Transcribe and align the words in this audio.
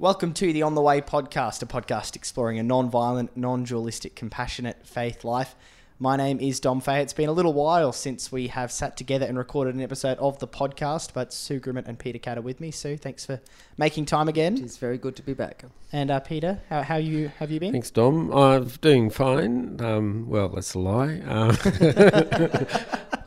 Welcome 0.00 0.32
to 0.34 0.52
the 0.52 0.62
On 0.62 0.76
the 0.76 0.80
Way 0.80 1.00
podcast, 1.00 1.60
a 1.60 1.66
podcast 1.66 2.14
exploring 2.14 2.56
a 2.60 2.62
non 2.62 2.88
violent, 2.88 3.36
non 3.36 3.64
dualistic, 3.64 4.14
compassionate 4.14 4.86
faith 4.86 5.24
life. 5.24 5.56
My 5.98 6.16
name 6.16 6.38
is 6.38 6.60
Dom 6.60 6.80
Fay. 6.80 7.02
It's 7.02 7.12
been 7.12 7.28
a 7.28 7.32
little 7.32 7.52
while 7.52 7.90
since 7.90 8.30
we 8.30 8.46
have 8.46 8.70
sat 8.70 8.96
together 8.96 9.26
and 9.26 9.36
recorded 9.36 9.74
an 9.74 9.80
episode 9.80 10.16
of 10.18 10.38
the 10.38 10.46
podcast, 10.46 11.14
but 11.14 11.32
Sue 11.32 11.58
Grimmett 11.58 11.88
and 11.88 11.98
Peter 11.98 12.20
Catt 12.20 12.38
are 12.38 12.42
with 12.42 12.60
me. 12.60 12.70
Sue, 12.70 12.96
thanks 12.96 13.26
for 13.26 13.40
making 13.76 14.04
time 14.04 14.28
again. 14.28 14.56
It's 14.62 14.76
very 14.76 14.98
good 14.98 15.16
to 15.16 15.22
be 15.24 15.34
back. 15.34 15.64
And 15.90 16.12
uh, 16.12 16.20
Peter, 16.20 16.60
how, 16.68 16.82
how 16.82 16.96
you 16.96 17.32
have 17.40 17.50
you 17.50 17.58
been? 17.58 17.72
Thanks, 17.72 17.90
Dom. 17.90 18.32
I'm 18.32 18.68
doing 18.80 19.10
fine. 19.10 19.80
Um, 19.80 20.28
well, 20.28 20.48
that's 20.48 20.74
a 20.74 20.78
lie. 20.78 21.18
Um, 21.26 21.58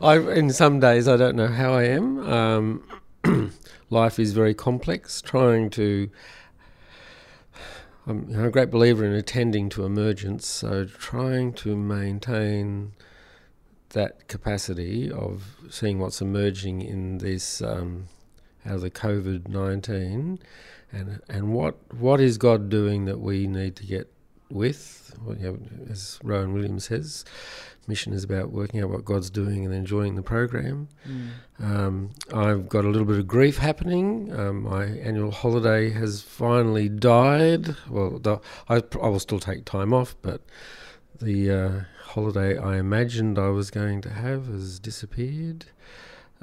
I, 0.00 0.16
in 0.32 0.48
some 0.48 0.80
days, 0.80 1.06
I 1.06 1.18
don't 1.18 1.36
know 1.36 1.48
how 1.48 1.74
I 1.74 1.82
am. 1.82 2.18
Um, 2.26 3.52
life 3.90 4.18
is 4.18 4.32
very 4.32 4.54
complex. 4.54 5.20
Trying 5.20 5.68
to 5.72 6.08
I'm 8.06 8.44
a 8.44 8.50
great 8.50 8.70
believer 8.70 9.04
in 9.04 9.12
attending 9.12 9.68
to 9.70 9.84
emergence, 9.84 10.46
so 10.46 10.84
trying 10.84 11.52
to 11.54 11.76
maintain 11.76 12.92
that 13.90 14.26
capacity 14.26 15.10
of 15.10 15.56
seeing 15.70 16.00
what's 16.00 16.20
emerging 16.20 16.82
in 16.82 17.18
this 17.18 17.62
um, 17.62 18.08
out 18.66 18.76
of 18.76 18.80
the 18.80 18.90
COVID 18.90 19.48
nineteen, 19.48 20.40
and 20.90 21.20
and 21.28 21.52
what 21.52 21.76
what 21.92 22.20
is 22.20 22.38
God 22.38 22.68
doing 22.68 23.04
that 23.04 23.20
we 23.20 23.46
need 23.46 23.76
to 23.76 23.86
get 23.86 24.12
with, 24.50 25.14
as 25.88 26.18
Rowan 26.24 26.52
Williams 26.54 26.86
says, 26.86 27.24
mission 27.86 28.12
is 28.12 28.24
about 28.24 28.50
working 28.50 28.80
out 28.80 28.90
what 28.90 29.04
God's 29.04 29.30
doing 29.30 29.64
and 29.64 29.74
enjoying 29.74 30.14
the 30.14 30.22
program. 30.22 30.88
Mm. 31.08 31.30
Um, 31.60 32.10
I've 32.32 32.68
got 32.68 32.84
a 32.84 32.88
little 32.88 33.06
bit 33.06 33.18
of 33.18 33.26
grief 33.26 33.58
happening. 33.58 34.32
Um, 34.36 34.62
my 34.62 34.84
annual 34.84 35.30
holiday 35.30 35.90
has 35.90 36.22
finally 36.22 36.88
died. 36.88 37.76
Well, 37.88 38.18
the, 38.18 38.40
I, 38.68 38.82
I, 39.00 39.08
will 39.08 39.20
still 39.20 39.40
take 39.40 39.64
time 39.64 39.92
off, 39.92 40.14
but 40.22 40.42
the 41.20 41.50
uh, 41.50 41.80
holiday 42.04 42.58
I 42.58 42.78
imagined 42.78 43.38
I 43.38 43.48
was 43.48 43.70
going 43.70 44.00
to 44.02 44.10
have 44.10 44.46
has 44.46 44.78
disappeared. 44.78 45.66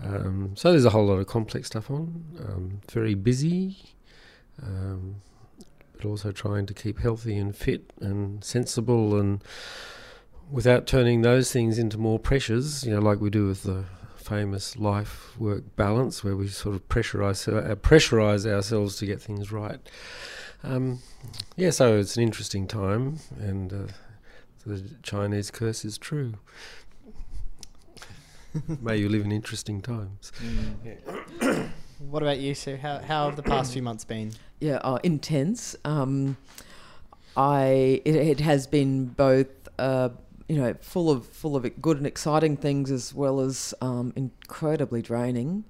Um, 0.01 0.53
so 0.55 0.71
there's 0.71 0.85
a 0.85 0.91
whole 0.91 1.05
lot 1.05 1.19
of 1.19 1.27
complex 1.27 1.67
stuff 1.67 1.89
on. 1.89 2.23
Um, 2.39 2.81
very 2.89 3.15
busy, 3.15 3.77
um, 4.61 5.15
but 5.95 6.05
also 6.05 6.31
trying 6.31 6.65
to 6.67 6.73
keep 6.73 6.99
healthy 6.99 7.37
and 7.37 7.55
fit 7.55 7.91
and 7.99 8.43
sensible 8.43 9.19
and 9.19 9.43
without 10.51 10.87
turning 10.87 11.21
those 11.21 11.51
things 11.51 11.77
into 11.77 11.97
more 11.97 12.19
pressures, 12.19 12.83
you 12.83 12.91
know, 12.91 12.99
like 12.99 13.19
we 13.19 13.29
do 13.29 13.47
with 13.47 13.63
the 13.63 13.85
famous 14.15 14.77
life 14.77 15.37
work 15.39 15.63
balance, 15.75 16.23
where 16.23 16.35
we 16.35 16.47
sort 16.47 16.75
of 16.75 16.87
pressurize 16.87 17.47
uh, 17.47 17.75
pressurize 17.75 18.45
ourselves 18.45 18.95
to 18.97 19.05
get 19.05 19.21
things 19.21 19.51
right. 19.51 19.79
Um, 20.63 20.99
yeah, 21.55 21.69
so 21.69 21.97
it's 21.97 22.17
an 22.17 22.23
interesting 22.23 22.67
time, 22.67 23.19
and 23.39 23.71
uh, 23.71 23.91
the 24.65 24.83
Chinese 25.03 25.51
curse 25.51 25.85
is 25.85 25.97
true. 25.97 26.33
May 28.81 28.97
you 28.97 29.09
live 29.09 29.25
in 29.25 29.31
interesting 29.31 29.81
times. 29.81 30.31
Mm. 30.43 30.97
Yeah. 31.41 31.67
what 31.99 32.23
about 32.23 32.39
you, 32.39 32.55
Sue? 32.55 32.77
How 32.77 32.99
how 32.99 33.25
have 33.25 33.35
the 33.35 33.43
past 33.43 33.73
few 33.73 33.81
months 33.81 34.03
been? 34.03 34.33
Yeah, 34.59 34.77
uh, 34.77 34.99
intense. 35.03 35.75
Um, 35.85 36.37
I 37.37 38.01
it, 38.05 38.15
it, 38.15 38.39
has 38.41 38.67
been 38.67 39.05
both 39.05 39.47
uh, 39.77 40.09
you 40.49 40.55
know, 40.55 40.73
full 40.81 41.11
of 41.11 41.27
full 41.27 41.55
of 41.55 41.81
good 41.81 41.97
and 41.97 42.07
exciting 42.07 42.57
things 42.57 42.89
as 42.89 43.13
well 43.13 43.39
as 43.39 43.73
um, 43.81 44.11
incredibly 44.15 45.01
draining. 45.01 45.63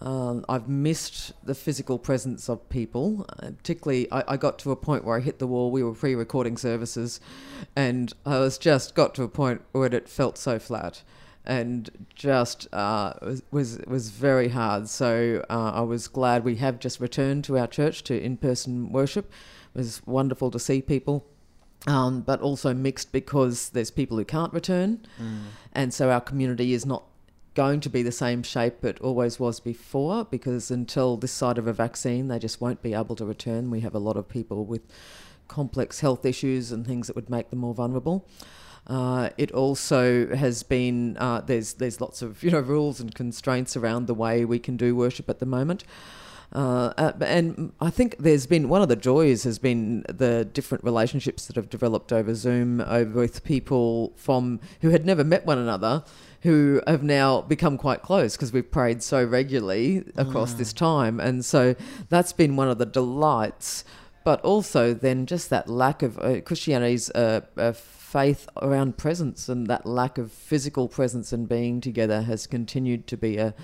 Um, 0.00 0.46
I've 0.48 0.68
missed 0.68 1.32
the 1.44 1.54
physical 1.54 1.98
presence 1.98 2.48
of 2.48 2.66
people. 2.70 3.26
Uh, 3.28 3.50
particularly, 3.50 4.10
I, 4.10 4.24
I, 4.28 4.36
got 4.38 4.58
to 4.60 4.70
a 4.70 4.76
point 4.76 5.04
where 5.04 5.18
I 5.18 5.20
hit 5.20 5.38
the 5.38 5.46
wall. 5.46 5.70
We 5.70 5.82
were 5.82 5.92
pre-recording 5.92 6.56
services, 6.56 7.20
and 7.76 8.14
I 8.24 8.38
was 8.38 8.56
just 8.56 8.94
got 8.94 9.14
to 9.16 9.22
a 9.24 9.28
point 9.28 9.60
where 9.72 9.92
it 9.94 10.08
felt 10.08 10.38
so 10.38 10.58
flat, 10.58 11.02
and 11.44 12.06
just 12.14 12.72
uh, 12.72 13.12
was, 13.20 13.42
was 13.50 13.80
was 13.86 14.08
very 14.08 14.48
hard. 14.48 14.88
So 14.88 15.44
uh, 15.50 15.72
I 15.74 15.82
was 15.82 16.08
glad 16.08 16.42
we 16.42 16.56
have 16.56 16.78
just 16.78 17.00
returned 17.00 17.44
to 17.44 17.58
our 17.58 17.66
church 17.66 18.02
to 18.04 18.18
in-person 18.18 18.92
worship. 18.92 19.30
It 19.74 19.78
was 19.78 20.00
wonderful 20.06 20.50
to 20.52 20.58
see 20.58 20.80
people 20.80 21.26
um, 21.86 22.20
but 22.20 22.40
also 22.40 22.74
mixed 22.74 23.12
because 23.12 23.70
there's 23.70 23.90
people 23.90 24.16
who 24.16 24.24
can't 24.24 24.52
return, 24.52 25.06
mm. 25.20 25.40
and 25.72 25.92
so 25.94 26.10
our 26.10 26.20
community 26.20 26.72
is 26.74 26.84
not 26.84 27.04
going 27.54 27.80
to 27.80 27.88
be 27.88 28.02
the 28.02 28.12
same 28.12 28.42
shape 28.42 28.84
it 28.84 29.00
always 29.00 29.40
was 29.40 29.58
before 29.58 30.24
because 30.24 30.70
until 30.70 31.16
this 31.16 31.32
side 31.32 31.58
of 31.58 31.66
a 31.66 31.72
vaccine, 31.72 32.28
they 32.28 32.38
just 32.38 32.60
won't 32.60 32.82
be 32.82 32.94
able 32.94 33.16
to 33.16 33.24
return. 33.24 33.70
We 33.70 33.80
have 33.80 33.94
a 33.94 33.98
lot 33.98 34.16
of 34.16 34.28
people 34.28 34.64
with 34.64 34.82
complex 35.48 36.00
health 36.00 36.24
issues 36.24 36.70
and 36.70 36.86
things 36.86 37.08
that 37.08 37.16
would 37.16 37.28
make 37.28 37.50
them 37.50 37.58
more 37.58 37.74
vulnerable. 37.74 38.26
Uh, 38.86 39.30
it 39.36 39.52
also 39.52 40.34
has 40.34 40.62
been 40.62 41.16
uh, 41.18 41.40
there's 41.40 41.74
there's 41.74 42.00
lots 42.00 42.22
of 42.22 42.42
you 42.42 42.50
know 42.50 42.60
rules 42.60 42.98
and 43.00 43.14
constraints 43.14 43.76
around 43.76 44.06
the 44.06 44.14
way 44.14 44.44
we 44.44 44.58
can 44.58 44.76
do 44.76 44.96
worship 44.96 45.28
at 45.28 45.38
the 45.38 45.46
moment. 45.46 45.84
Uh, 46.52 46.92
uh, 46.96 47.12
and 47.20 47.72
I 47.80 47.90
think 47.90 48.16
there's 48.18 48.46
been 48.46 48.68
one 48.68 48.82
of 48.82 48.88
the 48.88 48.96
joys 48.96 49.44
has 49.44 49.58
been 49.58 50.04
the 50.08 50.44
different 50.44 50.82
relationships 50.82 51.46
that 51.46 51.54
have 51.54 51.70
developed 51.70 52.12
over 52.12 52.34
Zoom 52.34 52.80
over 52.80 53.20
with 53.20 53.44
people 53.44 54.12
from 54.16 54.58
who 54.80 54.90
had 54.90 55.06
never 55.06 55.22
met 55.22 55.46
one 55.46 55.58
another 55.58 56.02
who 56.42 56.80
have 56.86 57.02
now 57.02 57.42
become 57.42 57.76
quite 57.76 58.02
close 58.02 58.36
because 58.36 58.52
we've 58.52 58.70
prayed 58.70 59.02
so 59.02 59.22
regularly 59.22 60.04
across 60.16 60.54
mm. 60.54 60.58
this 60.58 60.72
time. 60.72 61.20
And 61.20 61.44
so 61.44 61.74
that's 62.08 62.32
been 62.32 62.56
one 62.56 62.68
of 62.68 62.78
the 62.78 62.86
delights. 62.86 63.84
But 64.24 64.40
also, 64.42 64.92
then 64.92 65.26
just 65.26 65.50
that 65.50 65.68
lack 65.68 66.02
of 66.02 66.18
uh, 66.18 66.40
Christianity's 66.40 67.10
uh, 67.10 67.42
uh, 67.56 67.72
faith 67.72 68.48
around 68.60 68.98
presence 68.98 69.48
and 69.48 69.66
that 69.68 69.86
lack 69.86 70.18
of 70.18 70.30
physical 70.32 70.88
presence 70.88 71.32
and 71.32 71.48
being 71.48 71.80
together 71.80 72.22
has 72.22 72.46
continued 72.46 73.06
to 73.06 73.16
be 73.16 73.38
a, 73.38 73.54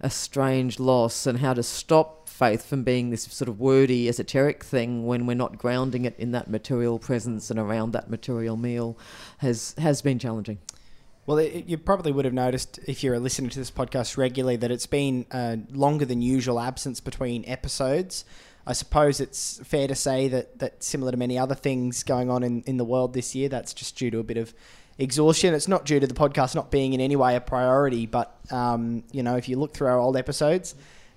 a 0.00 0.10
strange 0.10 0.78
loss, 0.78 1.26
and 1.26 1.38
how 1.38 1.54
to 1.54 1.62
stop 1.62 2.21
faith 2.32 2.64
from 2.66 2.82
being 2.82 3.10
this 3.10 3.24
sort 3.24 3.48
of 3.48 3.60
wordy, 3.60 4.08
esoteric 4.08 4.64
thing 4.64 5.06
when 5.06 5.26
we're 5.26 5.34
not 5.34 5.58
grounding 5.58 6.04
it 6.04 6.18
in 6.18 6.32
that 6.32 6.50
material 6.50 6.98
presence 6.98 7.50
and 7.50 7.58
around 7.60 7.92
that 7.92 8.10
material 8.10 8.56
meal 8.56 8.98
has 9.38 9.74
has 9.78 10.02
been 10.02 10.18
challenging. 10.18 10.58
Well, 11.24 11.38
it, 11.38 11.66
you 11.66 11.78
probably 11.78 12.10
would 12.10 12.24
have 12.24 12.34
noticed 12.34 12.80
if 12.88 13.04
you're 13.04 13.20
listening 13.20 13.50
to 13.50 13.58
this 13.58 13.70
podcast 13.70 14.16
regularly 14.16 14.56
that 14.56 14.72
it's 14.72 14.86
been 14.86 15.26
a 15.30 15.58
longer 15.70 16.04
than 16.04 16.20
usual 16.20 16.58
absence 16.58 16.98
between 16.98 17.44
episodes. 17.46 18.24
I 18.66 18.72
suppose 18.72 19.20
it's 19.20 19.60
fair 19.64 19.86
to 19.86 19.94
say 19.94 20.28
that, 20.28 20.58
that 20.58 20.82
similar 20.82 21.12
to 21.12 21.16
many 21.16 21.38
other 21.38 21.54
things 21.54 22.02
going 22.02 22.30
on 22.30 22.42
in, 22.42 22.62
in 22.62 22.76
the 22.76 22.84
world 22.84 23.12
this 23.12 23.34
year, 23.34 23.48
that's 23.48 23.72
just 23.72 23.96
due 23.96 24.10
to 24.10 24.18
a 24.18 24.24
bit 24.24 24.36
of 24.36 24.52
exhaustion. 24.98 25.54
It's 25.54 25.68
not 25.68 25.84
due 25.84 26.00
to 26.00 26.06
the 26.06 26.14
podcast 26.14 26.54
not 26.54 26.70
being 26.70 26.92
in 26.92 27.00
any 27.00 27.16
way 27.16 27.36
a 27.36 27.40
priority, 27.40 28.06
but 28.06 28.36
um, 28.50 29.04
you 29.12 29.22
know, 29.22 29.36
if 29.36 29.48
you 29.48 29.58
look 29.58 29.74
through 29.74 29.88
our 29.88 29.98
old 29.98 30.16
episodes, 30.16 30.74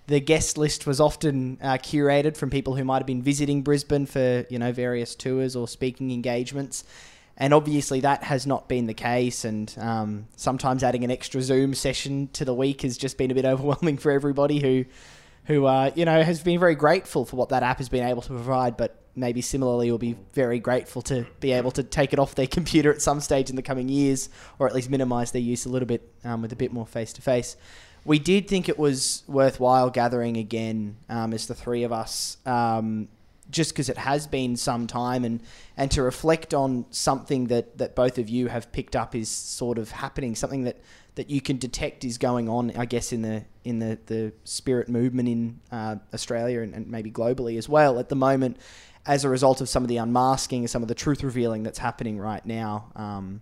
the 0.07 0.19
guest 0.19 0.57
list 0.57 0.85
was 0.85 0.99
often 0.99 1.57
uh, 1.61 1.73
curated 1.73 2.37
from 2.37 2.49
people 2.49 2.75
who 2.75 2.83
might 2.83 2.97
have 2.97 3.07
been 3.07 3.23
visiting 3.23 3.61
Brisbane 3.61 4.05
for 4.05 4.45
you 4.49 4.59
know 4.59 4.71
various 4.71 5.15
tours 5.15 5.55
or 5.55 5.67
speaking 5.67 6.11
engagements, 6.11 6.83
and 7.37 7.53
obviously 7.53 8.01
that 8.01 8.23
has 8.23 8.45
not 8.45 8.67
been 8.67 8.85
the 8.85 8.93
case. 8.93 9.45
And 9.45 9.73
um, 9.79 10.27
sometimes 10.35 10.83
adding 10.83 11.03
an 11.03 11.11
extra 11.11 11.41
Zoom 11.41 11.73
session 11.73 12.29
to 12.33 12.45
the 12.45 12.53
week 12.53 12.81
has 12.83 12.97
just 12.97 13.17
been 13.17 13.31
a 13.31 13.35
bit 13.35 13.45
overwhelming 13.45 13.97
for 13.97 14.11
everybody 14.11 14.59
who 14.59 14.85
who 15.45 15.65
uh, 15.65 15.91
you 15.95 16.05
know 16.05 16.21
has 16.21 16.41
been 16.41 16.59
very 16.59 16.75
grateful 16.75 17.25
for 17.25 17.35
what 17.35 17.49
that 17.49 17.63
app 17.63 17.79
has 17.79 17.89
been 17.89 18.05
able 18.05 18.21
to 18.21 18.29
provide, 18.29 18.77
but 18.77 19.01
maybe 19.17 19.41
similarly 19.41 19.89
will 19.89 19.97
be 19.97 20.17
very 20.33 20.59
grateful 20.59 21.01
to 21.01 21.25
be 21.39 21.53
able 21.53 21.71
to 21.71 21.81
take 21.81 22.13
it 22.13 22.19
off 22.19 22.35
their 22.35 22.47
computer 22.59 22.91
at 22.91 23.01
some 23.01 23.19
stage 23.21 23.49
in 23.49 23.55
the 23.55 23.63
coming 23.63 23.89
years, 23.89 24.29
or 24.59 24.67
at 24.67 24.75
least 24.75 24.89
minimise 24.91 25.31
their 25.31 25.41
use 25.41 25.65
a 25.65 25.69
little 25.69 25.87
bit 25.87 26.07
um, 26.23 26.43
with 26.43 26.51
a 26.51 26.55
bit 26.55 26.71
more 26.71 26.85
face 26.85 27.11
to 27.13 27.23
face 27.23 27.57
we 28.05 28.19
did 28.19 28.47
think 28.47 28.69
it 28.69 28.77
was 28.77 29.23
worthwhile 29.27 29.89
gathering 29.89 30.37
again 30.37 30.95
um, 31.09 31.33
as 31.33 31.47
the 31.47 31.55
three 31.55 31.83
of 31.83 31.91
us, 31.91 32.37
um, 32.45 33.07
just 33.49 33.71
because 33.71 33.89
it 33.89 33.97
has 33.97 34.27
been 34.27 34.55
some 34.55 34.87
time, 34.87 35.25
and 35.25 35.41
and 35.75 35.91
to 35.91 36.03
reflect 36.03 36.53
on 36.53 36.85
something 36.91 37.47
that 37.47 37.77
that 37.79 37.95
both 37.95 38.17
of 38.17 38.29
you 38.29 38.47
have 38.47 38.71
picked 38.71 38.95
up 38.95 39.15
is 39.15 39.27
sort 39.29 39.77
of 39.77 39.91
happening, 39.91 40.35
something 40.35 40.63
that 40.63 40.77
that 41.15 41.29
you 41.29 41.41
can 41.41 41.57
detect 41.57 42.03
is 42.03 42.17
going 42.17 42.47
on, 42.47 42.71
I 42.77 42.85
guess, 42.85 43.11
in 43.11 43.23
the 43.23 43.43
in 43.63 43.79
the 43.79 43.97
the 44.05 44.33
spirit 44.43 44.87
movement 44.87 45.27
in 45.27 45.59
uh, 45.71 45.95
Australia 46.13 46.61
and, 46.61 46.73
and 46.75 46.87
maybe 46.87 47.09
globally 47.09 47.57
as 47.57 47.67
well 47.67 47.97
at 47.99 48.09
the 48.09 48.15
moment, 48.15 48.57
as 49.05 49.25
a 49.25 49.29
result 49.29 49.61
of 49.61 49.69
some 49.69 49.83
of 49.83 49.89
the 49.89 49.97
unmasking, 49.97 50.67
some 50.67 50.83
of 50.83 50.87
the 50.87 50.95
truth 50.95 51.23
revealing 51.23 51.63
that's 51.63 51.79
happening 51.79 52.19
right 52.19 52.45
now. 52.45 52.91
Um, 52.95 53.41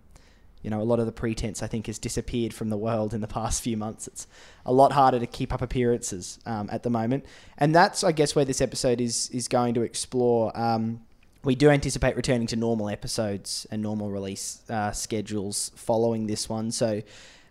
you 0.64 0.70
know, 0.70 0.80
a 0.80 0.82
lot 0.82 0.98
of 0.98 1.06
the 1.06 1.12
pretense 1.12 1.62
I 1.62 1.66
think 1.66 1.86
has 1.86 1.98
disappeared 1.98 2.52
from 2.52 2.70
the 2.70 2.76
world 2.76 3.14
in 3.14 3.20
the 3.20 3.28
past 3.38 3.62
few 3.62 3.76
months. 3.76 4.08
It's 4.08 4.26
a 4.66 4.72
lot 4.72 4.92
harder 4.92 5.20
to 5.20 5.26
keep 5.26 5.52
up 5.52 5.62
appearances 5.62 6.38
um, 6.46 6.68
at 6.72 6.82
the 6.82 6.90
moment, 6.90 7.24
and 7.58 7.74
that's 7.74 8.02
I 8.02 8.12
guess 8.12 8.34
where 8.34 8.44
this 8.44 8.60
episode 8.60 9.00
is 9.00 9.28
is 9.30 9.46
going 9.46 9.74
to 9.74 9.82
explore. 9.82 10.58
Um, 10.58 11.02
we 11.44 11.54
do 11.54 11.68
anticipate 11.68 12.16
returning 12.16 12.46
to 12.48 12.56
normal 12.56 12.88
episodes 12.88 13.66
and 13.70 13.82
normal 13.82 14.10
release 14.10 14.62
uh, 14.70 14.92
schedules 14.92 15.70
following 15.76 16.26
this 16.26 16.48
one. 16.48 16.70
So 16.70 17.02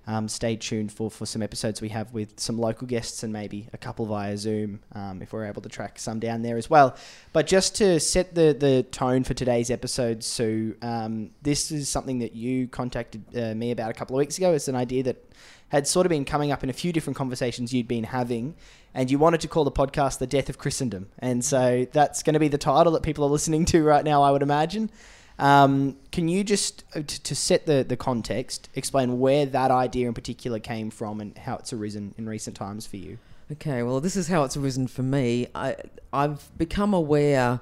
um, 0.07 0.27
stay 0.27 0.55
tuned 0.55 0.91
for, 0.91 1.09
for 1.09 1.25
some 1.25 1.41
episodes 1.41 1.81
we 1.81 1.89
have 1.89 2.13
with 2.13 2.39
some 2.39 2.57
local 2.57 2.88
guests 2.88 3.23
and 3.23 3.31
maybe 3.31 3.69
a 3.73 3.77
couple 3.77 4.05
via 4.05 4.38
Zoom 4.38 4.81
um, 4.94 5.21
if 5.21 5.31
we're 5.31 5.45
able 5.45 5.61
to 5.61 5.69
track 5.69 5.97
some 5.97 6.19
down 6.19 6.41
there 6.41 6.57
as 6.57 6.69
well. 6.69 6.95
But 7.31 7.47
just 7.47 7.75
to 7.77 8.00
set 8.00 8.35
the, 8.35 8.55
the 8.57 8.83
tone 8.83 9.23
for 9.23 9.33
today's 9.33 9.71
episode, 9.71 10.23
Sue, 10.23 10.75
um, 10.81 11.31
this 11.41 11.71
is 11.71 11.88
something 11.89 12.19
that 12.19 12.35
you 12.35 12.67
contacted 12.67 13.23
uh, 13.35 13.55
me 13.55 13.71
about 13.71 13.91
a 13.91 13.94
couple 13.94 14.15
of 14.15 14.19
weeks 14.19 14.38
ago. 14.38 14.53
It's 14.53 14.67
an 14.67 14.75
idea 14.75 15.03
that 15.03 15.23
had 15.69 15.88
sort 15.88 16.05
of 16.05 16.09
been 16.09 16.25
coming 16.25 16.51
up 16.51 16.63
in 16.63 16.69
a 16.69 16.73
few 16.73 16.94
different 16.94 17.17
conversations 17.17 17.73
you'd 17.73 17.88
been 17.88 18.03
having, 18.03 18.55
and 18.94 19.09
you 19.09 19.17
wanted 19.17 19.41
to 19.41 19.47
call 19.47 19.63
the 19.63 19.71
podcast 19.71 20.19
The 20.19 20.27
Death 20.27 20.47
of 20.47 20.59
Christendom. 20.59 21.09
And 21.17 21.44
so 21.44 21.88
that's 21.91 22.21
going 22.21 22.35
to 22.35 22.39
be 22.39 22.47
the 22.47 22.59
title 22.59 22.94
that 22.94 23.01
people 23.01 23.23
are 23.23 23.29
listening 23.29 23.65
to 23.65 23.83
right 23.83 24.05
now, 24.05 24.21
I 24.21 24.29
would 24.29 24.44
imagine. 24.44 24.91
Um, 25.39 25.97
can 26.12 26.27
you 26.27 26.44
just, 26.44 26.83
uh, 26.95 27.01
t- 27.06 27.19
to 27.19 27.35
set 27.35 27.65
the, 27.65 27.83
the 27.83 27.97
context, 27.97 28.69
explain 28.75 29.19
where 29.19 29.45
that 29.45 29.71
idea 29.71 30.07
in 30.07 30.13
particular 30.13 30.59
came 30.59 30.91
from 30.91 31.19
and 31.19 31.38
how 31.38 31.56
it's 31.56 31.74
arisen 31.74 32.13
in 32.18 32.27
recent 32.27 32.56
times 32.56 32.85
for 32.85 32.97
you? 32.97 33.18
Okay, 33.51 33.83
well, 33.83 34.00
this 34.00 34.15
is 34.15 34.27
how 34.27 34.44
it's 34.44 34.56
arisen 34.56 34.88
for 34.88 35.03
me. 35.03 35.47
I, 35.53 35.75
I've 36.12 36.56
become 36.57 36.94
aware 36.94 37.59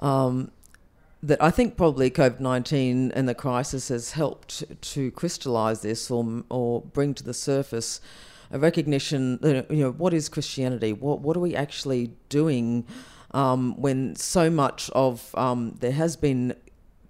um, 0.00 0.50
that 1.22 1.42
I 1.42 1.50
think 1.50 1.76
probably 1.76 2.10
COVID 2.10 2.40
19 2.40 3.12
and 3.12 3.28
the 3.28 3.34
crisis 3.34 3.88
has 3.88 4.12
helped 4.12 4.64
to 4.80 5.10
crystallise 5.10 5.82
this 5.82 6.10
or, 6.10 6.44
or 6.48 6.82
bring 6.82 7.14
to 7.14 7.24
the 7.24 7.34
surface 7.34 8.00
a 8.50 8.58
recognition 8.58 9.38
that, 9.38 9.70
you 9.70 9.78
know, 9.78 9.90
what 9.90 10.14
is 10.14 10.28
Christianity? 10.28 10.92
What, 10.92 11.20
what 11.20 11.36
are 11.36 11.40
we 11.40 11.54
actually 11.54 12.12
doing 12.28 12.86
um, 13.32 13.78
when 13.80 14.16
so 14.16 14.48
much 14.48 14.88
of, 14.90 15.34
um, 15.36 15.76
there 15.80 15.92
has 15.92 16.16
been 16.16 16.54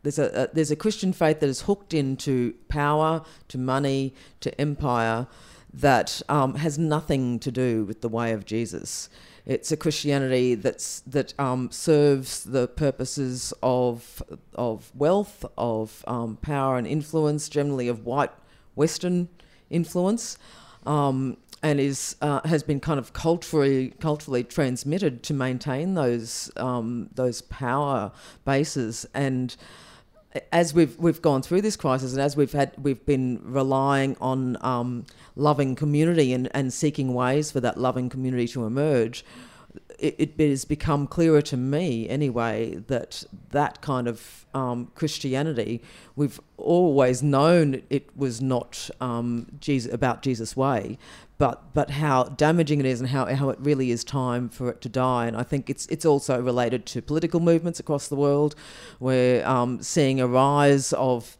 there's 0.02 0.18
a, 0.18 0.44
a, 0.44 0.54
there's 0.54 0.70
a 0.70 0.76
Christian 0.76 1.12
faith 1.12 1.40
that 1.40 1.48
is 1.48 1.62
hooked 1.62 1.92
into 1.92 2.54
power, 2.68 3.22
to 3.48 3.58
money, 3.58 4.14
to 4.40 4.58
empire, 4.60 5.26
that 5.72 6.22
um, 6.28 6.54
has 6.54 6.78
nothing 6.78 7.38
to 7.40 7.50
do 7.50 7.84
with 7.84 8.00
the 8.00 8.08
way 8.08 8.32
of 8.32 8.44
Jesus. 8.44 9.08
It's 9.44 9.72
a 9.72 9.76
Christianity 9.76 10.54
that's 10.54 11.00
that 11.00 11.38
um, 11.38 11.70
serves 11.70 12.44
the 12.44 12.68
purposes 12.68 13.54
of 13.62 14.22
of 14.54 14.92
wealth, 14.94 15.44
of 15.56 16.04
um, 16.06 16.36
power 16.36 16.76
and 16.76 16.86
influence, 16.86 17.48
generally 17.48 17.88
of 17.88 18.04
white 18.04 18.30
Western 18.74 19.28
influence, 19.70 20.36
um, 20.84 21.38
and 21.62 21.80
is 21.80 22.16
uh, 22.20 22.46
has 22.46 22.62
been 22.62 22.78
kind 22.78 22.98
of 22.98 23.14
culturally 23.14 23.94
culturally 24.00 24.44
transmitted 24.44 25.22
to 25.22 25.34
maintain 25.34 25.94
those 25.94 26.50
um, 26.58 27.08
those 27.14 27.40
power 27.40 28.12
bases 28.44 29.06
and 29.14 29.56
as 30.52 30.74
we've 30.74 30.96
we've 30.98 31.22
gone 31.22 31.42
through 31.42 31.62
this 31.62 31.76
crisis 31.76 32.12
and 32.12 32.20
as 32.20 32.36
we've 32.36 32.52
had 32.52 32.72
we've 32.78 33.04
been 33.06 33.40
relying 33.42 34.16
on 34.20 34.56
um, 34.60 35.06
loving 35.36 35.74
community 35.74 36.32
and, 36.32 36.48
and 36.54 36.72
seeking 36.72 37.14
ways 37.14 37.50
for 37.50 37.60
that 37.60 37.78
loving 37.78 38.08
community 38.08 38.48
to 38.48 38.64
emerge, 38.64 39.24
it, 39.98 40.16
it 40.38 40.48
has 40.50 40.64
become 40.64 41.06
clearer 41.06 41.42
to 41.42 41.56
me 41.56 42.08
anyway 42.08 42.74
that 42.86 43.24
that 43.50 43.80
kind 43.80 44.08
of 44.08 44.46
um, 44.54 44.90
Christianity 44.94 45.82
we've 46.16 46.40
always 46.56 47.22
known 47.22 47.82
it 47.90 48.08
was 48.16 48.40
not 48.40 48.90
um, 49.00 49.46
Jesus 49.60 49.92
about 49.92 50.22
Jesus' 50.22 50.56
way, 50.56 50.98
but 51.38 51.72
but 51.72 51.90
how 51.90 52.24
damaging 52.24 52.80
it 52.80 52.86
is 52.86 53.00
and 53.00 53.10
how 53.10 53.32
how 53.34 53.48
it 53.48 53.58
really 53.60 53.90
is 53.90 54.04
time 54.04 54.48
for 54.48 54.68
it 54.68 54.80
to 54.82 54.88
die. 54.88 55.26
And 55.26 55.36
I 55.36 55.44
think 55.44 55.70
it's 55.70 55.86
it's 55.86 56.04
also 56.04 56.40
related 56.40 56.84
to 56.86 57.00
political 57.00 57.40
movements 57.40 57.80
across 57.80 58.08
the 58.08 58.16
world. 58.16 58.54
We're 58.98 59.46
um, 59.46 59.80
seeing 59.80 60.20
a 60.20 60.26
rise 60.26 60.92
of 60.92 61.38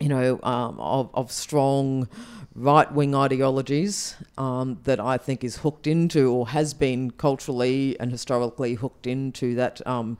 you 0.00 0.08
know 0.08 0.40
um, 0.42 0.80
of, 0.80 1.10
of 1.14 1.30
strong 1.30 2.08
right 2.54 2.90
wing 2.92 3.14
ideologies 3.14 4.16
um, 4.38 4.78
that 4.84 5.00
I 5.00 5.18
think 5.18 5.44
is 5.44 5.58
hooked 5.58 5.86
into 5.86 6.32
or 6.32 6.48
has 6.48 6.72
been 6.72 7.10
culturally 7.10 7.98
and 7.98 8.10
historically 8.10 8.74
hooked 8.74 9.06
into 9.06 9.54
that 9.56 9.84
um, 9.86 10.18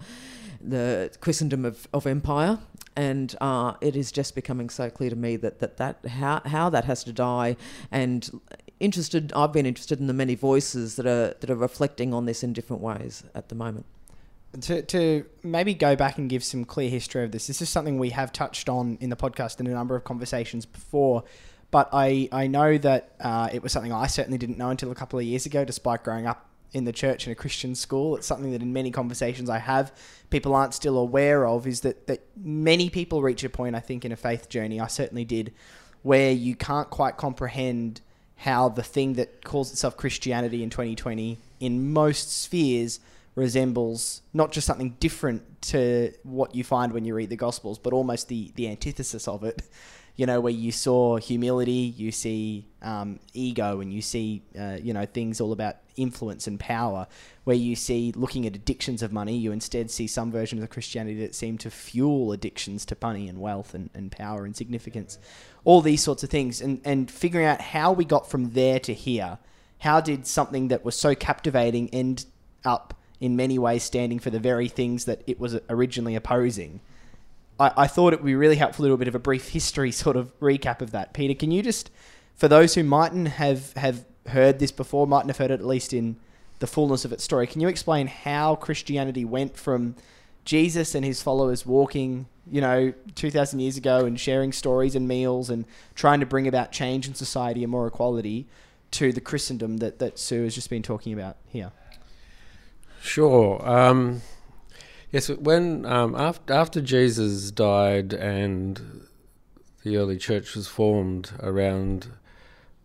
the 0.60 1.10
Christendom 1.20 1.64
of, 1.64 1.86
of 1.92 2.06
empire 2.06 2.58
and 2.96 3.34
uh, 3.40 3.74
it 3.80 3.96
is 3.96 4.12
just 4.12 4.34
becoming 4.34 4.68
so 4.68 4.90
clear 4.90 5.10
to 5.10 5.16
me 5.16 5.36
that 5.36 5.60
that, 5.60 5.76
that 5.76 6.06
how, 6.06 6.40
how 6.46 6.68
that 6.70 6.84
has 6.84 7.04
to 7.04 7.12
die 7.12 7.56
and 7.90 8.40
interested. 8.80 9.32
I've 9.34 9.52
been 9.52 9.66
interested 9.66 10.00
in 10.00 10.06
the 10.06 10.12
many 10.12 10.34
voices 10.34 10.96
that 10.96 11.06
are 11.06 11.34
that 11.40 11.50
are 11.50 11.56
reflecting 11.56 12.12
on 12.12 12.26
this 12.26 12.42
in 12.42 12.52
different 12.52 12.82
ways 12.82 13.24
at 13.34 13.48
the 13.48 13.54
moment. 13.54 13.86
To, 14.60 14.82
to 14.82 15.24
maybe 15.42 15.74
go 15.74 15.96
back 15.96 16.16
and 16.16 16.30
give 16.30 16.44
some 16.44 16.64
clear 16.64 16.88
history 16.88 17.24
of 17.24 17.32
this, 17.32 17.48
this 17.48 17.60
is 17.60 17.68
something 17.68 17.98
we 17.98 18.10
have 18.10 18.32
touched 18.32 18.68
on 18.68 18.98
in 19.00 19.10
the 19.10 19.16
podcast 19.16 19.58
in 19.58 19.66
a 19.66 19.70
number 19.70 19.96
of 19.96 20.04
conversations 20.04 20.64
before. 20.64 21.24
But 21.72 21.88
I, 21.92 22.28
I 22.30 22.46
know 22.46 22.78
that 22.78 23.16
uh, 23.18 23.48
it 23.52 23.64
was 23.64 23.72
something 23.72 23.92
I 23.92 24.06
certainly 24.06 24.38
didn't 24.38 24.56
know 24.56 24.70
until 24.70 24.92
a 24.92 24.94
couple 24.94 25.18
of 25.18 25.24
years 25.24 25.44
ago, 25.44 25.64
despite 25.64 26.04
growing 26.04 26.28
up 26.28 26.48
in 26.72 26.84
the 26.84 26.92
church 26.92 27.26
in 27.26 27.32
a 27.32 27.34
Christian 27.34 27.74
school. 27.74 28.14
It's 28.14 28.28
something 28.28 28.52
that 28.52 28.62
in 28.62 28.72
many 28.72 28.92
conversations 28.92 29.50
I 29.50 29.58
have, 29.58 29.92
people 30.30 30.54
aren't 30.54 30.72
still 30.72 30.98
aware 30.98 31.48
of, 31.48 31.66
is 31.66 31.80
that, 31.80 32.06
that 32.06 32.20
many 32.36 32.90
people 32.90 33.22
reach 33.22 33.42
a 33.42 33.48
point, 33.48 33.74
I 33.74 33.80
think, 33.80 34.04
in 34.04 34.12
a 34.12 34.16
faith 34.16 34.48
journey, 34.48 34.78
I 34.78 34.86
certainly 34.86 35.24
did, 35.24 35.52
where 36.02 36.30
you 36.30 36.54
can't 36.54 36.90
quite 36.90 37.16
comprehend– 37.16 38.02
how 38.36 38.68
the 38.68 38.82
thing 38.82 39.14
that 39.14 39.44
calls 39.44 39.72
itself 39.72 39.96
Christianity 39.96 40.62
in 40.62 40.70
2020 40.70 41.38
in 41.60 41.92
most 41.92 42.42
spheres 42.42 43.00
resembles 43.34 44.22
not 44.32 44.52
just 44.52 44.66
something 44.66 44.96
different 45.00 45.42
to 45.62 46.12
what 46.22 46.54
you 46.54 46.62
find 46.62 46.92
when 46.92 47.04
you 47.04 47.14
read 47.14 47.30
the 47.30 47.36
Gospels, 47.36 47.78
but 47.78 47.92
almost 47.92 48.28
the, 48.28 48.52
the 48.54 48.68
antithesis 48.68 49.26
of 49.26 49.44
it. 49.44 49.62
You 50.16 50.26
know, 50.26 50.40
where 50.40 50.52
you 50.52 50.70
saw 50.70 51.16
humility, 51.16 51.72
you 51.96 52.12
see 52.12 52.68
um, 52.82 53.18
ego, 53.32 53.80
and 53.80 53.92
you 53.92 54.00
see, 54.00 54.42
uh, 54.58 54.78
you 54.80 54.92
know, 54.92 55.06
things 55.06 55.40
all 55.40 55.50
about 55.52 55.76
influence 55.96 56.46
and 56.46 56.58
power. 56.58 57.08
Where 57.42 57.56
you 57.56 57.74
see 57.74 58.12
looking 58.14 58.46
at 58.46 58.54
addictions 58.54 59.02
of 59.02 59.12
money, 59.12 59.36
you 59.36 59.50
instead 59.50 59.90
see 59.90 60.06
some 60.06 60.30
version 60.30 60.62
of 60.62 60.70
Christianity 60.70 61.18
that 61.20 61.34
seem 61.34 61.58
to 61.58 61.70
fuel 61.70 62.32
addictions 62.32 62.84
to 62.86 62.96
money 63.02 63.28
and 63.28 63.40
wealth 63.40 63.74
and, 63.74 63.90
and 63.92 64.12
power 64.12 64.44
and 64.44 64.54
significance 64.54 65.18
all 65.64 65.80
these 65.80 66.02
sorts 66.02 66.22
of 66.22 66.30
things, 66.30 66.60
and, 66.60 66.80
and 66.84 67.10
figuring 67.10 67.46
out 67.46 67.60
how 67.60 67.92
we 67.92 68.04
got 68.04 68.28
from 68.28 68.50
there 68.50 68.78
to 68.80 68.92
here. 68.92 69.38
How 69.78 70.00
did 70.00 70.26
something 70.26 70.68
that 70.68 70.84
was 70.84 70.96
so 70.96 71.14
captivating 71.14 71.88
end 71.88 72.26
up 72.64 72.94
in 73.20 73.36
many 73.36 73.58
ways 73.58 73.82
standing 73.82 74.18
for 74.18 74.30
the 74.30 74.38
very 74.38 74.68
things 74.68 75.06
that 75.06 75.22
it 75.26 75.40
was 75.40 75.58
originally 75.68 76.14
opposing? 76.14 76.80
I, 77.58 77.72
I 77.76 77.86
thought 77.86 78.12
it 78.12 78.20
would 78.20 78.26
be 78.26 78.34
really 78.34 78.56
helpful, 78.56 78.82
a 78.82 78.84
little 78.84 78.96
bit 78.96 79.08
of 79.08 79.14
a 79.14 79.20
brief 79.20 79.48
history 79.50 79.92
sort 79.92 80.16
of 80.16 80.38
recap 80.40 80.80
of 80.80 80.90
that. 80.92 81.12
Peter, 81.12 81.34
can 81.34 81.50
you 81.50 81.62
just, 81.62 81.90
for 82.34 82.48
those 82.48 82.74
who 82.74 82.82
mightn't 82.82 83.28
have, 83.28 83.72
have 83.74 84.04
heard 84.28 84.58
this 84.58 84.72
before, 84.72 85.06
mightn't 85.06 85.30
have 85.30 85.38
heard 85.38 85.50
it 85.50 85.60
at 85.60 85.66
least 85.66 85.92
in 85.92 86.16
the 86.60 86.66
fullness 86.66 87.04
of 87.04 87.12
its 87.12 87.24
story, 87.24 87.46
can 87.46 87.60
you 87.60 87.68
explain 87.68 88.06
how 88.06 88.54
Christianity 88.54 89.24
went 89.24 89.56
from 89.56 89.96
Jesus 90.44 90.94
and 90.94 91.04
his 91.04 91.22
followers 91.22 91.66
walking 91.66 92.26
you 92.50 92.60
know, 92.60 92.92
2,000 93.14 93.60
years 93.60 93.76
ago 93.76 94.04
and 94.04 94.18
sharing 94.18 94.52
stories 94.52 94.94
and 94.94 95.08
meals 95.08 95.50
and 95.50 95.64
trying 95.94 96.20
to 96.20 96.26
bring 96.26 96.46
about 96.46 96.72
change 96.72 97.06
in 97.06 97.14
society 97.14 97.62
and 97.62 97.70
more 97.70 97.86
equality 97.86 98.46
to 98.92 99.12
the 99.12 99.20
Christendom 99.20 99.78
that, 99.78 99.98
that 99.98 100.18
Sue 100.18 100.44
has 100.44 100.54
just 100.54 100.70
been 100.70 100.82
talking 100.82 101.12
about 101.12 101.36
here? 101.48 101.72
Sure. 103.02 103.66
Um, 103.68 104.22
yes, 105.14 105.28
when 105.28 105.86
um, 105.86 106.16
after, 106.16 106.52
after 106.52 106.80
Jesus 106.80 107.52
died 107.52 108.12
and 108.12 109.06
the 109.84 109.96
early 109.96 110.18
church 110.18 110.56
was 110.56 110.66
formed 110.66 111.30
around 111.40 112.08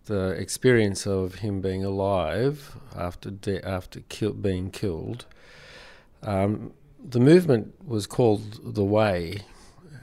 the 0.06 0.30
experience 0.32 1.08
of 1.08 1.36
him 1.36 1.60
being 1.60 1.84
alive 1.84 2.78
after 2.96 3.32
de- 3.32 3.68
after 3.68 4.02
kill- 4.02 4.34
being 4.34 4.70
killed, 4.70 5.26
um, 6.22 6.72
the 7.04 7.20
movement 7.20 7.74
was 7.84 8.06
called 8.06 8.76
The 8.76 8.84
Way, 8.84 9.40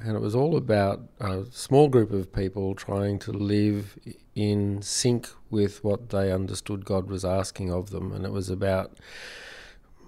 and 0.02 0.16
it 0.16 0.20
was 0.20 0.34
all 0.34 0.56
about 0.56 1.02
a 1.20 1.44
small 1.52 1.88
group 1.88 2.10
of 2.10 2.32
people 2.32 2.74
trying 2.74 3.20
to 3.20 3.32
live 3.32 3.98
in 4.34 4.82
sync 4.82 5.28
with 5.48 5.84
what 5.84 6.08
they 6.08 6.32
understood 6.32 6.84
God 6.84 7.08
was 7.08 7.24
asking 7.24 7.70
of 7.70 7.90
them. 7.90 8.12
And 8.12 8.24
it 8.24 8.32
was 8.32 8.50
about 8.50 8.98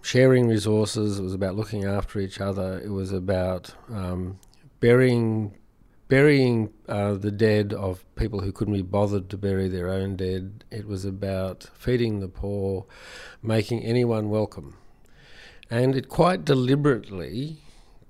sharing 0.02 0.48
resources, 0.48 1.18
it 1.18 1.22
was 1.22 1.34
about 1.34 1.56
looking 1.56 1.84
after 1.84 2.20
each 2.20 2.40
other, 2.40 2.80
it 2.84 2.90
was 2.90 3.12
about 3.12 3.74
um, 3.90 4.38
burying. 4.80 5.54
Burying 6.08 6.72
uh, 6.88 7.12
the 7.16 7.30
dead 7.30 7.74
of 7.74 8.02
people 8.16 8.40
who 8.40 8.50
couldn't 8.50 8.72
be 8.72 8.80
bothered 8.80 9.28
to 9.28 9.36
bury 9.36 9.68
their 9.68 9.90
own 9.90 10.16
dead. 10.16 10.64
It 10.70 10.86
was 10.86 11.04
about 11.04 11.68
feeding 11.74 12.20
the 12.20 12.28
poor, 12.28 12.86
making 13.42 13.84
anyone 13.84 14.30
welcome. 14.30 14.78
And 15.70 15.94
it 15.94 16.08
quite 16.08 16.46
deliberately, 16.46 17.58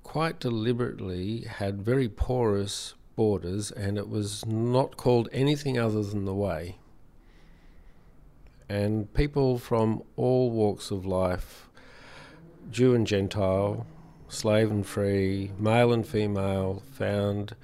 quite 0.01 0.39
deliberately 0.39 1.41
had 1.41 1.81
very 1.81 2.07
porous 2.07 2.93
borders, 3.17 3.69
and 3.69 3.97
it 3.97 4.07
was 4.07 4.45
not 4.45 4.95
called 4.95 5.27
anything 5.33 5.77
other 5.77 6.01
than 6.01 6.23
the 6.23 6.33
way. 6.33 6.77
And 8.69 9.13
people 9.13 9.57
from 9.57 10.03
all 10.15 10.51
walks 10.51 10.89
of 10.89 11.05
life, 11.05 11.68
Jew 12.71 12.93
and 12.93 13.05
Gentile, 13.05 13.85
slave 14.27 14.69
and 14.69 14.85
free, 14.85 15.51
male 15.57 15.91
and 15.91 16.05
female, 16.05 16.83
found 16.91 17.55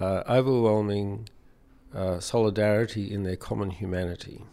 uh, 0.00 0.22
overwhelming 0.28 1.28
uh, 1.94 2.18
solidarity 2.20 3.12
in 3.12 3.22
their 3.22 3.36
common 3.36 3.70
humanity. 3.70 4.44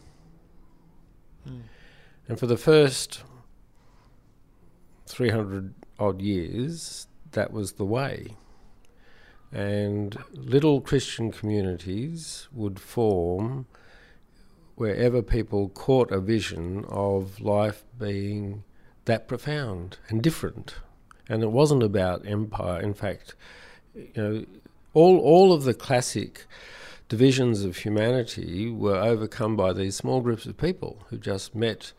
Mm. 1.47 1.61
And 2.27 2.39
for 2.39 2.47
the 2.47 2.57
first 2.57 3.23
300 5.07 5.73
odd 5.97 6.21
years, 6.21 7.07
that 7.31 7.51
was 7.51 7.73
the 7.73 7.85
way. 7.85 8.35
And 9.51 10.15
little 10.33 10.81
Christian 10.81 11.31
communities 11.31 12.47
would 12.51 12.79
form 12.79 13.65
wherever 14.75 15.21
people 15.21 15.69
caught 15.69 16.11
a 16.11 16.19
vision 16.19 16.85
of 16.87 17.41
life 17.41 17.83
being 17.97 18.63
that 19.09 19.27
profound 19.27 19.97
and 20.07 20.21
different. 20.21 20.75
And 21.27 21.43
it 21.43 21.51
wasn't 21.51 21.83
about 21.83 22.25
empire. 22.25 22.81
In 22.81 22.93
fact, 22.93 23.35
you 23.93 24.11
know, 24.15 24.45
all 24.93 25.19
all 25.19 25.53
of 25.53 25.63
the 25.63 25.73
classic 25.73 26.45
divisions 27.07 27.63
of 27.63 27.77
humanity 27.77 28.69
were 28.69 28.95
overcome 28.95 29.55
by 29.55 29.73
these 29.73 29.95
small 29.95 30.21
groups 30.21 30.45
of 30.45 30.57
people 30.57 31.03
who 31.09 31.17
just 31.17 31.55
met 31.55 31.91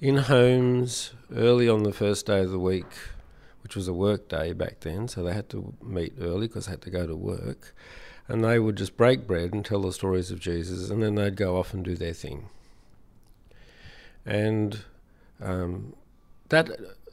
in 0.00 0.16
homes 0.16 1.12
early 1.34 1.68
on 1.68 1.84
the 1.84 1.92
first 1.92 2.26
day 2.26 2.40
of 2.40 2.50
the 2.50 2.58
week, 2.58 2.92
which 3.62 3.76
was 3.76 3.86
a 3.86 3.92
work 3.92 4.28
day 4.28 4.52
back 4.52 4.80
then, 4.80 5.06
so 5.06 5.22
they 5.22 5.34
had 5.34 5.48
to 5.48 5.74
meet 5.82 6.14
early 6.20 6.48
because 6.48 6.66
they 6.66 6.72
had 6.72 6.82
to 6.82 6.90
go 6.90 7.06
to 7.06 7.14
work. 7.14 7.74
And 8.26 8.44
they 8.44 8.58
would 8.58 8.76
just 8.76 8.96
break 8.96 9.26
bread 9.26 9.52
and 9.52 9.64
tell 9.64 9.82
the 9.82 9.92
stories 9.92 10.30
of 10.30 10.40
Jesus, 10.40 10.90
and 10.90 11.02
then 11.02 11.16
they'd 11.16 11.36
go 11.36 11.56
off 11.56 11.74
and 11.74 11.84
do 11.84 11.96
their 11.96 12.12
thing. 12.12 12.48
And 14.24 14.84
um, 15.40 15.94
that 16.50 16.70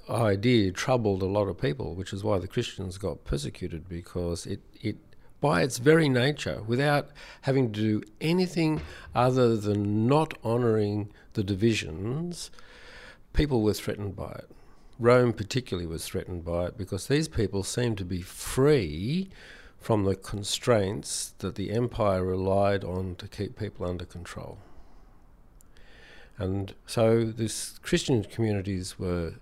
idea 0.09 0.71
troubled 0.71 1.21
a 1.21 1.25
lot 1.25 1.47
of 1.47 1.59
people, 1.59 1.95
which 1.95 2.13
is 2.13 2.23
why 2.23 2.39
the 2.39 2.47
Christians 2.47 2.97
got 2.97 3.23
persecuted 3.23 3.89
because 3.89 4.45
it, 4.45 4.61
it 4.81 4.97
by 5.39 5.61
its 5.61 5.77
very 5.77 6.09
nature, 6.09 6.63
without 6.65 7.09
having 7.41 7.71
to 7.71 7.79
do 7.79 8.03
anything 8.19 8.81
other 9.13 9.55
than 9.55 10.07
not 10.07 10.33
honouring 10.43 11.11
the 11.33 11.43
divisions, 11.43 12.49
people 13.33 13.61
were 13.61 13.73
threatened 13.73 14.15
by 14.15 14.31
it. 14.31 14.49
Rome, 14.99 15.33
particularly, 15.33 15.85
was 15.85 16.05
threatened 16.05 16.43
by 16.43 16.65
it 16.65 16.77
because 16.77 17.07
these 17.07 17.27
people 17.27 17.63
seemed 17.63 17.99
to 17.99 18.05
be 18.05 18.21
free 18.21 19.29
from 19.79 20.05
the 20.05 20.15
constraints 20.15 21.35
that 21.37 21.53
the 21.53 21.71
empire 21.71 22.25
relied 22.25 22.83
on 22.83 23.15
to 23.15 23.27
keep 23.27 23.59
people 23.59 23.85
under 23.85 24.05
control. 24.05 24.57
And 26.37 26.75
so, 26.85 27.25
these 27.25 27.79
Christian 27.81 28.23
communities 28.23 28.99
were 28.99 29.33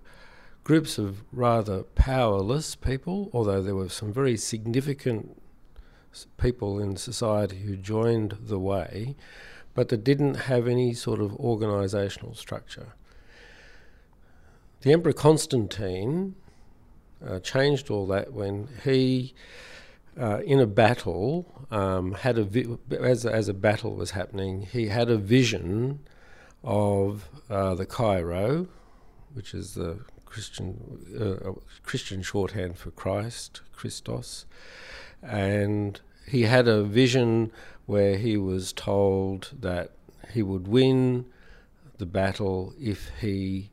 groups 0.64 0.98
of 0.98 1.22
rather 1.32 1.82
powerless 1.94 2.74
people, 2.74 3.30
although 3.32 3.62
there 3.62 3.76
were 3.76 3.88
some 3.88 4.12
very 4.12 4.36
significant 4.36 5.40
people 6.38 6.80
in 6.80 6.96
society 6.96 7.58
who 7.58 7.76
joined 7.76 8.36
the 8.40 8.58
way, 8.58 9.14
but 9.74 9.90
that 9.90 10.02
didn't 10.02 10.34
have 10.34 10.66
any 10.66 10.94
sort 10.94 11.20
of 11.20 11.32
organisational 11.32 12.34
structure. 12.34 12.94
The 14.80 14.92
Emperor 14.92 15.12
Constantine 15.12 16.34
uh, 17.24 17.40
changed 17.40 17.90
all 17.90 18.06
that 18.06 18.32
when 18.32 18.68
he, 18.84 19.34
uh, 20.18 20.40
in 20.44 20.60
a 20.60 20.66
battle, 20.66 21.66
um, 21.70 22.12
had 22.12 22.38
a 22.38 22.44
vi- 22.44 22.76
as 22.98 23.26
as 23.26 23.48
a 23.48 23.54
battle 23.54 23.94
was 23.94 24.12
happening, 24.12 24.62
he 24.62 24.88
had 24.88 25.10
a 25.10 25.16
vision 25.16 26.00
of 26.66 27.28
uh, 27.48 27.76
the 27.76 27.86
Chi-Rho, 27.86 28.66
which 29.32 29.54
is 29.54 29.74
the 29.74 30.00
Christian 30.24 31.06
uh, 31.18 31.52
Christian 31.84 32.22
shorthand 32.22 32.76
for 32.76 32.90
Christ, 32.90 33.62
Christos, 33.72 34.44
and 35.22 36.00
he 36.28 36.42
had 36.42 36.66
a 36.66 36.82
vision 36.82 37.52
where 37.86 38.18
he 38.18 38.36
was 38.36 38.72
told 38.72 39.52
that 39.60 39.92
he 40.32 40.42
would 40.42 40.66
win 40.66 41.26
the 41.98 42.06
battle 42.06 42.74
if 42.78 43.10
he 43.20 43.70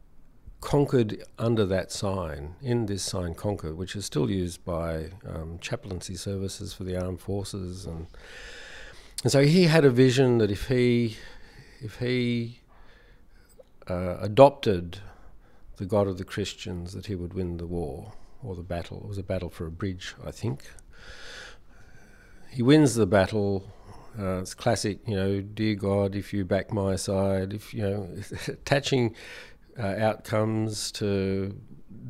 conquered 0.61 1.21
under 1.37 1.65
that 1.65 1.91
sign, 1.91 2.55
in 2.61 2.85
this 2.85 3.03
sign 3.03 3.33
conquer, 3.33 3.73
which 3.73 3.95
is 3.95 4.05
still 4.05 4.29
used 4.29 4.63
by 4.63 5.09
um, 5.27 5.57
chaplaincy 5.59 6.15
services 6.15 6.73
for 6.73 6.83
the 6.85 6.95
armed 6.95 7.19
forces, 7.19 7.85
and 7.85 8.05
and 9.23 9.31
so 9.31 9.43
he 9.43 9.63
had 9.63 9.83
a 9.83 9.89
vision 9.89 10.37
that 10.37 10.51
if 10.51 10.67
he 10.67 11.17
if 11.81 11.97
he 11.97 12.59
uh, 13.89 14.17
adopted 14.19 14.99
the 15.77 15.85
God 15.85 16.07
of 16.07 16.17
the 16.17 16.23
Christians 16.23 16.93
that 16.93 17.07
he 17.07 17.15
would 17.15 17.33
win 17.33 17.57
the 17.57 17.67
war 17.67 18.13
or 18.43 18.55
the 18.55 18.63
battle. 18.63 19.01
It 19.03 19.07
was 19.07 19.17
a 19.17 19.23
battle 19.23 19.49
for 19.49 19.65
a 19.65 19.71
bridge, 19.71 20.15
I 20.25 20.31
think. 20.31 20.63
He 22.49 22.61
wins 22.61 22.95
the 22.95 23.07
battle. 23.07 23.71
Uh, 24.17 24.39
it's 24.41 24.53
classic, 24.53 24.99
you 25.07 25.15
know, 25.15 25.41
dear 25.41 25.75
God, 25.75 26.15
if 26.15 26.33
you 26.33 26.45
back 26.45 26.71
my 26.71 26.95
side, 26.95 27.53
if, 27.53 27.73
you 27.73 27.81
know, 27.81 28.09
attaching 28.47 29.15
uh, 29.77 29.95
outcomes 29.97 30.91
to 30.93 31.59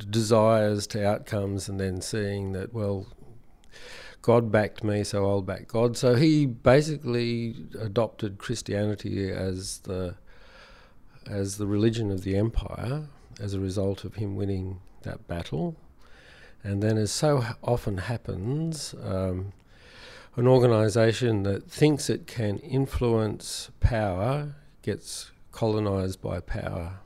desires 0.10 0.86
to 0.88 1.08
outcomes 1.08 1.70
and 1.70 1.80
then 1.80 2.01
seeing 2.01 2.51
that, 2.53 2.74
well, 2.74 3.08
God 4.22 4.51
backed 4.51 4.84
me, 4.84 5.03
so 5.03 5.25
I'll 5.30 5.42
back 5.42 5.68
God. 5.68 5.98
So 5.98 6.15
he 6.15 6.46
basically 6.46 7.56
adopted 7.80 8.38
Christianity 8.38 9.30
as 9.32 9.80
the 9.80 10.15
as 11.27 11.58
the 11.58 11.68
religion 11.68 12.12
of 12.12 12.24
the 12.24 12.36
empire, 12.36 13.08
as 13.39 13.53
a 13.53 13.60
result 13.60 14.03
of 14.03 14.15
him 14.15 14.36
winning 14.36 14.80
that 15.03 15.27
battle. 15.27 15.75
And 16.63 16.82
then, 16.82 16.98
as 16.98 17.12
so 17.12 17.44
often 17.62 17.98
happens, 17.98 18.96
um, 19.03 19.53
an 20.36 20.48
organisation 20.48 21.44
that 21.44 21.70
thinks 21.70 22.10
it 22.10 22.25
can 22.25 22.58
influence 22.60 23.70
power 23.80 24.56
gets 24.82 25.32
colonised 25.51 26.22
by 26.22 26.39
power. 26.39 27.00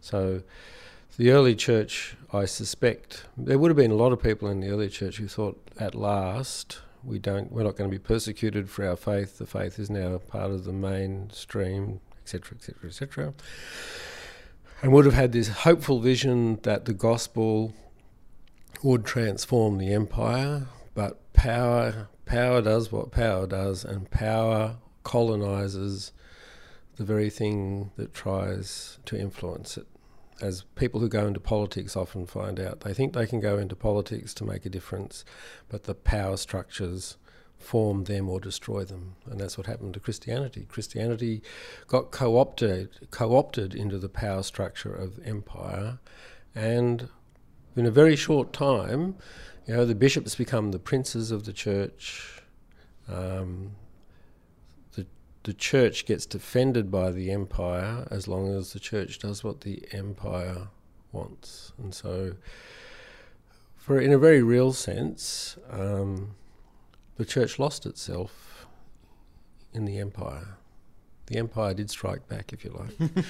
So, 0.00 0.42
the 1.16 1.30
early 1.30 1.54
church, 1.54 2.16
I 2.32 2.46
suspect, 2.46 3.26
there 3.36 3.58
would 3.58 3.68
have 3.68 3.76
been 3.76 3.90
a 3.90 3.96
lot 3.96 4.12
of 4.12 4.22
people 4.22 4.48
in 4.48 4.60
the 4.60 4.70
early 4.70 4.88
church 4.88 5.18
who 5.18 5.28
thought, 5.28 5.60
at 5.78 5.94
last, 5.94 6.80
we 7.04 7.18
don't, 7.18 7.52
we're 7.52 7.62
not 7.62 7.76
going 7.76 7.90
to 7.90 7.94
be 7.94 8.02
persecuted 8.02 8.70
for 8.70 8.86
our 8.86 8.96
faith. 8.96 9.38
The 9.38 9.46
faith 9.46 9.78
is 9.78 9.90
now 9.90 10.18
part 10.18 10.50
of 10.50 10.64
the 10.64 10.72
mainstream, 10.72 12.00
etc., 12.34 12.56
etc., 12.56 12.88
etc 12.88 13.34
and 14.82 14.92
would 14.92 15.04
have 15.04 15.14
had 15.14 15.32
this 15.32 15.48
hopeful 15.48 16.00
vision 16.00 16.58
that 16.62 16.84
the 16.84 16.94
gospel 16.94 17.74
would 18.82 19.04
transform 19.04 19.78
the 19.78 19.92
empire, 19.92 20.66
but 20.94 21.32
power 21.32 22.08
power 22.24 22.62
does 22.62 22.92
what 22.92 23.10
power 23.10 23.46
does, 23.46 23.84
and 23.84 24.10
power 24.10 24.76
colonizes 25.02 26.12
the 26.96 27.04
very 27.04 27.28
thing 27.28 27.90
that 27.96 28.14
tries 28.14 28.98
to 29.04 29.18
influence 29.18 29.76
it. 29.76 29.86
As 30.40 30.62
people 30.76 31.00
who 31.00 31.08
go 31.08 31.26
into 31.26 31.40
politics 31.40 31.96
often 31.96 32.26
find 32.26 32.60
out, 32.60 32.80
they 32.80 32.94
think 32.94 33.12
they 33.12 33.26
can 33.26 33.40
go 33.40 33.58
into 33.58 33.74
politics 33.74 34.32
to 34.34 34.44
make 34.44 34.64
a 34.64 34.70
difference, 34.70 35.24
but 35.68 35.84
the 35.84 35.94
power 35.94 36.36
structures 36.36 37.18
form 37.60 38.04
them 38.04 38.28
or 38.28 38.40
destroy 38.40 38.84
them. 38.84 39.14
And 39.30 39.38
that's 39.38 39.56
what 39.56 39.66
happened 39.66 39.94
to 39.94 40.00
Christianity. 40.00 40.66
Christianity 40.68 41.42
got 41.86 42.10
co 42.10 42.38
opted 42.38 43.08
co 43.10 43.36
opted 43.36 43.74
into 43.74 43.98
the 43.98 44.08
power 44.08 44.42
structure 44.42 44.92
of 44.92 45.20
empire 45.24 46.00
and 46.54 47.08
in 47.76 47.86
a 47.86 47.90
very 47.90 48.16
short 48.16 48.52
time, 48.52 49.16
you 49.66 49.74
know, 49.74 49.84
the 49.84 49.94
bishops 49.94 50.34
become 50.34 50.72
the 50.72 50.78
princes 50.78 51.30
of 51.30 51.44
the 51.44 51.52
church. 51.52 52.42
Um, 53.08 53.72
the 54.92 55.06
the 55.44 55.54
church 55.54 56.06
gets 56.06 56.26
defended 56.26 56.90
by 56.90 57.10
the 57.10 57.30
empire 57.30 58.06
as 58.10 58.26
long 58.26 58.52
as 58.52 58.72
the 58.72 58.80
church 58.80 59.18
does 59.18 59.44
what 59.44 59.60
the 59.60 59.84
empire 59.92 60.68
wants, 61.12 61.72
and 61.78 61.94
so, 61.94 62.34
for 63.76 64.00
in 64.00 64.12
a 64.12 64.18
very 64.18 64.42
real 64.42 64.72
sense, 64.72 65.56
um, 65.70 66.34
the 67.20 67.26
church 67.26 67.58
lost 67.58 67.84
itself 67.84 68.66
in 69.74 69.84
the 69.84 69.98
empire. 69.98 70.56
The 71.26 71.36
empire 71.36 71.74
did 71.74 71.90
strike 71.90 72.26
back, 72.28 72.50
if 72.54 72.64
you 72.64 72.70
like. 72.70 73.24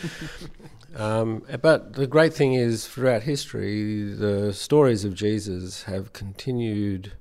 um, 0.96 1.42
but 1.60 1.94
the 1.94 2.06
great 2.06 2.32
thing 2.32 2.54
is, 2.54 2.86
throughout 2.86 3.24
history, 3.24 4.04
the 4.04 4.52
stories 4.52 5.04
of 5.04 5.16
Jesus 5.16 5.82
have 5.82 6.12
continued 6.12 7.14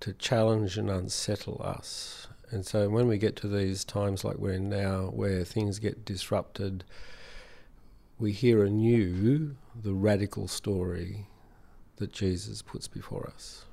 to 0.00 0.14
challenge 0.14 0.78
and 0.78 0.88
unsettle 0.88 1.60
us. 1.62 2.26
And 2.50 2.64
so 2.64 2.88
when 2.88 3.06
we 3.06 3.18
get 3.18 3.36
to 3.36 3.48
these 3.48 3.84
times 3.84 4.24
like 4.24 4.38
we're 4.38 4.54
in 4.54 4.70
now, 4.70 5.10
where 5.12 5.44
things 5.44 5.78
get 5.78 6.06
disrupted, 6.06 6.84
we 8.18 8.32
hear 8.32 8.64
anew 8.64 9.56
the 9.74 9.92
radical 9.92 10.48
story 10.48 11.26
that 11.96 12.14
Jesus 12.14 12.62
puts 12.62 12.88
before 12.88 13.30
us. 13.34 13.66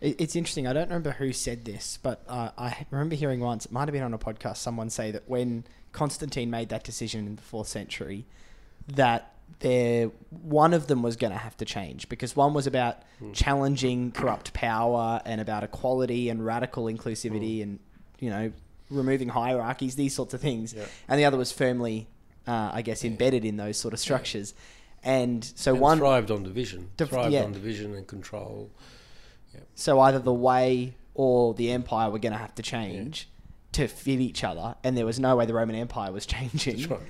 It's 0.00 0.36
interesting. 0.36 0.66
I 0.66 0.72
don't 0.72 0.88
remember 0.88 1.12
who 1.12 1.32
said 1.32 1.64
this, 1.64 1.98
but 2.02 2.22
uh, 2.28 2.50
I 2.58 2.86
remember 2.90 3.14
hearing 3.14 3.40
once, 3.40 3.64
it 3.64 3.72
might 3.72 3.88
have 3.88 3.92
been 3.92 4.02
on 4.02 4.12
a 4.12 4.18
podcast, 4.18 4.58
someone 4.58 4.90
say 4.90 5.10
that 5.10 5.22
when 5.26 5.64
Constantine 5.92 6.50
made 6.50 6.68
that 6.68 6.84
decision 6.84 7.26
in 7.26 7.36
the 7.36 7.42
fourth 7.42 7.68
century, 7.68 8.26
that 8.88 9.32
there 9.60 10.10
one 10.30 10.74
of 10.74 10.88
them 10.88 11.02
was 11.02 11.16
going 11.16 11.32
to 11.32 11.38
have 11.38 11.56
to 11.56 11.64
change 11.64 12.08
because 12.08 12.34
one 12.36 12.52
was 12.52 12.66
about 12.66 13.02
mm. 13.22 13.32
challenging 13.32 14.10
corrupt 14.10 14.52
power 14.52 15.22
and 15.24 15.40
about 15.40 15.62
equality 15.62 16.28
and 16.28 16.44
radical 16.44 16.86
inclusivity 16.86 17.58
mm. 17.58 17.62
and 17.62 17.78
you 18.18 18.30
know, 18.30 18.52
removing 18.90 19.28
hierarchies, 19.28 19.96
these 19.96 20.14
sorts 20.14 20.34
of 20.34 20.40
things, 20.40 20.74
Yeah. 20.74 20.84
and 21.08 21.18
the 21.18 21.24
other 21.24 21.36
was 21.38 21.52
firmly, 21.52 22.08
uh, 22.46 22.70
I 22.72 22.82
guess, 22.82 23.04
embedded 23.04 23.44
in 23.44 23.56
those 23.56 23.76
sort 23.76 23.94
of 23.94 24.00
structures. 24.00 24.54
And 25.02 25.44
so 25.44 25.72
And 25.72 25.80
one, 25.80 25.98
thrived 25.98 26.30
on 26.30 26.42
division, 26.42 26.90
Dif- 26.96 27.10
thrived 27.10 27.32
yeah. 27.32 27.44
on 27.44 27.52
division 27.52 27.94
and 27.94 28.06
control. 28.06 28.70
So 29.74 30.00
either 30.00 30.18
the 30.18 30.32
way 30.32 30.94
or 31.14 31.54
the 31.54 31.70
empire 31.70 32.10
were 32.10 32.18
going 32.18 32.32
to 32.32 32.38
have 32.38 32.54
to 32.56 32.62
change 32.62 33.28
to 33.72 33.88
fit 33.88 34.20
each 34.20 34.44
other, 34.44 34.74
and 34.84 34.96
there 34.96 35.06
was 35.06 35.18
no 35.18 35.36
way 35.36 35.46
the 35.46 35.54
Roman 35.54 35.76
Empire 35.76 36.12
was 36.12 36.26
changing. 36.36 36.88
Right. 36.88 37.00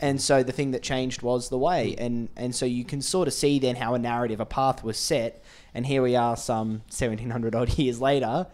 And 0.00 0.20
so 0.20 0.42
the 0.42 0.52
thing 0.52 0.72
that 0.72 0.82
changed 0.82 1.22
was 1.22 1.48
the 1.48 1.58
way, 1.58 1.94
and 1.98 2.28
and 2.36 2.54
so 2.54 2.66
you 2.66 2.84
can 2.84 3.00
sort 3.00 3.28
of 3.28 3.34
see 3.34 3.58
then 3.58 3.76
how 3.76 3.94
a 3.94 3.98
narrative, 3.98 4.40
a 4.40 4.46
path 4.46 4.82
was 4.82 4.98
set, 4.98 5.42
and 5.72 5.86
here 5.86 6.02
we 6.02 6.16
are, 6.16 6.36
some 6.36 6.82
seventeen 6.88 7.30
hundred 7.30 7.54
odd 7.54 7.78
years 7.78 8.00
later, 8.00 8.46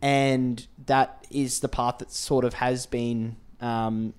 and 0.00 0.66
that 0.86 1.26
is 1.30 1.60
the 1.60 1.68
path 1.68 1.98
that 1.98 2.12
sort 2.12 2.44
of 2.44 2.54
has 2.54 2.86
been 2.86 3.36
um, 3.60 4.12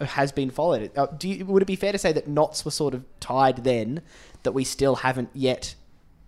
has 0.00 0.32
been 0.32 0.50
followed. 0.50 0.90
Uh, 0.96 1.06
do 1.06 1.28
you, 1.28 1.44
would 1.44 1.62
it 1.62 1.66
be 1.66 1.76
fair 1.76 1.92
to 1.92 1.98
say 1.98 2.12
that 2.12 2.28
knots 2.28 2.64
were 2.64 2.70
sort 2.70 2.94
of 2.94 3.04
tied 3.20 3.64
then, 3.64 4.00
that 4.44 4.52
we 4.52 4.64
still 4.64 4.96
haven't 4.96 5.30
yet, 5.34 5.74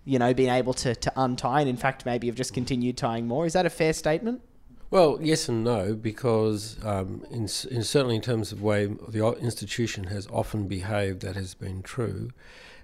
you 0.05 0.19
know, 0.19 0.33
been 0.33 0.49
able 0.49 0.73
to 0.73 0.95
to 0.95 1.11
untie, 1.15 1.61
and 1.61 1.69
in 1.69 1.77
fact 1.77 2.05
maybe 2.05 2.27
have 2.27 2.35
just 2.35 2.53
continued 2.53 2.97
tying 2.97 3.27
more? 3.27 3.45
Is 3.45 3.53
that 3.53 3.65
a 3.65 3.69
fair 3.69 3.93
statement? 3.93 4.41
Well, 4.89 5.19
yes 5.21 5.47
and 5.47 5.63
no, 5.63 5.95
because 5.95 6.77
um, 6.83 7.25
in, 7.31 7.43
in 7.43 7.83
certainly 7.83 8.17
in 8.17 8.21
terms 8.21 8.51
of 8.51 8.59
the 8.59 8.65
way 8.65 8.87
the 8.87 9.25
institution 9.37 10.05
has 10.05 10.27
often 10.27 10.67
behaved, 10.67 11.21
that 11.21 11.35
has 11.35 11.53
been 11.53 11.81
true, 11.81 12.31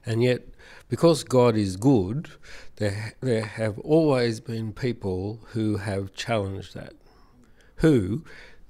and 0.06 0.24
yet 0.24 0.44
because 0.90 1.24
God 1.24 1.58
is 1.58 1.76
good, 1.76 2.30
there 2.78 3.14
there 3.20 3.46
have 3.46 3.78
always 3.80 4.40
been 4.40 4.72
people 4.72 5.42
who 5.48 5.78
have 5.78 6.14
challenged 6.14 6.74
that, 6.76 6.94
who 7.78 8.24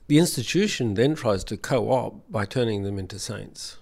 the 0.07 0.17
institution 0.17 0.93
then 0.93 1.15
tries 1.15 1.43
to 1.43 1.57
co-opt 1.57 2.31
by 2.31 2.45
turning 2.45 2.83
them 2.83 2.97
into 2.97 3.19
saints. 3.19 3.77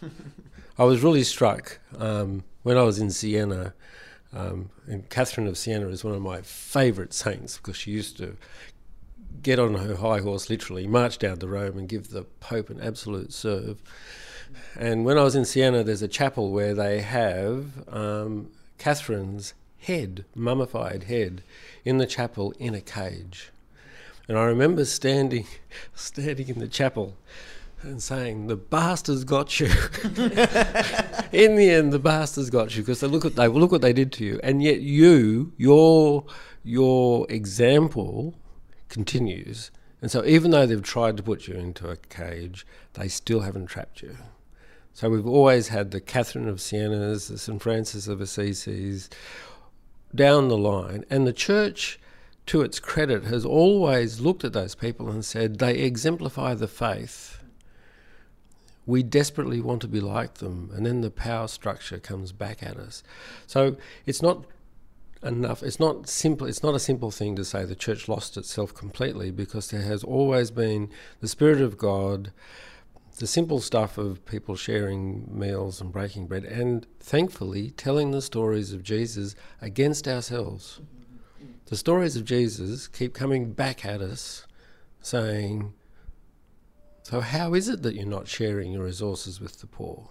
I 0.78 0.84
was 0.84 1.02
really 1.02 1.24
struck 1.24 1.78
um, 1.98 2.42
when 2.62 2.76
I 2.76 2.82
was 2.82 2.98
in 2.98 3.10
Siena. 3.10 3.74
Um, 4.32 4.70
and 4.86 5.08
Catherine 5.08 5.48
of 5.48 5.58
Siena 5.58 5.88
is 5.88 6.04
one 6.04 6.14
of 6.14 6.22
my 6.22 6.40
favourite 6.42 7.12
saints 7.12 7.56
because 7.56 7.76
she 7.76 7.90
used 7.90 8.16
to 8.18 8.36
get 9.42 9.58
on 9.58 9.74
her 9.74 9.96
high 9.96 10.20
horse, 10.20 10.48
literally, 10.48 10.86
march 10.86 11.18
down 11.18 11.38
to 11.38 11.48
Rome 11.48 11.78
and 11.78 11.88
give 11.88 12.10
the 12.10 12.24
Pope 12.40 12.70
an 12.70 12.80
absolute 12.80 13.32
serve. 13.32 13.82
And 14.78 15.04
when 15.04 15.18
I 15.18 15.22
was 15.22 15.34
in 15.34 15.44
Siena, 15.44 15.82
there's 15.82 16.02
a 16.02 16.08
chapel 16.08 16.50
where 16.50 16.74
they 16.74 17.00
have 17.00 17.88
um, 17.88 18.50
Catherine's 18.78 19.54
head, 19.78 20.24
mummified 20.34 21.04
head, 21.04 21.42
in 21.84 21.98
the 21.98 22.06
chapel 22.06 22.52
in 22.58 22.74
a 22.74 22.80
cage. 22.80 23.50
And 24.28 24.38
I 24.38 24.44
remember 24.44 24.84
standing, 24.84 25.46
standing 25.94 26.48
in 26.48 26.58
the 26.58 26.68
chapel 26.68 27.16
and 27.82 28.02
saying, 28.02 28.46
"The 28.46 28.56
bastards 28.56 29.24
got 29.24 29.58
you." 29.60 29.66
in 31.32 31.56
the 31.56 31.70
end, 31.70 31.92
the 31.92 31.98
bastards 31.98 32.50
got 32.50 32.76
you 32.76 32.82
because 32.82 33.00
they 33.00 33.06
look 33.06 33.24
at 33.24 33.36
they 33.36 33.48
look 33.48 33.72
what 33.72 33.82
they 33.82 33.92
did 33.92 34.12
to 34.12 34.24
you, 34.24 34.40
and 34.42 34.62
yet 34.62 34.80
you, 34.80 35.52
your 35.56 36.24
your 36.62 37.26
example 37.30 38.34
continues. 38.88 39.70
And 40.02 40.10
so, 40.10 40.24
even 40.24 40.50
though 40.50 40.66
they've 40.66 40.82
tried 40.82 41.16
to 41.18 41.22
put 41.22 41.46
you 41.46 41.54
into 41.54 41.88
a 41.88 41.96
cage, 41.96 42.66
they 42.94 43.08
still 43.08 43.40
haven't 43.40 43.66
trapped 43.66 44.02
you. 44.02 44.16
So 44.92 45.08
we've 45.08 45.26
always 45.26 45.68
had 45.68 45.90
the 45.90 46.00
Catherine 46.00 46.48
of 46.48 46.60
Siena's, 46.60 47.28
the 47.28 47.38
St 47.38 47.62
Francis 47.62 48.08
of 48.08 48.20
Assisi's, 48.20 49.08
down 50.14 50.48
the 50.48 50.58
line, 50.58 51.04
and 51.10 51.26
the 51.26 51.32
church. 51.32 51.98
To 52.46 52.62
its 52.62 52.80
credit, 52.80 53.24
has 53.24 53.44
always 53.44 54.18
looked 54.18 54.42
at 54.42 54.52
those 54.52 54.74
people 54.74 55.08
and 55.08 55.24
said 55.24 55.58
they 55.58 55.76
exemplify 55.76 56.54
the 56.54 56.66
faith 56.66 57.39
we 58.86 59.02
desperately 59.02 59.60
want 59.60 59.82
to 59.82 59.88
be 59.88 60.00
like 60.00 60.34
them, 60.34 60.70
and 60.74 60.86
then 60.86 61.00
the 61.00 61.10
power 61.10 61.46
structure 61.46 61.98
comes 61.98 62.32
back 62.32 62.62
at 62.62 62.76
us. 62.76 63.02
So 63.46 63.76
it's 64.06 64.22
not 64.22 64.46
enough. 65.22 65.62
It's 65.62 65.78
not 65.78 66.08
simple. 66.08 66.46
It's 66.46 66.62
not 66.62 66.74
a 66.74 66.80
simple 66.80 67.10
thing 67.10 67.36
to 67.36 67.44
say 67.44 67.64
the 67.64 67.74
church 67.74 68.08
lost 68.08 68.36
itself 68.36 68.74
completely, 68.74 69.30
because 69.30 69.70
there 69.70 69.82
has 69.82 70.02
always 70.02 70.50
been 70.50 70.88
the 71.20 71.28
spirit 71.28 71.60
of 71.60 71.76
God, 71.76 72.32
the 73.18 73.26
simple 73.26 73.60
stuff 73.60 73.98
of 73.98 74.24
people 74.24 74.56
sharing 74.56 75.28
meals 75.30 75.80
and 75.80 75.92
breaking 75.92 76.26
bread, 76.26 76.44
and 76.44 76.86
thankfully 76.98 77.70
telling 77.72 78.10
the 78.10 78.22
stories 78.22 78.72
of 78.72 78.82
Jesus 78.82 79.36
against 79.60 80.08
ourselves. 80.08 80.80
The 81.66 81.76
stories 81.76 82.16
of 82.16 82.24
Jesus 82.24 82.88
keep 82.88 83.12
coming 83.12 83.52
back 83.52 83.84
at 83.84 84.00
us, 84.00 84.46
saying. 85.02 85.74
So, 87.10 87.20
how 87.20 87.54
is 87.54 87.68
it 87.68 87.82
that 87.82 87.96
you're 87.96 88.06
not 88.06 88.28
sharing 88.28 88.72
your 88.72 88.84
resources 88.84 89.40
with 89.40 89.60
the 89.60 89.66
poor? 89.66 90.08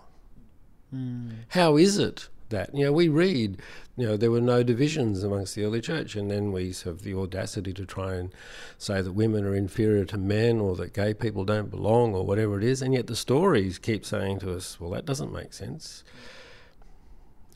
How 1.49 1.77
is 1.77 1.97
it 1.97 2.27
that, 2.49 2.75
you 2.75 2.83
know, 2.83 2.91
we 2.91 3.07
read, 3.07 3.62
you 3.95 4.05
know, 4.05 4.17
there 4.17 4.31
were 4.31 4.41
no 4.41 4.63
divisions 4.63 5.23
amongst 5.23 5.55
the 5.55 5.63
early 5.63 5.79
church, 5.79 6.15
and 6.15 6.29
then 6.29 6.51
we 6.51 6.73
have 6.83 7.03
the 7.03 7.13
audacity 7.13 7.71
to 7.73 7.85
try 7.85 8.15
and 8.15 8.33
say 8.77 9.01
that 9.01 9.13
women 9.13 9.45
are 9.45 9.55
inferior 9.55 10.03
to 10.05 10.17
men 10.17 10.59
or 10.59 10.75
that 10.75 10.93
gay 10.93 11.13
people 11.13 11.45
don't 11.45 11.69
belong 11.69 12.13
or 12.13 12.25
whatever 12.25 12.57
it 12.57 12.63
is, 12.65 12.81
and 12.81 12.93
yet 12.93 13.07
the 13.07 13.15
stories 13.15 13.77
keep 13.77 14.05
saying 14.05 14.39
to 14.39 14.53
us, 14.53 14.77
well, 14.79 14.89
that 14.89 15.05
doesn't 15.05 15.31
make 15.31 15.53
sense. 15.53 16.03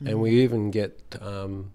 And 0.06 0.20
we 0.20 0.42
even 0.42 0.70
get, 0.70 1.16
um, 1.20 1.72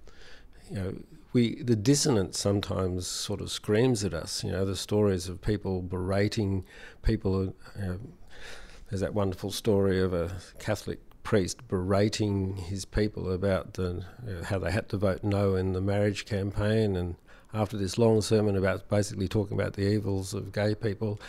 you 0.70 0.76
know, 0.76 0.94
we 1.34 1.62
the 1.62 1.76
dissonance 1.76 2.40
sometimes 2.40 3.08
sort 3.08 3.42
of 3.42 3.52
screams 3.52 4.04
at 4.04 4.14
us. 4.14 4.44
You 4.44 4.52
know, 4.52 4.66
the 4.66 4.76
stories 4.76 5.30
of 5.30 5.42
people 5.42 5.82
berating 5.82 6.66
people. 7.02 7.54
Know, 7.78 8.00
there's 8.90 9.02
that 9.02 9.14
wonderful 9.14 9.52
story 9.52 10.02
of 10.02 10.14
a 10.14 10.32
Catholic 10.58 11.00
priest 11.22 11.68
berating 11.68 12.56
his 12.56 12.86
people 12.86 13.32
about 13.32 13.74
the 13.74 14.04
how 14.46 14.58
they 14.58 14.72
had 14.72 14.90
to 14.90 14.98
vote 14.98 15.24
no 15.24 15.56
in 15.56 15.74
the 15.74 15.82
marriage 15.82 16.26
campaign, 16.26 16.96
and 16.96 17.16
after 17.54 17.78
this 17.78 17.98
long 17.98 18.22
sermon 18.22 18.56
about 18.56 18.88
basically 18.90 19.28
talking 19.28 19.60
about 19.60 19.74
the 19.74 19.82
evils 19.82 20.34
of 20.36 20.52
gay 20.52 20.76
people, 20.76 21.20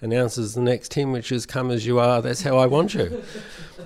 announces 0.00 0.54
the 0.54 0.60
next 0.60 0.94
hymn, 0.94 1.12
which 1.12 1.32
is 1.32 1.46
"Come 1.46 1.70
as 1.70 1.84
you 1.84 1.98
are, 1.98 2.22
that's 2.22 2.42
how 2.42 2.56
I 2.58 2.66
want 2.66 2.94
you." 2.94 3.22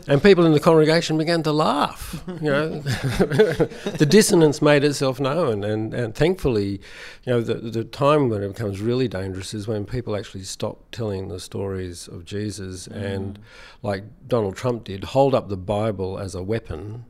And 0.07 0.22
people 0.22 0.46
in 0.46 0.53
the 0.53 0.61
congregation 0.61 1.18
began 1.18 1.42
to 1.42 1.53
laugh. 1.53 2.22
You 2.40 2.51
know, 2.51 2.68
the 2.81 4.07
dissonance 4.09 4.62
made 4.62 4.85
itself 4.85 5.18
known, 5.18 5.64
and, 5.64 5.92
and 5.92 6.14
thankfully, 6.14 6.81
you 7.24 7.33
know, 7.33 7.40
the 7.40 7.55
the 7.55 7.85
time 7.85 8.29
when 8.29 8.42
it 8.42 8.48
becomes 8.48 8.81
really 8.81 9.09
dangerous 9.09 9.53
is 9.55 9.66
when 9.66 9.85
people 9.85 10.16
actually 10.16 10.44
stop 10.44 10.90
telling 10.92 11.29
the 11.29 11.40
stories 11.40 12.07
of 12.09 12.24
Jesus 12.24 12.88
mm. 12.88 12.96
and, 12.96 13.38
like 13.83 14.05
Donald 14.27 14.57
Trump 14.57 14.85
did, 14.85 15.05
hold 15.05 15.35
up 15.35 15.48
the 15.48 15.57
Bible 15.57 16.18
as 16.18 16.35
a 16.35 16.42
weapon 16.42 17.05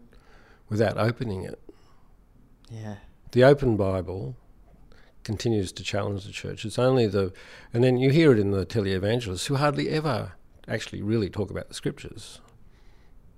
without 0.69 0.97
opening 0.97 1.43
it. 1.45 1.61
Yeah. 2.71 2.97
The 3.33 3.45
open 3.45 3.77
Bible 3.77 4.37
continues 5.29 5.73
to 5.73 5.83
challenge 5.83 6.25
the 6.25 6.33
church. 6.33 6.65
It's 6.65 6.79
only 6.79 7.07
the, 7.07 7.35
and 7.75 7.85
then 7.85 7.99
you 7.99 8.09
hear 8.09 8.33
it 8.33 8.39
in 8.39 8.51
the 8.51 8.65
televangelists 8.65 9.45
who 9.49 9.57
hardly 9.57 9.91
ever 9.91 10.33
actually 10.67 11.03
really 11.03 11.29
talk 11.29 11.51
about 11.51 11.69
the 11.69 11.75
scriptures. 11.75 12.41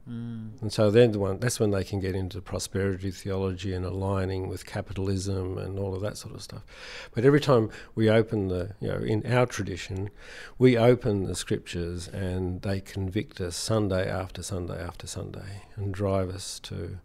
Mm. 0.09 0.63
And 0.63 0.73
so 0.73 0.93
then 0.93 1.11
the 1.11 1.19
one, 1.19 1.41
that's 1.41 1.59
when 1.59 1.73
they 1.73 1.83
can 1.83 1.99
get 1.99 2.15
into 2.15 2.41
prosperity 2.41 3.11
theology 3.11 3.75
and 3.75 3.85
aligning 3.85 4.49
with 4.49 4.65
capitalism 4.67 5.59
and 5.59 5.81
all 5.81 5.93
of 5.93 6.01
that 6.03 6.17
sort 6.17 6.37
of 6.37 6.43
stuff. 6.43 6.63
But 7.13 7.25
every 7.25 7.41
time 7.41 7.71
we 7.97 8.09
open 8.09 8.47
the, 8.47 8.77
you 8.81 8.87
know, 8.87 8.99
in 8.99 9.27
our 9.27 9.47
tradition, 9.47 10.11
we 10.59 10.79
open 10.79 11.25
the 11.25 11.35
scriptures 11.35 12.07
and 12.07 12.63
they 12.63 12.81
convict 12.81 13.41
us 13.41 13.57
Sunday 13.57 14.09
after 14.09 14.45
Sunday 14.45 14.81
after 14.81 15.09
Sunday 15.09 15.63
and 15.75 15.93
drive 15.93 16.31
us 16.31 16.61
to 16.61 17.01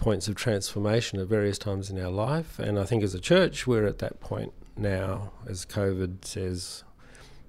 points 0.00 0.28
of 0.28 0.34
transformation 0.34 1.20
at 1.20 1.28
various 1.28 1.58
times 1.58 1.90
in 1.90 1.98
our 1.98 2.10
life. 2.10 2.58
And 2.58 2.78
I 2.78 2.84
think 2.84 3.02
as 3.02 3.14
a 3.14 3.20
church, 3.20 3.66
we're 3.66 3.86
at 3.86 3.98
that 3.98 4.18
point 4.20 4.52
now, 4.76 5.32
as 5.46 5.64
COVID 5.66 6.24
says. 6.24 6.84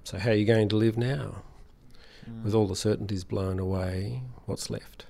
So, 0.04 0.18
how 0.18 0.30
are 0.30 0.34
you 0.34 0.44
going 0.44 0.68
to 0.68 0.76
live 0.76 0.96
now? 0.98 1.42
With 2.44 2.54
all 2.54 2.68
the 2.68 2.76
certainties 2.76 3.24
blown 3.24 3.58
away, 3.58 4.22
what's 4.46 4.70
left? 4.70 5.06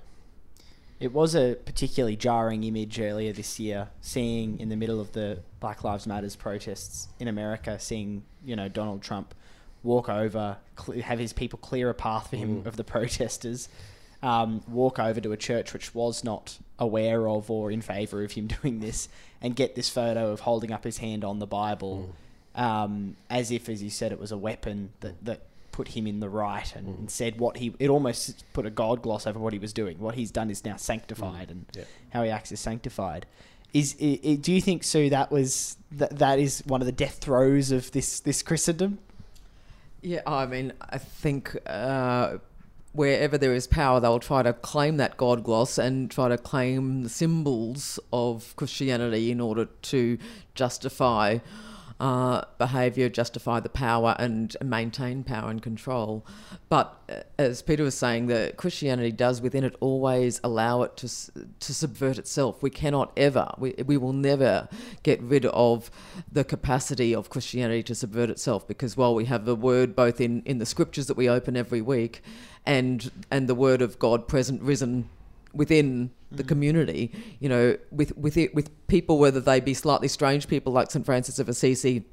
It 0.99 1.13
was 1.13 1.35
a 1.35 1.55
particularly 1.65 2.15
jarring 2.15 2.63
image 2.63 2.99
earlier 2.99 3.33
this 3.33 3.59
year, 3.59 3.89
seeing 4.01 4.59
in 4.59 4.69
the 4.69 4.75
middle 4.75 4.99
of 4.99 5.11
the 5.11 5.39
Black 5.59 5.83
Lives 5.83 6.07
Matters 6.07 6.35
protests 6.35 7.09
in 7.19 7.27
America, 7.27 7.77
seeing 7.79 8.23
you 8.43 8.55
know 8.55 8.67
Donald 8.67 9.03
Trump 9.03 9.35
walk 9.83 10.09
over, 10.09 10.57
cle 10.75 11.01
have 11.01 11.19
his 11.19 11.33
people 11.33 11.59
clear 11.59 11.89
a 11.89 11.93
path 11.93 12.29
for 12.29 12.37
him 12.37 12.63
Mm. 12.63 12.65
of 12.65 12.77
the 12.77 12.83
protesters, 12.83 13.69
um, 14.23 14.61
walk 14.67 14.97
over 14.97 15.21
to 15.21 15.31
a 15.31 15.37
church 15.37 15.73
which 15.73 15.93
was 15.93 16.23
not 16.23 16.57
aware 16.79 17.27
of 17.27 17.51
or 17.51 17.69
in 17.71 17.81
favour 17.81 18.23
of 18.23 18.31
him 18.31 18.47
doing 18.61 18.79
this, 18.79 19.07
and 19.41 19.55
get 19.55 19.75
this 19.75 19.89
photo 19.89 20.31
of 20.31 20.39
holding 20.39 20.71
up 20.71 20.83
his 20.83 20.97
hand 20.99 21.23
on 21.23 21.37
the 21.39 21.45
Bible, 21.47 22.15
um, 22.55 23.15
as 23.29 23.51
if, 23.51 23.69
as 23.69 23.83
you 23.83 23.89
said, 23.89 24.11
it 24.11 24.19
was 24.19 24.31
a 24.31 24.37
weapon 24.37 24.89
that 25.01 25.23
that 25.25 25.41
put 25.71 25.87
him 25.89 26.05
in 26.05 26.19
the 26.19 26.29
right 26.29 26.75
and, 26.75 26.87
Mm. 26.87 26.97
and 26.99 27.09
said 27.11 27.39
what 27.39 27.57
he 27.57 27.73
it 27.79 27.89
almost 27.89 28.43
put 28.53 28.63
a 28.67 28.69
god 28.69 29.01
gloss 29.01 29.25
over 29.25 29.39
what 29.39 29.53
he 29.53 29.57
was 29.57 29.73
doing 29.73 29.97
what 29.97 30.13
he's 30.13 30.29
done 30.29 30.51
is 30.51 30.63
now 30.63 30.75
sanctified 30.75 31.49
and 31.49 31.65
Yeah. 31.75 31.85
how 32.11 32.21
he 32.21 32.29
acts 32.29 32.51
is 32.51 32.59
sanctified 32.59 33.25
Is 33.73 33.95
i 33.99 34.19
i 34.23 34.35
do 34.35 34.53
you 34.53 34.61
think 34.61 34.83
Sue 34.83 35.09
that 35.09 35.31
was 35.31 35.77
that 35.91 36.19
that 36.19 36.37
is 36.37 36.61
one 36.67 36.79
of 36.81 36.85
the 36.85 36.91
death 36.91 37.17
throes 37.21 37.71
of 37.71 37.91
this 37.91 38.19
this 38.19 38.43
Christendom? 38.43 38.99
Yeah, 40.03 40.21
I 40.27 40.45
mean, 40.45 40.73
I 40.79 40.99
think 40.99 41.57
uh, 41.65 42.37
wherever 42.93 43.37
there 43.37 43.53
is 43.53 43.67
power, 43.67 43.99
they'll 43.99 44.19
try 44.19 44.43
to 44.43 44.53
claim 44.53 44.97
that 44.97 45.17
God 45.17 45.43
gloss 45.43 45.77
and 45.77 46.09
try 46.09 46.29
to 46.29 46.37
claim 46.37 47.03
the 47.03 47.09
symbols 47.09 47.99
of 48.13 48.55
Christianity 48.55 49.31
in 49.31 49.41
order 49.41 49.65
to 49.65 50.17
justify 50.55 51.39
uh, 51.99 52.43
behaviour, 52.57 53.07
justify 53.07 53.59
the 53.59 53.69
power, 53.69 54.15
and 54.19 54.57
maintain 54.61 55.23
power 55.23 55.49
and 55.49 55.61
control. 55.61 56.25
But 56.67 56.99
uh, 57.09 57.21
as 57.37 57.61
Peter 57.61 57.83
was 57.83 57.95
saying, 57.95 58.27
that 58.27 58.57
Christianity 58.57 59.11
does 59.11 59.41
within 59.41 59.63
it 59.63 59.75
always 59.79 60.41
allow 60.43 60.81
it 60.81 60.97
to 60.97 61.07
to 61.07 61.73
subvert 61.73 62.17
itself. 62.17 62.61
We 62.61 62.69
cannot 62.69 63.13
ever, 63.15 63.53
we, 63.57 63.73
we 63.85 63.95
will 63.97 64.11
never 64.11 64.67
get 65.03 65.21
rid 65.21 65.45
of 65.45 65.89
the 66.31 66.43
capacity 66.43 67.15
of 67.15 67.29
Christianity 67.29 67.83
to 67.83 67.95
subvert 67.95 68.29
itself 68.29 68.67
because 68.67 68.97
while 68.97 69.15
we 69.15 69.25
have 69.25 69.45
the 69.45 69.55
word 69.55 69.95
both 69.95 70.19
in, 70.19 70.41
in 70.43 70.57
the 70.57 70.65
scriptures 70.65 71.07
that 71.07 71.15
we 71.15 71.29
open 71.29 71.55
every 71.55 71.81
week 71.81 72.21
and 72.65 73.11
and 73.31 73.47
the 73.47 73.55
word 73.55 73.81
of 73.81 73.99
God 73.99 74.27
present 74.27 74.61
risen 74.61 75.09
within 75.53 76.09
the 76.31 76.37
mm-hmm. 76.37 76.47
community, 76.47 77.11
you 77.39 77.49
know, 77.49 77.77
with 77.91 78.15
with 78.17 78.37
it, 78.37 78.53
with 78.55 78.69
people, 78.87 79.17
whether 79.19 79.39
they 79.39 79.59
be 79.59 79.73
slightly 79.73 80.07
strange 80.07 80.47
people 80.47 80.73
like 80.73 80.91
St 80.91 81.05
Francis 81.05 81.39
of 81.39 81.49
Assisi 81.49 82.03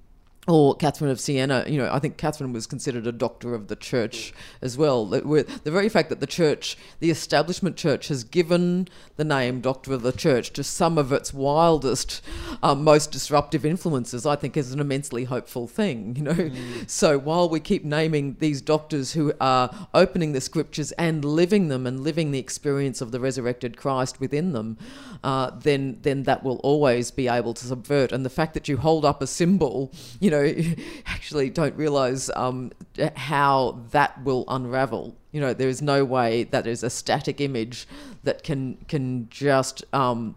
or 0.51 0.75
Catherine 0.75 1.11
of 1.11 1.21
Siena, 1.21 1.65
you 1.67 1.79
know, 1.79 1.91
I 1.93 1.99
think 1.99 2.17
Catherine 2.17 2.53
was 2.53 2.67
considered 2.67 3.07
a 3.07 3.13
doctor 3.13 3.55
of 3.55 3.69
the 3.69 3.77
church 3.77 4.33
as 4.61 4.77
well. 4.77 5.07
The 5.07 5.61
very 5.65 5.89
fact 5.89 6.09
that 6.09 6.21
the 6.21 6.27
church, 6.27 6.77
the 6.99 7.11
establishment 7.11 7.77
church, 7.77 8.09
has 8.09 8.25
given 8.25 8.89
the 9.17 9.25
name 9.25 9.61
Doctor 9.61 9.93
of 9.93 10.03
the 10.03 10.13
Church 10.13 10.53
to 10.55 10.65
some 10.65 10.99
of 10.99 11.13
its 11.13 11.33
wildest, 11.33 12.23
um, 12.63 12.83
most 12.85 13.13
disruptive 13.13 13.65
influences, 13.65 14.27
I 14.27 14.37
think 14.37 14.57
is 14.57 14.73
an 14.73 14.81
immensely 14.81 15.25
hopeful 15.25 15.67
thing, 15.67 16.17
you 16.17 16.23
know. 16.23 16.33
Mm. 16.33 16.89
So 16.91 17.19
while 17.19 17.49
we 17.49 17.61
keep 17.61 17.85
naming 17.85 18.37
these 18.41 18.61
doctors 18.61 19.13
who 19.13 19.33
are 19.41 19.71
opening 19.95 20.33
the 20.33 20.41
scriptures 20.41 20.93
and 20.93 21.25
living 21.25 21.69
them 21.69 21.87
and 21.87 22.01
living 22.01 22.31
the 22.31 22.39
experience 22.39 23.01
of 23.01 23.13
the 23.13 23.21
resurrected 23.21 23.77
Christ 23.77 24.21
within 24.21 24.53
them, 24.53 24.79
uh, 25.23 25.51
then 25.51 25.99
then 26.03 26.25
that 26.25 26.43
will 26.43 26.57
always 26.65 27.11
be 27.11 27.29
able 27.29 27.55
to 27.55 27.67
subvert. 27.67 28.13
And 28.13 28.25
the 28.25 28.31
fact 28.31 28.55
that 28.55 28.69
you 28.69 28.79
hold 28.79 29.05
up 29.05 29.23
a 29.23 29.27
symbol, 29.27 29.93
you 30.19 30.31
know, 30.31 30.40
actually 31.07 31.51
don't 31.51 31.75
realize 31.77 32.31
um, 32.37 32.73
how 33.17 33.81
that 33.91 34.23
will 34.25 34.45
unravel. 34.49 35.17
You 35.33 35.41
know, 35.41 35.55
there 35.55 35.69
is 35.69 35.81
no 35.81 36.05
way 36.05 36.45
that 36.45 36.67
is 36.67 36.83
a 36.83 36.91
static 36.91 37.41
image 37.41 37.87
that 38.25 38.43
can 38.43 38.79
can 38.89 39.29
just 39.31 39.85
um, 39.95 40.37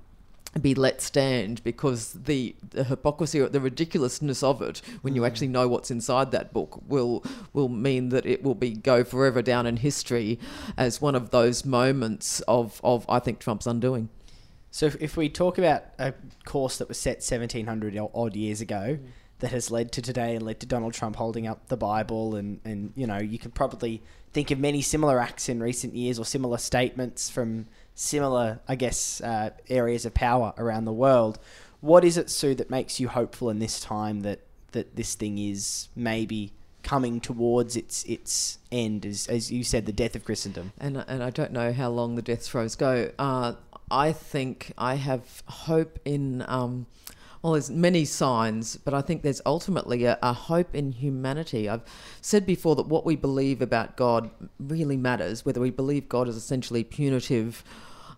be 0.61 0.75
let 0.75 1.01
stand 1.01 1.63
because 1.63 2.13
the, 2.13 2.55
the 2.69 2.83
hypocrisy 2.83 3.39
or 3.39 3.49
the 3.49 3.59
ridiculousness 3.59 4.43
of 4.43 4.61
it 4.61 4.81
when 5.01 5.15
you 5.15 5.21
mm. 5.21 5.27
actually 5.27 5.47
know 5.47 5.67
what's 5.67 5.89
inside 5.89 6.31
that 6.31 6.53
book 6.53 6.79
will 6.87 7.23
will 7.53 7.69
mean 7.69 8.09
that 8.09 8.25
it 8.25 8.43
will 8.43 8.55
be 8.55 8.71
go 8.71 9.03
forever 9.03 9.41
down 9.41 9.65
in 9.65 9.77
history 9.77 10.39
as 10.77 11.01
one 11.01 11.15
of 11.15 11.31
those 11.31 11.65
moments 11.65 12.41
of, 12.41 12.79
of 12.83 13.05
I 13.09 13.19
think 13.19 13.39
Trump's 13.39 13.65
undoing. 13.65 14.09
So 14.69 14.87
if, 14.87 15.01
if 15.01 15.17
we 15.17 15.29
talk 15.29 15.57
about 15.57 15.83
a 15.99 16.13
course 16.45 16.77
that 16.77 16.87
was 16.87 16.99
set 16.99 17.17
1700 17.17 17.97
odd 18.13 18.35
years 18.35 18.61
ago 18.61 18.99
mm. 19.01 19.07
That 19.39 19.51
has 19.51 19.69
led 19.69 19.91
to 19.91 20.01
today 20.01 20.35
and 20.35 20.45
led 20.45 20.59
to 20.61 20.65
Donald 20.65 20.93
Trump 20.93 21.15
holding 21.15 21.47
up 21.47 21.67
the 21.67 21.77
Bible 21.77 22.35
and, 22.35 22.59
and 22.63 22.93
you 22.95 23.05
know 23.05 23.17
you 23.17 23.37
could 23.37 23.53
probably 23.53 24.01
think 24.31 24.51
of 24.51 24.59
many 24.59 24.81
similar 24.81 25.19
acts 25.19 25.49
in 25.49 25.61
recent 25.61 25.93
years 25.93 26.17
or 26.17 26.25
similar 26.25 26.57
statements 26.57 27.29
from 27.29 27.67
similar 27.95 28.59
I 28.67 28.75
guess 28.75 29.21
uh, 29.21 29.51
areas 29.69 30.05
of 30.05 30.13
power 30.13 30.53
around 30.57 30.85
the 30.85 30.93
world. 30.93 31.39
What 31.83 32.05
is 32.05 32.17
it, 32.17 32.29
Sue, 32.29 32.55
that 32.55 32.69
makes 32.69 33.01
you 33.01 33.09
hopeful 33.09 33.49
in 33.49 33.59
this 33.59 33.81
time 33.81 34.21
that, 34.21 34.39
that 34.71 34.95
this 34.95 35.15
thing 35.15 35.37
is 35.37 35.89
maybe 35.97 36.53
coming 36.81 37.19
towards 37.19 37.75
its 37.75 38.05
its 38.05 38.57
end, 38.71 39.05
as, 39.05 39.27
as 39.27 39.51
you 39.51 39.65
said, 39.65 39.85
the 39.85 39.91
death 39.91 40.15
of 40.15 40.23
Christendom? 40.23 40.71
And, 40.79 41.03
and 41.09 41.21
I 41.21 41.29
don't 41.29 41.51
know 41.51 41.73
how 41.73 41.89
long 41.89 42.15
the 42.15 42.21
death 42.21 42.43
throes 42.43 42.77
go. 42.77 43.11
Uh, 43.19 43.55
I 43.91 44.13
think 44.13 44.71
I 44.77 44.95
have 44.95 45.43
hope 45.45 45.99
in. 46.05 46.45
Um, 46.47 46.85
well, 47.43 47.53
there's 47.53 47.69
many 47.69 48.05
signs, 48.05 48.77
but 48.77 48.93
I 48.93 49.01
think 49.01 49.21
there's 49.21 49.41
ultimately 49.45 50.05
a, 50.05 50.17
a, 50.23 50.31
hope 50.31 50.73
in 50.73 50.93
humanity. 50.93 51.67
I've 51.67 51.83
said 52.21 52.45
before 52.45 52.77
that 52.77 52.87
what 52.87 53.05
we 53.05 53.17
believe 53.17 53.61
about 53.61 53.97
God 53.97 54.31
really 54.59 54.95
matters, 54.95 55.45
whether 55.45 55.59
we 55.59 55.69
believe 55.69 56.07
God 56.07 56.29
is 56.29 56.37
essentially 56.37 56.85
punitive 56.85 57.65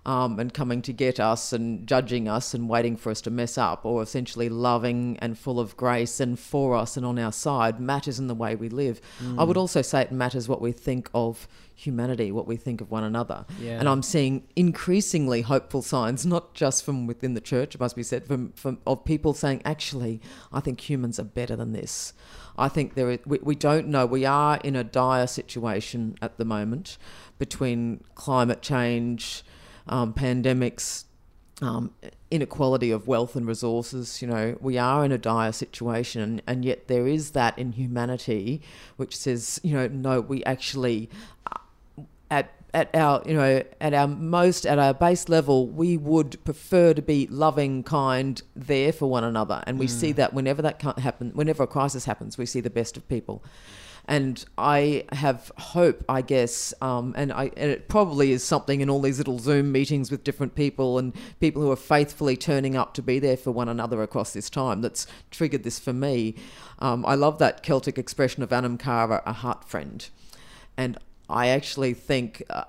um, 0.05 0.39
and 0.39 0.53
coming 0.53 0.81
to 0.83 0.93
get 0.93 1.19
us 1.19 1.51
and 1.51 1.87
judging 1.87 2.27
us 2.27 2.53
and 2.53 2.69
waiting 2.69 2.95
for 2.95 3.09
us 3.11 3.21
to 3.21 3.31
mess 3.31 3.57
up, 3.57 3.85
or 3.85 4.03
essentially 4.03 4.49
loving 4.49 5.17
and 5.19 5.37
full 5.37 5.59
of 5.59 5.75
grace 5.75 6.19
and 6.19 6.39
for 6.39 6.75
us 6.75 6.97
and 6.97 7.05
on 7.05 7.17
our 7.17 7.31
side, 7.31 7.79
matters 7.79 8.19
in 8.19 8.27
the 8.27 8.35
way 8.35 8.55
we 8.55 8.69
live. 8.69 9.01
Mm. 9.21 9.39
I 9.39 9.43
would 9.43 9.57
also 9.57 9.81
say 9.81 10.01
it 10.01 10.11
matters 10.11 10.47
what 10.47 10.61
we 10.61 10.71
think 10.71 11.09
of 11.13 11.47
humanity, 11.73 12.31
what 12.31 12.47
we 12.47 12.55
think 12.55 12.79
of 12.81 12.89
one 12.89 13.03
another. 13.03 13.45
Yeah. 13.59 13.79
And 13.79 13.89
I'm 13.89 14.01
seeing 14.01 14.47
increasingly 14.55 15.41
hopeful 15.41 15.81
signs, 15.81 16.25
not 16.25 16.53
just 16.53 16.85
from 16.85 17.05
within 17.05 17.33
the 17.33 17.41
church, 17.41 17.75
it 17.75 17.81
must 17.81 17.95
be 17.95 18.03
said, 18.03 18.25
from, 18.25 18.53
from 18.53 18.77
of 18.87 19.03
people 19.03 19.33
saying, 19.33 19.61
actually, 19.65 20.21
I 20.53 20.61
think 20.61 20.89
humans 20.89 21.19
are 21.19 21.25
better 21.25 21.55
than 21.55 21.73
this. 21.73 22.13
I 22.57 22.69
think 22.69 22.93
there 22.93 23.11
is, 23.11 23.19
we, 23.25 23.39
we 23.41 23.55
don't 23.55 23.87
know. 23.87 24.05
We 24.05 24.23
are 24.23 24.57
in 24.63 24.77
a 24.77 24.83
dire 24.85 25.27
situation 25.27 26.15
at 26.21 26.37
the 26.37 26.45
moment 26.45 26.97
between 27.37 28.05
climate 28.15 28.61
change, 28.61 29.43
um, 29.87 30.13
pandemics, 30.13 31.05
um, 31.61 31.91
inequality 32.31 32.91
of 32.91 33.07
wealth 33.07 33.35
and 33.35 33.47
resources. 33.47 34.21
You 34.21 34.27
know, 34.27 34.57
we 34.59 34.77
are 34.77 35.05
in 35.05 35.11
a 35.11 35.17
dire 35.17 35.51
situation, 35.51 36.41
and 36.47 36.65
yet 36.65 36.87
there 36.87 37.07
is 37.07 37.31
that 37.31 37.57
in 37.57 37.73
humanity 37.73 38.61
which 38.97 39.15
says, 39.15 39.59
you 39.63 39.73
know, 39.73 39.87
no, 39.87 40.21
we 40.21 40.43
actually, 40.43 41.09
uh, 41.51 42.03
at 42.29 42.51
at 42.75 42.93
our 42.93 43.23
you 43.25 43.33
know 43.33 43.63
at 43.79 43.93
our 43.93 44.07
most 44.07 44.65
at 44.65 44.77
our 44.77 44.93
base 44.93 45.29
level 45.29 45.65
we 45.67 45.95
would 45.95 46.43
prefer 46.43 46.93
to 46.93 47.01
be 47.01 47.25
loving 47.27 47.81
kind 47.81 48.41
there 48.53 48.91
for 48.91 49.09
one 49.09 49.23
another 49.23 49.63
and 49.65 49.79
we 49.79 49.85
mm. 49.87 49.89
see 49.89 50.11
that 50.11 50.33
whenever 50.33 50.61
that 50.61 50.77
can't 50.77 50.99
happen 50.99 51.31
whenever 51.33 51.63
a 51.63 51.67
crisis 51.67 52.03
happens 52.03 52.37
we 52.37 52.45
see 52.45 52.59
the 52.59 52.69
best 52.69 52.97
of 52.97 53.07
people 53.07 53.41
and 54.07 54.43
I 54.57 55.05
have 55.11 55.51
hope, 55.57 56.03
I 56.07 56.21
guess, 56.21 56.73
um, 56.81 57.13
and, 57.17 57.33
I, 57.33 57.45
and 57.57 57.71
it 57.71 57.87
probably 57.87 58.31
is 58.31 58.43
something 58.43 58.81
in 58.81 58.89
all 58.89 59.01
these 59.01 59.17
little 59.17 59.39
Zoom 59.39 59.71
meetings 59.71 60.11
with 60.11 60.23
different 60.23 60.55
people 60.55 60.99
and 60.99 61.13
people 61.39 61.61
who 61.61 61.71
are 61.71 61.75
faithfully 61.75 62.37
turning 62.37 62.75
up 62.75 62.93
to 62.95 63.01
be 63.01 63.19
there 63.19 63.37
for 63.37 63.51
one 63.51 63.67
another 63.67 64.03
across 64.03 64.33
this 64.33 64.49
time 64.49 64.81
that's 64.81 65.07
triggered 65.31 65.63
this 65.63 65.79
for 65.79 65.93
me. 65.93 66.35
Um, 66.79 67.05
I 67.05 67.15
love 67.15 67.39
that 67.39 67.63
Celtic 67.63 67.97
expression 67.97 68.43
of 68.43 68.53
Anam 68.53 68.77
Cara, 68.77 69.23
a 69.25 69.33
heart 69.33 69.67
friend. 69.67 70.07
And 70.77 70.97
I 71.27 71.47
actually 71.47 71.93
think 71.93 72.43
uh, 72.49 72.65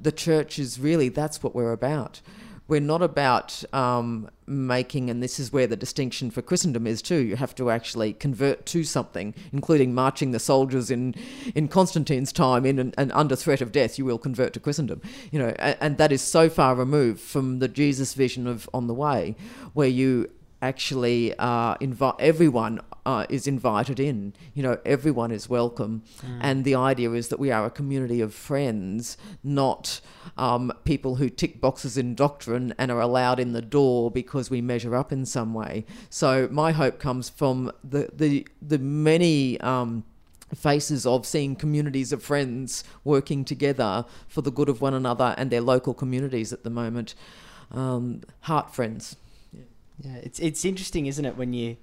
the 0.00 0.12
church 0.12 0.58
is 0.58 0.78
really 0.78 1.08
that's 1.08 1.42
what 1.42 1.54
we're 1.54 1.72
about 1.72 2.20
we're 2.68 2.80
not 2.80 3.00
about 3.00 3.64
um, 3.72 4.28
making, 4.46 5.08
and 5.08 5.22
this 5.22 5.40
is 5.40 5.52
where 5.52 5.66
the 5.66 5.76
distinction 5.76 6.30
for 6.30 6.42
Christendom 6.42 6.86
is 6.86 7.00
too. 7.00 7.16
You 7.16 7.36
have 7.36 7.54
to 7.56 7.70
actually 7.70 8.12
convert 8.12 8.66
to 8.66 8.84
something, 8.84 9.34
including 9.52 9.94
marching 9.94 10.32
the 10.32 10.38
soldiers 10.38 10.90
in 10.90 11.14
in 11.54 11.68
Constantine's 11.68 12.30
time 12.30 12.66
in 12.66 12.78
and, 12.78 12.94
and 12.98 13.10
under 13.12 13.34
threat 13.34 13.62
of 13.62 13.72
death. 13.72 13.98
You 13.98 14.04
will 14.04 14.18
convert 14.18 14.52
to 14.52 14.60
Christendom, 14.60 15.00
you 15.32 15.38
know, 15.38 15.54
and, 15.58 15.76
and 15.80 15.98
that 15.98 16.12
is 16.12 16.20
so 16.20 16.50
far 16.50 16.74
removed 16.74 17.20
from 17.20 17.58
the 17.58 17.68
Jesus 17.68 18.12
vision 18.12 18.46
of 18.46 18.68
on 18.74 18.86
the 18.86 18.94
way, 18.94 19.34
where 19.72 19.88
you 19.88 20.30
actually 20.60 21.34
uh, 21.38 21.74
invite 21.80 22.14
everyone 22.18 22.80
uh, 23.06 23.26
is 23.28 23.46
invited 23.46 23.98
in. 24.00 24.34
You 24.54 24.62
know, 24.62 24.78
everyone 24.84 25.30
is 25.30 25.48
welcome, 25.48 26.02
mm. 26.20 26.38
and 26.40 26.64
the 26.64 26.74
idea 26.74 27.12
is 27.12 27.28
that 27.28 27.38
we 27.38 27.50
are 27.50 27.66
a 27.66 27.70
community 27.70 28.20
of 28.20 28.34
friends, 28.34 29.16
not 29.42 30.00
um, 30.36 30.72
people 30.84 31.16
who 31.16 31.28
tick 31.28 31.60
boxes 31.60 31.96
in 31.96 32.14
doctrine 32.14 32.74
and 32.78 32.90
are 32.90 33.00
allowed 33.00 33.40
in 33.40 33.52
the 33.52 33.62
door 33.62 34.10
because 34.10 34.50
we 34.50 34.60
measure 34.60 34.94
up 34.94 35.12
in 35.12 35.24
some 35.26 35.54
way. 35.54 35.84
So 36.10 36.48
my 36.50 36.72
hope 36.72 36.98
comes 36.98 37.28
from 37.28 37.72
the 37.82 38.10
the 38.14 38.46
the 38.60 38.78
many. 38.78 39.60
Um, 39.60 40.04
faces 40.54 41.04
of 41.04 41.26
seeing 41.26 41.54
communities 41.54 42.10
of 42.10 42.22
friends 42.22 42.82
working 43.04 43.44
together 43.44 44.06
for 44.26 44.40
the 44.40 44.50
good 44.50 44.70
of 44.70 44.80
one 44.80 44.94
another 44.94 45.34
and 45.36 45.50
their 45.50 45.60
local 45.60 45.92
communities 45.92 46.54
at 46.54 46.64
the 46.64 46.70
moment. 46.70 47.14
Um, 47.70 48.22
heart 48.40 48.74
friends. 48.74 49.16
Yeah, 50.00 50.16
it's 50.22 50.38
it's 50.38 50.64
interesting, 50.64 51.06
isn't 51.06 51.24
it, 51.24 51.36
when 51.36 51.52
you, 51.52 51.76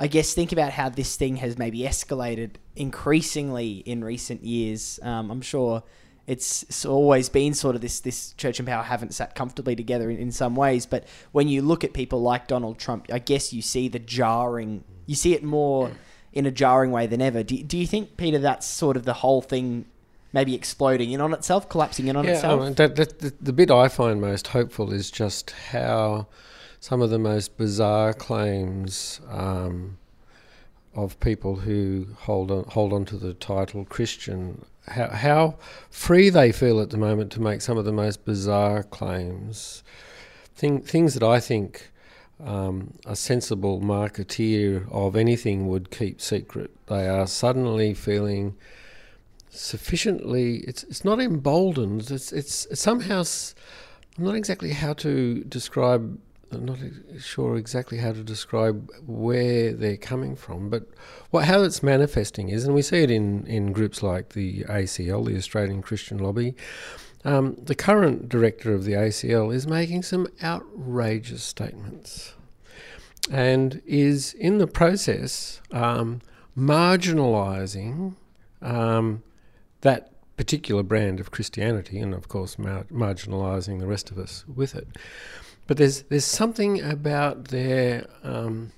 I 0.00 0.06
guess, 0.06 0.32
think 0.32 0.50
about 0.50 0.72
how 0.72 0.88
this 0.88 1.14
thing 1.16 1.36
has 1.36 1.58
maybe 1.58 1.80
escalated 1.80 2.52
increasingly 2.74 3.82
in 3.84 4.02
recent 4.02 4.42
years. 4.42 4.98
Um, 5.02 5.30
I'm 5.30 5.42
sure 5.42 5.82
it's, 6.26 6.62
it's, 6.62 6.86
always 6.86 7.28
been 7.28 7.52
sort 7.52 7.74
of 7.74 7.82
this 7.82 8.00
this 8.00 8.32
church 8.32 8.58
and 8.58 8.66
power 8.66 8.82
haven't 8.82 9.12
sat 9.12 9.34
comfortably 9.34 9.76
together 9.76 10.08
in, 10.08 10.16
in 10.16 10.32
some 10.32 10.56
ways, 10.56 10.86
but 10.86 11.06
when 11.32 11.48
you 11.48 11.60
look 11.60 11.84
at 11.84 11.92
people 11.92 12.22
like 12.22 12.46
Donald 12.46 12.78
Trump, 12.78 13.08
I 13.12 13.18
guess 13.18 13.52
you 13.52 13.60
see 13.60 13.88
the 13.88 13.98
jarring, 13.98 14.84
you 15.04 15.14
see 15.14 15.34
it 15.34 15.44
more 15.44 15.90
in 16.32 16.46
a 16.46 16.50
jarring 16.50 16.92
way 16.92 17.06
than 17.06 17.20
ever. 17.20 17.42
Do, 17.42 17.62
do 17.62 17.76
you 17.76 17.86
think, 17.86 18.16
Peter, 18.16 18.38
that's 18.38 18.66
sort 18.66 18.96
of 18.96 19.04
the 19.04 19.14
whole 19.14 19.42
thing 19.42 19.84
maybe 20.32 20.54
exploding 20.54 21.10
in 21.10 21.20
on 21.20 21.34
itself, 21.34 21.68
collapsing 21.68 22.08
in 22.08 22.16
on 22.16 22.24
yeah, 22.24 22.30
itself? 22.30 22.76
That, 22.76 22.96
that, 22.96 23.18
the, 23.18 23.34
the 23.38 23.52
bit 23.52 23.70
I 23.70 23.88
find 23.88 24.18
most 24.18 24.46
hopeful 24.46 24.94
is 24.94 25.10
just 25.10 25.50
how 25.50 26.26
some 26.80 27.02
of 27.02 27.10
the 27.10 27.18
most 27.18 27.56
bizarre 27.56 28.14
claims 28.14 29.20
um, 29.28 29.98
of 30.94 31.20
people 31.20 31.56
who 31.56 32.06
hold 32.20 32.50
on 32.50 32.64
hold 32.64 32.92
on 32.92 33.04
to 33.04 33.16
the 33.16 33.34
title 33.34 33.84
Christian. 33.84 34.64
How, 34.88 35.08
how 35.08 35.54
free 35.90 36.30
they 36.30 36.50
feel 36.50 36.80
at 36.80 36.90
the 36.90 36.96
moment 36.96 37.30
to 37.32 37.40
make 37.40 37.60
some 37.60 37.78
of 37.78 37.84
the 37.84 37.92
most 37.92 38.24
bizarre 38.24 38.82
claims, 38.82 39.84
Thing, 40.54 40.80
things 40.82 41.14
that 41.14 41.22
I 41.22 41.38
think 41.38 41.90
um, 42.44 42.94
a 43.06 43.14
sensible 43.14 43.80
marketeer 43.80 44.90
of 44.90 45.16
anything 45.16 45.68
would 45.68 45.90
keep 45.90 46.20
secret. 46.20 46.70
They 46.86 47.08
are 47.08 47.26
suddenly 47.26 47.94
feeling 47.94 48.56
sufficiently. 49.50 50.58
It's 50.58 50.82
it's 50.84 51.04
not 51.04 51.20
emboldened. 51.20 52.10
It's 52.10 52.32
it's, 52.32 52.66
it's 52.66 52.80
somehow. 52.80 53.22
I'm 54.18 54.24
not 54.24 54.34
exactly 54.34 54.72
how 54.72 54.94
to 54.94 55.44
describe. 55.44 56.18
I'm 56.52 56.64
not 56.64 56.78
sure 57.20 57.56
exactly 57.56 57.98
how 57.98 58.12
to 58.12 58.22
describe 58.22 58.90
where 59.06 59.72
they're 59.72 59.96
coming 59.96 60.34
from, 60.34 60.68
but 60.68 60.88
what 61.30 61.44
how 61.44 61.62
it's 61.62 61.82
manifesting 61.82 62.48
is, 62.48 62.64
and 62.64 62.74
we 62.74 62.82
see 62.82 63.02
it 63.02 63.10
in 63.10 63.46
in 63.46 63.72
groups 63.72 64.02
like 64.02 64.30
the 64.30 64.64
ACL, 64.64 65.24
the 65.24 65.36
Australian 65.36 65.82
Christian 65.82 66.18
Lobby. 66.18 66.54
Um, 67.24 67.56
the 67.62 67.74
current 67.74 68.28
director 68.28 68.72
of 68.72 68.84
the 68.84 68.92
ACL 68.92 69.54
is 69.54 69.66
making 69.66 70.04
some 70.04 70.26
outrageous 70.42 71.42
statements 71.42 72.32
and 73.30 73.82
is 73.84 74.32
in 74.34 74.56
the 74.56 74.66
process 74.66 75.60
um, 75.70 76.22
marginalising 76.56 78.14
um, 78.62 79.22
that 79.82 80.12
particular 80.36 80.82
brand 80.82 81.20
of 81.20 81.30
Christianity, 81.30 81.98
and 81.98 82.14
of 82.14 82.28
course 82.28 82.58
mar- 82.58 82.86
marginalising 82.90 83.78
the 83.78 83.86
rest 83.86 84.10
of 84.10 84.18
us 84.18 84.44
with 84.48 84.74
it. 84.74 84.88
But 85.70 85.76
there's 85.76 86.02
there's 86.02 86.24
something 86.24 86.82
about 86.82 87.44
their 87.44 88.08
um, 88.24 88.72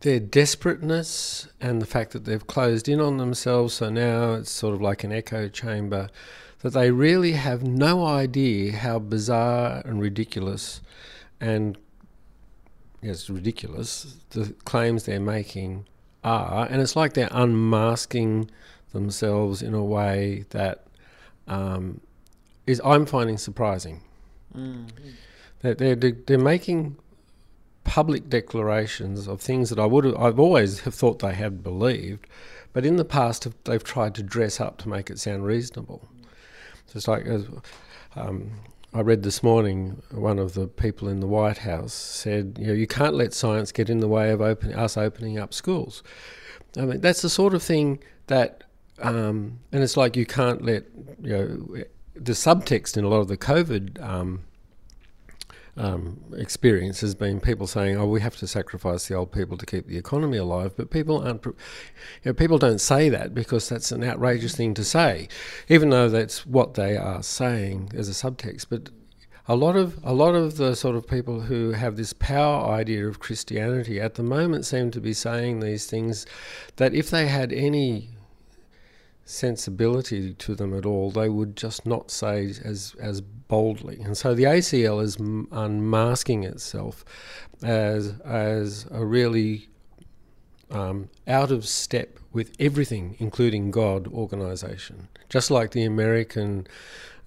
their 0.00 0.18
desperateness 0.18 1.46
and 1.60 1.80
the 1.80 1.86
fact 1.86 2.10
that 2.10 2.24
they've 2.24 2.44
closed 2.44 2.88
in 2.88 3.00
on 3.00 3.16
themselves. 3.18 3.74
So 3.74 3.88
now 3.88 4.32
it's 4.32 4.50
sort 4.50 4.74
of 4.74 4.82
like 4.82 5.04
an 5.04 5.12
echo 5.12 5.46
chamber 5.46 6.08
that 6.62 6.70
they 6.70 6.90
really 6.90 7.34
have 7.34 7.62
no 7.62 8.04
idea 8.04 8.72
how 8.72 8.98
bizarre 8.98 9.80
and 9.84 10.00
ridiculous 10.00 10.80
and 11.40 11.78
yes, 13.00 13.30
ridiculous 13.30 14.16
the 14.30 14.54
claims 14.64 15.04
they're 15.04 15.20
making 15.20 15.86
are, 16.24 16.66
and 16.68 16.82
it's 16.82 16.96
like 16.96 17.12
they're 17.12 17.28
unmasking 17.30 18.50
themselves 18.92 19.62
in 19.62 19.72
a 19.72 19.84
way 19.84 20.46
that 20.50 20.84
um, 21.46 22.00
is 22.66 22.82
I'm 22.84 23.06
finding 23.06 23.38
surprising. 23.38 24.02
Mm. 24.56 24.88
They're, 25.60 25.74
they're 25.74 26.12
they're 26.12 26.38
making 26.38 26.96
public 27.84 28.28
declarations 28.28 29.28
of 29.28 29.40
things 29.40 29.70
that 29.70 29.78
I 29.78 29.86
would 29.86 30.04
have, 30.04 30.16
I've 30.16 30.40
always 30.40 30.80
have 30.80 30.94
thought 30.94 31.20
they 31.20 31.34
had 31.34 31.62
believed, 31.62 32.26
but 32.72 32.84
in 32.84 32.96
the 32.96 33.04
past 33.04 33.46
they've 33.64 33.84
tried 33.84 34.14
to 34.16 34.22
dress 34.22 34.60
up 34.60 34.78
to 34.78 34.88
make 34.88 35.08
it 35.08 35.18
sound 35.18 35.46
reasonable. 35.46 36.08
So 36.86 36.96
it's 36.96 37.08
like, 37.08 37.26
um, 38.16 38.52
I 38.92 39.00
read 39.00 39.22
this 39.22 39.42
morning 39.42 40.02
one 40.10 40.38
of 40.38 40.54
the 40.54 40.66
people 40.66 41.08
in 41.08 41.20
the 41.20 41.26
White 41.26 41.58
House 41.58 41.92
said, 41.92 42.56
you 42.58 42.68
know, 42.68 42.72
you 42.72 42.86
can't 42.86 43.14
let 43.14 43.34
science 43.34 43.70
get 43.70 43.90
in 43.90 44.00
the 44.00 44.08
way 44.08 44.30
of 44.30 44.40
open, 44.40 44.72
us 44.72 44.96
opening 44.96 45.38
up 45.38 45.52
schools. 45.54 46.02
I 46.76 46.82
mean, 46.82 47.00
that's 47.00 47.22
the 47.22 47.30
sort 47.30 47.54
of 47.54 47.62
thing 47.62 48.00
that, 48.26 48.64
um, 49.00 49.60
and 49.70 49.82
it's 49.82 49.96
like 49.96 50.16
you 50.16 50.26
can't 50.26 50.62
let, 50.62 50.84
you 51.22 51.30
know, 51.30 51.84
the 52.14 52.32
subtext 52.32 52.96
in 52.96 53.04
a 53.04 53.08
lot 53.08 53.20
of 53.20 53.28
the 53.28 53.36
COVID 53.36 54.02
um, 54.02 54.44
um, 55.76 56.18
experience 56.36 57.00
has 57.02 57.14
been 57.14 57.40
people 57.40 57.66
saying, 57.66 57.96
"Oh, 57.96 58.06
we 58.06 58.20
have 58.20 58.36
to 58.36 58.46
sacrifice 58.46 59.06
the 59.06 59.14
old 59.14 59.32
people 59.32 59.56
to 59.58 59.66
keep 59.66 59.86
the 59.86 59.98
economy 59.98 60.38
alive," 60.38 60.74
but 60.76 60.90
people 60.90 61.22
aren't. 61.22 61.44
You 61.44 61.54
know, 62.26 62.32
people 62.32 62.58
don't 62.58 62.80
say 62.80 63.08
that 63.10 63.34
because 63.34 63.68
that's 63.68 63.92
an 63.92 64.02
outrageous 64.02 64.56
thing 64.56 64.74
to 64.74 64.84
say, 64.84 65.28
even 65.68 65.90
though 65.90 66.08
that's 66.08 66.46
what 66.46 66.74
they 66.74 66.96
are 66.96 67.22
saying 67.22 67.90
as 67.94 68.08
a 68.08 68.12
subtext. 68.12 68.66
But 68.70 68.90
a 69.48 69.54
lot 69.54 69.76
of 69.76 69.98
a 70.02 70.12
lot 70.12 70.34
of 70.34 70.56
the 70.56 70.74
sort 70.74 70.96
of 70.96 71.06
people 71.06 71.42
who 71.42 71.72
have 71.72 71.96
this 71.96 72.12
power 72.12 72.72
idea 72.72 73.06
of 73.06 73.20
Christianity 73.20 74.00
at 74.00 74.14
the 74.14 74.22
moment 74.22 74.66
seem 74.66 74.90
to 74.90 75.00
be 75.00 75.12
saying 75.12 75.60
these 75.60 75.86
things 75.86 76.26
that 76.76 76.94
if 76.94 77.10
they 77.10 77.26
had 77.28 77.52
any 77.52 78.15
sensibility 79.26 80.32
to 80.32 80.54
them 80.54 80.72
at 80.72 80.86
all, 80.86 81.10
they 81.10 81.28
would 81.28 81.56
just 81.56 81.84
not 81.84 82.10
say 82.10 82.54
as 82.64 82.94
as 82.98 83.20
boldly. 83.20 84.00
And 84.00 84.16
so 84.16 84.34
the 84.34 84.44
ACL 84.44 85.02
is 85.02 85.16
unmasking 85.52 86.44
itself 86.44 87.04
as 87.62 88.14
as 88.24 88.86
a 88.90 89.04
really 89.04 89.68
um, 90.70 91.10
out 91.26 91.50
of 91.50 91.66
step 91.66 92.18
with 92.32 92.52
everything, 92.58 93.16
including 93.18 93.70
God, 93.70 94.08
organisation, 94.08 95.08
just 95.28 95.50
like 95.50 95.72
the 95.72 95.84
American 95.84 96.66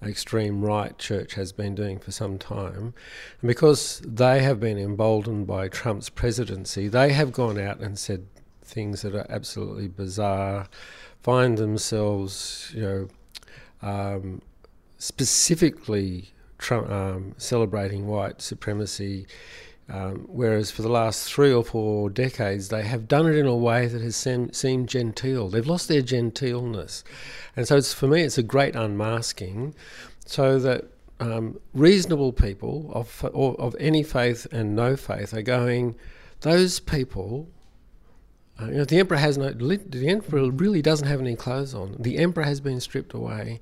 extreme 0.02 0.64
right 0.64 0.96
church 0.98 1.34
has 1.34 1.52
been 1.52 1.74
doing 1.74 1.98
for 1.98 2.10
some 2.10 2.38
time. 2.38 2.94
And 3.40 3.48
because 3.48 4.00
they 4.06 4.42
have 4.42 4.58
been 4.58 4.78
emboldened 4.78 5.46
by 5.46 5.68
Trump's 5.68 6.08
presidency, 6.08 6.88
they 6.88 7.12
have 7.12 7.32
gone 7.32 7.58
out 7.58 7.80
and 7.80 7.98
said 7.98 8.26
things 8.62 9.02
that 9.02 9.14
are 9.14 9.26
absolutely 9.28 9.88
bizarre 9.88 10.68
find 11.22 11.58
themselves, 11.58 12.72
you 12.74 12.82
know, 12.82 13.08
um, 13.82 14.42
specifically 14.98 16.30
um, 16.70 17.34
celebrating 17.38 18.06
white 18.06 18.42
supremacy, 18.42 19.26
um, 19.88 20.26
whereas 20.28 20.70
for 20.70 20.82
the 20.82 20.88
last 20.88 21.32
three 21.32 21.52
or 21.52 21.64
four 21.64 22.10
decades 22.10 22.68
they 22.68 22.82
have 22.82 23.08
done 23.08 23.26
it 23.26 23.36
in 23.36 23.46
a 23.46 23.56
way 23.56 23.86
that 23.86 24.00
has 24.02 24.14
seem, 24.14 24.52
seemed 24.52 24.88
genteel. 24.88 25.48
They've 25.48 25.66
lost 25.66 25.88
their 25.88 26.02
genteelness, 26.02 27.02
and 27.56 27.66
so 27.66 27.80
for 27.82 28.06
me 28.06 28.22
it's 28.22 28.38
a 28.38 28.42
great 28.42 28.76
unmasking, 28.76 29.74
so 30.26 30.58
that 30.60 30.84
um, 31.18 31.58
reasonable 31.74 32.32
people 32.32 32.90
of 32.94 33.24
of 33.34 33.76
any 33.80 34.02
faith 34.02 34.46
and 34.52 34.76
no 34.76 34.96
faith 34.96 35.34
are 35.34 35.42
going. 35.42 35.96
Those 36.42 36.80
people 36.80 37.48
uh, 38.60 38.66
you 38.66 38.74
know, 38.74 38.84
the 38.84 38.98
emperor 38.98 39.16
has 39.16 39.38
no. 39.38 39.50
The 39.52 40.08
emperor 40.08 40.50
really 40.50 40.82
doesn't 40.82 41.06
have 41.06 41.20
any 41.20 41.36
clothes 41.36 41.74
on. 41.74 41.96
The 41.98 42.18
emperor 42.18 42.44
has 42.44 42.60
been 42.60 42.80
stripped 42.80 43.14
away, 43.14 43.60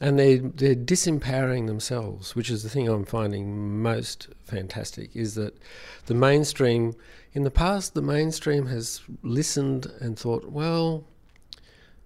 and 0.00 0.18
they 0.18 0.36
they're 0.36 0.74
disempowering 0.74 1.66
themselves, 1.66 2.36
which 2.36 2.50
is 2.50 2.62
the 2.62 2.68
thing 2.68 2.88
I'm 2.88 3.04
finding 3.04 3.82
most 3.82 4.28
fantastic. 4.44 5.14
Is 5.16 5.34
that 5.34 5.58
the 6.06 6.14
mainstream 6.14 6.94
in 7.32 7.42
the 7.42 7.50
past, 7.50 7.94
the 7.94 8.02
mainstream 8.02 8.66
has 8.66 9.02
listened 9.22 9.90
and 10.00 10.18
thought, 10.18 10.46
well, 10.46 11.04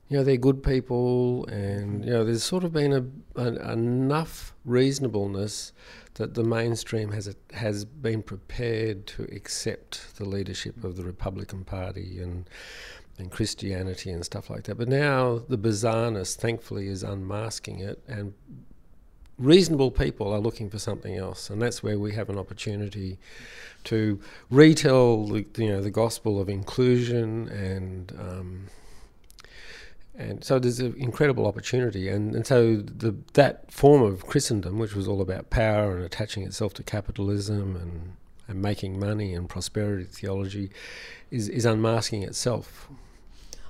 you 0.09 0.17
know, 0.17 0.25
they're 0.25 0.37
good 0.37 0.63
people, 0.63 1.47
and 1.47 2.05
you 2.05 2.11
know, 2.11 2.25
there's 2.25 2.43
sort 2.43 2.65
of 2.65 2.73
been 2.73 2.93
a, 2.93 3.41
a 3.41 3.73
enough 3.73 4.55
reasonableness 4.65 5.73
that 6.21 6.35
the 6.35 6.45
mainstream 6.45 7.13
has 7.13 7.27
a, 7.29 7.35
has 7.55 7.87
been 7.87 8.23
prepared 8.23 9.07
to 9.07 9.23
accept 9.35 10.19
the 10.19 10.25
leadership 10.27 10.85
of 10.85 10.97
the 10.97 11.03
Republican 11.03 11.65
Party 11.65 12.21
and 12.21 12.49
and 13.17 13.31
Christianity 13.31 14.11
and 14.11 14.23
stuff 14.23 14.51
like 14.51 14.65
that. 14.65 14.77
But 14.77 14.89
now 14.89 15.41
the 15.49 15.57
bizarreness, 15.57 16.37
thankfully, 16.37 16.89
is 16.89 17.03
unmasking 17.03 17.81
it, 17.81 18.03
and 18.07 18.35
reasonable 19.39 19.91
people 19.91 20.31
are 20.31 20.39
looking 20.39 20.69
for 20.69 20.79
something 20.79 21.17
else, 21.17 21.49
and 21.49 21.61
that's 21.61 21.83
where 21.83 21.99
we 21.99 22.13
have 22.13 22.29
an 22.29 22.39
opportunity 22.39 23.19
to 23.85 24.21
retell 24.51 25.25
the, 25.25 25.47
you 25.57 25.71
know 25.71 25.81
the 25.81 25.91
gospel 25.91 26.39
of 26.39 26.51
inclusion 26.51 27.49
and 27.49 28.13
um, 28.19 28.67
and 30.21 30.45
so 30.45 30.59
there's 30.59 30.81
an 30.81 30.95
incredible 30.99 31.47
opportunity, 31.47 32.09
and, 32.09 32.35
and 32.35 32.47
so 32.47 32.77
the, 32.77 33.17
that 33.33 33.73
form 33.73 34.03
of 34.03 34.27
Christendom, 34.27 34.79
which 34.79 34.95
was 34.95 35.09
all 35.09 35.23
about 35.23 35.49
power 35.49 35.97
and 35.97 36.05
attaching 36.05 36.43
itself 36.43 36.75
to 36.75 36.83
capitalism 36.83 37.75
and, 37.77 38.13
and 38.47 38.61
making 38.61 39.01
money 39.01 39.33
and 39.33 39.49
prosperity 39.49 40.05
theology, 40.05 40.71
is, 41.31 41.49
is 41.49 41.65
unmasking 41.65 42.23
itself. 42.23 42.89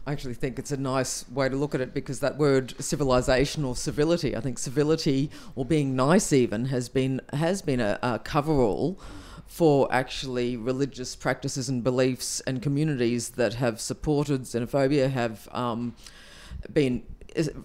I 0.06 0.12
actually 0.12 0.34
think 0.34 0.58
it's 0.58 0.72
a 0.72 0.76
nice 0.76 1.28
way 1.28 1.48
to 1.48 1.56
look 1.56 1.74
at 1.74 1.80
it 1.80 1.94
because 1.94 2.18
that 2.20 2.36
word 2.36 2.74
civilization 2.82 3.64
or 3.64 3.76
civility, 3.76 4.34
I 4.34 4.40
think 4.40 4.58
civility 4.58 5.30
or 5.54 5.64
being 5.64 5.94
nice 5.94 6.32
even 6.32 6.64
has 6.66 6.88
been 6.88 7.20
has 7.32 7.62
been 7.62 7.80
a, 7.80 7.98
a 8.02 8.18
coverall 8.18 8.98
for 9.46 9.92
actually 9.92 10.56
religious 10.56 11.14
practices 11.14 11.68
and 11.68 11.84
beliefs 11.84 12.40
and 12.46 12.62
communities 12.62 13.30
that 13.30 13.54
have 13.54 13.80
supported 13.80 14.42
xenophobia, 14.42 15.10
have 15.10 15.48
um, 15.52 15.94
been 16.72 17.02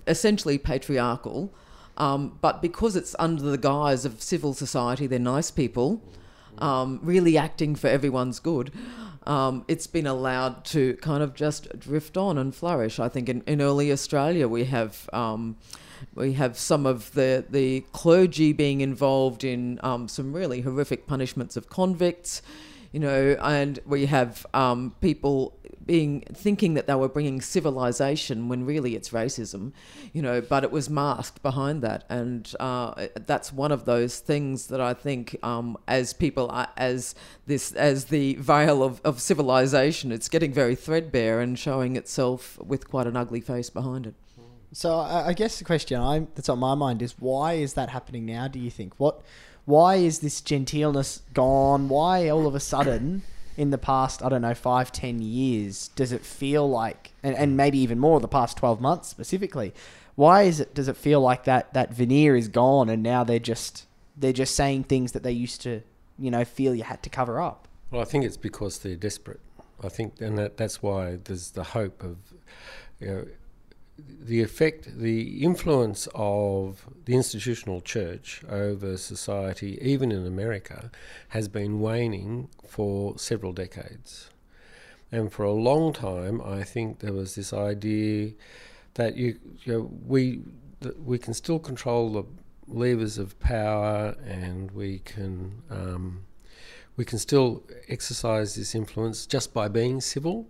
essentially 0.08 0.58
patriarchal, 0.58 1.54
um, 1.98 2.38
but 2.42 2.62
because 2.62 2.96
it's 2.96 3.16
under 3.20 3.42
the 3.42 3.58
guise 3.58 4.06
of 4.06 4.22
civil 4.22 4.54
society, 4.54 5.08
they're 5.08 5.20
nice 5.20 5.52
people, 5.52 6.02
um, 6.58 7.00
really 7.02 7.38
acting 7.38 7.76
for 7.76 7.88
everyone's 7.88 8.40
good. 8.40 8.72
Um, 9.26 9.66
it's 9.68 9.88
been 9.88 10.06
allowed 10.06 10.66
to 10.66 10.96
kind 10.98 11.24
of 11.24 11.34
just 11.34 11.80
drift 11.80 12.16
on 12.16 12.38
and 12.38 12.54
flourish. 12.54 13.00
I 13.00 13.10
think 13.10 13.28
in, 13.28 13.42
in 13.48 13.62
early 13.62 13.92
Australia 13.92 14.48
we 14.48 14.66
have 14.66 15.10
um, 15.14 15.58
we 16.14 16.34
have 16.34 16.58
some 16.58 16.86
of 16.86 17.12
the, 17.14 17.46
the 17.50 17.82
clergy 17.92 18.54
being 18.54 18.82
involved 18.82 19.44
in 19.44 19.80
um, 19.82 20.08
some 20.08 20.34
really 20.34 20.62
horrific 20.62 21.08
punishments 21.08 21.58
of 21.58 21.70
convicts, 21.70 22.42
you 22.96 23.02
know, 23.02 23.36
and 23.42 23.78
we 23.86 24.06
have 24.06 24.46
um, 24.54 24.96
people 25.02 25.60
being 25.86 26.22
thinking 26.34 26.76
that 26.76 26.88
they 26.88 26.96
were 26.96 27.10
bringing 27.10 27.42
civilization 27.42 28.48
when 28.48 28.66
really 28.66 28.96
it's 28.96 29.10
racism, 29.10 29.74
you 30.14 30.22
know, 30.22 30.40
but 30.40 30.64
it 30.64 30.72
was 30.72 30.90
masked 30.90 31.44
behind 31.44 31.82
that, 31.82 32.06
and 32.08 32.56
uh, 32.58 33.08
that's 33.26 33.52
one 33.52 33.74
of 33.74 33.84
those 33.84 34.20
things 34.20 34.68
that 34.68 34.80
I 34.80 34.94
think, 34.94 35.36
um, 35.44 35.76
as 35.90 36.14
people, 36.14 36.50
are, 36.50 36.70
as 36.78 37.16
this, 37.46 37.74
as 37.74 38.06
the 38.06 38.36
veil 38.36 38.82
of, 38.82 39.02
of 39.04 39.20
civilization, 39.20 40.14
it's 40.14 40.30
getting 40.30 40.54
very 40.54 40.76
threadbare 40.76 41.42
and 41.42 41.60
showing 41.60 41.98
itself 41.98 42.58
with 42.60 42.90
quite 42.90 43.08
an 43.08 43.18
ugly 43.18 43.42
face 43.42 43.70
behind 43.70 44.08
it. 44.08 44.14
So 44.72 45.00
I, 45.00 45.34
guess 45.34 45.60
the 45.60 45.66
question 45.66 46.02
I'm, 46.02 46.30
that's 46.36 46.50
on 46.50 46.60
my 46.60 46.76
mind 46.76 47.02
is 47.02 47.16
why 47.20 47.54
is 47.54 47.74
that 47.74 47.90
happening 47.90 48.26
now? 48.26 48.48
Do 48.48 48.60
you 48.60 48.72
think 48.72 48.94
what? 48.98 49.22
Why 49.66 49.96
is 49.96 50.20
this 50.20 50.42
genteelness 50.42 51.22
gone? 51.34 51.90
Why 51.90 52.30
all 52.30 52.48
of 52.48 52.56
a 52.56 52.60
sudden? 52.60 53.24
in 53.58 53.70
the 53.70 53.78
past, 53.78 54.22
I 54.22 54.30
don't 54.30 54.42
know, 54.42 54.54
five, 54.54 54.92
ten 54.92 55.22
years, 55.22 55.90
does 55.90 56.12
it 56.12 56.26
feel 56.26 56.70
like, 56.70 57.14
and, 57.24 57.36
and 57.36 57.56
maybe 57.56 57.78
even 57.80 58.00
more, 58.00 58.20
the 58.20 58.28
past 58.28 58.58
12 58.58 58.82
months 58.82 59.08
specifically, 59.08 59.74
why 60.16 60.44
is 60.44 60.60
it, 60.60 60.74
does 60.74 60.88
it 60.88 60.98
feel 60.98 61.22
like 61.22 61.46
that, 61.46 61.74
that 61.74 61.94
veneer 61.94 62.36
is 62.36 62.48
gone 62.48 62.90
and 62.90 63.02
now 63.02 63.24
they're 63.24 63.40
just, 63.40 63.86
they're 64.18 64.34
just 64.34 64.56
saying 64.56 64.84
things 64.84 65.14
that 65.14 65.24
they 65.24 65.32
used 65.32 65.62
to, 65.62 65.82
you 66.20 66.32
know, 66.32 66.44
feel 66.44 66.76
you 66.76 66.84
had 66.84 67.02
to 67.04 67.10
cover 67.10 67.42
up? 67.42 67.68
Well, 67.92 68.02
I 68.02 68.06
think 68.06 68.26
it's 68.26 68.38
because 68.38 68.80
they're 68.80 68.96
desperate. 68.96 69.40
I 69.84 69.90
think, 69.90 70.20
and 70.22 70.38
that, 70.38 70.58
that's 70.58 70.82
why 70.82 71.18
there's 71.24 71.52
the 71.52 71.64
hope 71.64 72.04
of, 72.04 72.18
you 73.00 73.08
know, 73.08 73.26
the 73.98 74.42
effect, 74.42 74.98
the 74.98 75.44
influence 75.44 76.08
of 76.14 76.86
the 77.06 77.16
institutional 77.16 77.80
church 77.80 78.42
over 78.50 78.98
society, 78.98 79.78
even 79.82 80.12
in 80.12 80.26
America, 80.26 80.92
has 81.30 81.48
been 81.48 81.80
waning 81.80 82.50
for 82.68 83.18
several 83.18 83.54
decades. 83.54 84.30
And 85.12 85.32
for 85.32 85.44
a 85.44 85.52
long 85.52 85.94
time, 85.94 86.42
I 86.42 86.64
think 86.64 87.00
there 87.00 87.14
was 87.14 87.36
this 87.36 87.54
idea 87.54 88.32
that 88.96 89.16
you, 89.16 89.40
you 89.64 89.74
know, 89.74 89.92
we 90.06 90.42
we 91.04 91.18
can 91.18 91.34
still 91.34 91.60
control 91.60 92.12
the 92.12 92.24
levers 92.68 93.18
of 93.18 93.40
power, 93.40 94.16
and 94.26 94.72
we 94.72 95.00
can 95.00 95.62
um, 95.70 96.26
we 96.98 97.06
can 97.06 97.20
still 97.20 97.64
exercise 97.88 98.56
this 98.56 98.76
influence 98.76 99.26
just 99.26 99.54
by 99.54 99.68
being 99.68 100.02
civil. 100.02 100.48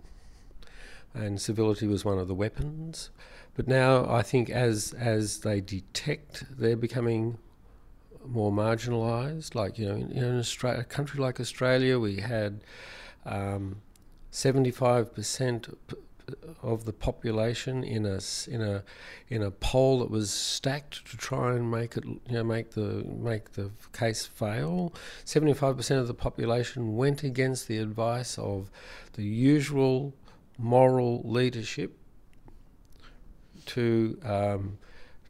And 1.14 1.40
civility 1.40 1.88
was 1.88 2.04
one 2.04 2.18
of 2.20 2.28
the 2.28 2.36
weapons. 2.36 3.10
But 3.56 3.68
now 3.68 4.06
I 4.10 4.22
think 4.22 4.50
as 4.50 4.94
as 4.94 5.40
they 5.40 5.62
detect 5.62 6.44
they're 6.58 6.76
becoming 6.76 7.38
more 8.26 8.52
marginalised. 8.52 9.56
Like 9.56 9.80
you 9.80 9.88
know, 9.88 9.96
in, 9.96 10.12
in 10.12 10.40
Australia, 10.40 10.82
a 10.82 10.84
country 10.84 11.20
like 11.20 11.40
Australia, 11.40 12.00
we 12.00 12.18
had 12.18 12.62
seventy-five 14.32 15.08
um, 15.08 15.14
percent 15.14 15.70
of 16.64 16.86
the 16.86 16.94
population 16.94 17.84
in 17.84 18.06
a 18.06 18.20
in 18.50 18.62
a 18.62 18.84
in 19.30 19.44
a 19.44 19.52
poll 19.52 20.00
that 20.00 20.10
was 20.10 20.32
stacked 20.32 21.06
to 21.10 21.18
try 21.18 21.56
and 21.56 21.70
make 21.70 21.96
it 21.98 22.04
you 22.04 22.20
know 22.30 22.44
make 22.44 22.72
the 22.72 23.04
make 23.06 23.54
the 23.54 23.72
case 23.94 24.26
fail. 24.26 24.94
Seventy 25.24 25.54
five 25.54 25.78
percent 25.78 26.02
of 26.02 26.08
the 26.08 26.14
population 26.14 26.96
went 26.96 27.24
against 27.24 27.68
the 27.68 27.78
advice 27.78 28.38
of 28.38 28.72
the 29.14 29.24
usual 29.24 30.14
moral 30.58 31.22
leadership 31.24 31.98
to 33.68 34.20
um, 34.24 34.78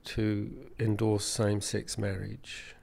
to 0.06 0.52
endorse 0.80 1.26
same-sex 1.26 1.98
marriage. 1.98 2.76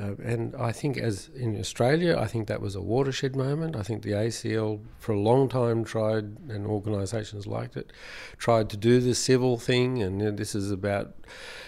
Uh, 0.00 0.14
and 0.24 0.56
I 0.56 0.72
think, 0.72 0.96
as 0.96 1.28
in 1.34 1.58
Australia, 1.60 2.16
I 2.18 2.26
think 2.26 2.48
that 2.48 2.60
was 2.60 2.74
a 2.74 2.80
watershed 2.80 3.36
moment. 3.36 3.76
I 3.76 3.82
think 3.82 4.02
the 4.02 4.12
ACL, 4.12 4.80
for 4.98 5.12
a 5.12 5.20
long 5.20 5.48
time, 5.48 5.84
tried, 5.84 6.38
and 6.48 6.66
organisations 6.66 7.46
liked 7.46 7.76
it, 7.76 7.92
tried 8.38 8.70
to 8.70 8.76
do 8.76 9.00
the 9.00 9.14
civil 9.14 9.58
thing, 9.58 10.02
and 10.02 10.20
you 10.20 10.30
know, 10.30 10.36
this 10.36 10.54
is 10.54 10.70
about, 10.70 11.14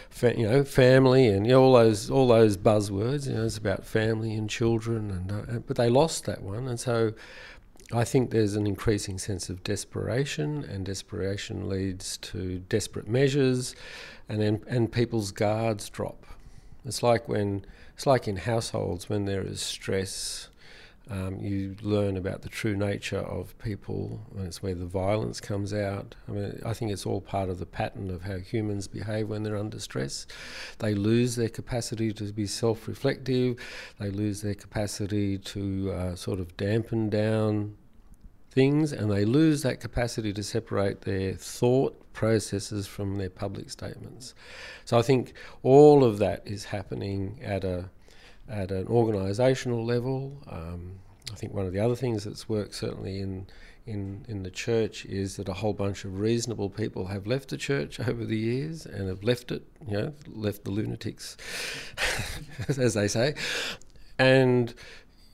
fa- 0.09 0.39
you 0.39 0.49
know, 0.49 0.65
family 0.65 1.29
and 1.29 1.47
you 1.47 1.53
know, 1.53 1.63
all 1.63 1.75
those 1.75 2.11
all 2.11 2.27
those 2.27 2.57
buzzwords. 2.57 3.29
You 3.29 3.35
know, 3.35 3.45
it's 3.45 3.59
about 3.59 3.85
family 3.85 4.35
and 4.35 4.49
children, 4.49 5.11
and 5.11 5.31
uh, 5.31 5.59
but 5.59 5.77
they 5.77 5.91
lost 5.91 6.25
that 6.25 6.43
one, 6.43 6.67
and 6.67 6.81
so 6.81 7.13
I 7.93 8.05
think 8.05 8.31
there's 8.31 8.57
an 8.57 8.67
increasing 8.67 9.19
sense 9.19 9.51
of 9.51 9.63
desperation, 9.63 10.65
and 10.65 10.87
desperation 10.87 11.69
leads 11.69 12.17
to 12.19 12.61
desperate 12.61 13.09
measures, 13.09 13.77
and 14.29 14.41
then 14.41 14.63
and 14.67 14.91
people's 14.91 15.33
guards 15.33 15.91
drop. 15.91 16.25
It's 16.85 17.03
like 17.03 17.29
when 17.29 17.65
it's 17.95 18.07
like 18.07 18.27
in 18.27 18.37
households 18.37 19.09
when 19.09 19.27
there 19.27 19.43
is 19.43 19.61
stress, 19.61 20.49
um, 21.11 21.39
you 21.39 21.77
learn 21.83 22.17
about 22.17 22.43
the 22.43 22.49
true 22.49 22.75
nature 22.75 23.19
of 23.19 23.57
people, 23.59 24.21
and 24.35 24.47
it's 24.47 24.63
where 24.63 24.75
the 24.75 24.87
violence 24.87 25.39
comes 25.39 25.75
out. 25.75 26.15
I 26.27 26.33
mean, 26.33 26.63
I 26.65 26.73
think 26.73 26.93
it's 26.93 27.05
all 27.05 27.21
part 27.21 27.51
of 27.51 27.59
the 27.59 27.67
pattern 27.67 28.11
of 28.11 28.23
how 28.23 28.39
humans 28.39 28.89
behave 28.89 29.29
when 29.29 29.43
they're 29.43 29.57
under 29.57 29.79
stress. 29.79 30.27
They 30.79 30.95
lose 30.95 31.37
their 31.37 31.51
capacity 31.51 32.13
to 32.15 32.33
be 32.33 32.47
self 32.47 32.89
reflective, 32.89 33.59
they 33.99 34.11
lose 34.11 34.41
their 34.41 34.55
capacity 34.55 35.37
to 35.39 35.93
uh, 35.93 36.15
sort 36.15 36.41
of 36.41 36.57
dampen 36.57 37.11
down 37.11 37.77
things, 38.51 38.93
and 38.93 39.11
they 39.11 39.27
lose 39.27 39.63
that 39.63 39.81
capacity 39.81 40.33
to 40.33 40.43
separate 40.43 41.03
their 41.03 41.35
thought 41.35 42.01
processes 42.15 42.87
from 42.87 43.19
their 43.19 43.29
public 43.29 43.69
statements. 43.69 44.35
So 44.87 44.97
I 44.97 45.03
think 45.03 45.35
all 45.63 46.03
of 46.03 46.19
that 46.19 46.47
is 46.47 46.65
happening 46.65 47.41
at 47.43 47.65
a 47.65 47.91
at 48.49 48.71
an 48.71 48.87
organisational 48.87 49.85
level. 49.85 50.43
Um, 50.49 51.01
I 51.33 51.37
think 51.37 51.55
one 51.55 51.67
of 51.67 51.73
the 51.73 51.81
other 51.81 51.97
things 51.97 52.25
that's 52.25 52.49
worked 52.49 52.75
certainly 52.75 53.21
in 53.21 53.47
in 53.87 54.25
in 54.29 54.43
the 54.43 54.51
church 54.51 55.05
is 55.05 55.37
that 55.37 55.49
a 55.49 55.53
whole 55.53 55.75
bunch 55.75 56.05
of 56.05 56.19
reasonable 56.19 56.71
people 56.71 57.07
have 57.07 57.27
left 57.27 57.49
the 57.51 57.57
church 57.57 58.01
over 58.09 58.25
the 58.25 58.37
years 58.37 58.87
and 58.87 59.09
have 59.09 59.23
left 59.23 59.51
it, 59.51 59.63
you 59.87 59.97
know, 59.97 60.13
left 60.29 60.65
the 60.65 60.71
lunatics, 60.71 61.37
as 62.69 62.95
they 62.95 63.09
say, 63.09 63.35
and. 64.19 64.75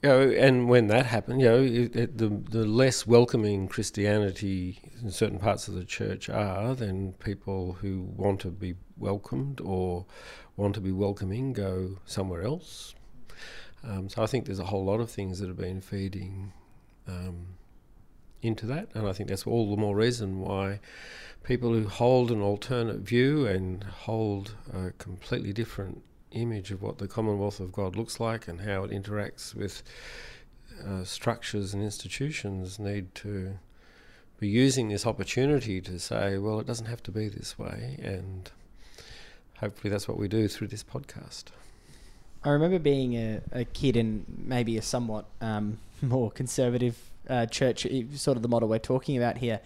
You 0.03 0.09
know, 0.09 0.21
and 0.31 0.67
when 0.71 0.87
that 0.87 1.05
happened, 1.05 1.43
you 1.43 1.47
know, 1.47 1.63
it, 1.63 1.95
it, 1.95 2.17
the 2.17 2.29
the 2.29 2.65
less 2.65 3.07
welcoming 3.07 3.69
Christianity 3.69 4.81
in 5.03 5.11
certain 5.11 5.39
parts 5.39 5.69
of 5.69 5.75
the 5.75 5.85
church 5.85 6.31
are, 6.31 6.75
then 6.75 7.13
people 7.19 7.75
who 7.75 8.09
want 8.17 8.41
to 8.41 8.49
be 8.49 8.77
welcomed 8.97 9.61
or 9.61 10.07
want 10.57 10.75
to 10.77 10.81
be 10.81 10.91
welcoming 10.91 11.53
go 11.53 11.99
somewhere 12.07 12.41
else, 12.41 12.95
um, 13.85 14.09
so 14.09 14.23
I 14.23 14.27
think 14.27 14.47
there's 14.47 14.59
a 14.59 14.65
whole 14.65 14.85
lot 14.85 15.01
of 15.01 15.11
things 15.11 15.39
that 15.39 15.49
have 15.49 15.57
been 15.57 15.81
feeding 15.81 16.53
um, 17.09 17.47
into 18.43 18.67
that, 18.67 18.89
and 18.95 19.07
I 19.07 19.13
think 19.13 19.29
that's 19.29 19.47
all 19.47 19.71
the 19.71 19.81
more 19.81 19.97
reason 19.97 20.41
why 20.41 20.81
people 21.43 21.73
who 21.73 21.89
hold 21.89 22.31
an 22.31 22.43
alternate 22.43 22.99
view 23.01 23.47
and 23.47 23.83
hold 23.85 24.55
a 24.73 24.91
completely 24.93 25.53
different 25.53 26.03
image 26.33 26.71
of 26.71 26.83
what 26.83 26.99
the 26.99 27.09
Commonwealth 27.09 27.61
of 27.61 27.73
God 27.73 27.97
looks 27.97 28.21
like 28.21 28.47
and 28.47 28.61
how 28.61 28.85
it 28.85 28.91
interacts 28.91 29.55
with 29.55 29.83
uh, 30.87 31.05
structures 31.05 31.75
and 31.75 31.83
institutions 31.83 32.79
need 32.79 33.15
to 33.15 33.59
be 34.39 34.49
using 34.49 34.89
this 34.89 35.07
opportunity 35.07 35.81
to 35.83 35.99
say, 35.99 36.39
well, 36.39 36.61
it 36.61 36.67
doesn't 36.67 36.87
have 36.87 37.03
to 37.03 37.11
be 37.11 37.29
this 37.29 37.59
way, 37.59 37.99
and 38.03 38.51
hopefully 39.59 39.91
that's 39.91 40.09
what 40.09 40.19
we 40.19 40.29
do 40.29 40.49
through 40.49 40.69
this 40.69 40.85
podcast. 40.85 41.45
I 42.43 42.51
remember 42.51 42.79
being 42.79 43.15
a, 43.15 43.41
a 43.53 43.65
kid 43.65 43.97
in 43.97 44.25
maybe 44.29 44.79
a 44.79 44.83
somewhat 44.83 45.27
um, 45.41 45.79
more 46.03 46.31
conservative 46.31 46.99
uh, 47.29 47.47
church, 47.47 47.87
sort 48.15 48.37
of 48.37 48.43
the 48.43 48.49
model 48.49 48.69
we're 48.69 48.79
talking 48.79 49.17
about 49.17 49.39
here. 49.39 49.61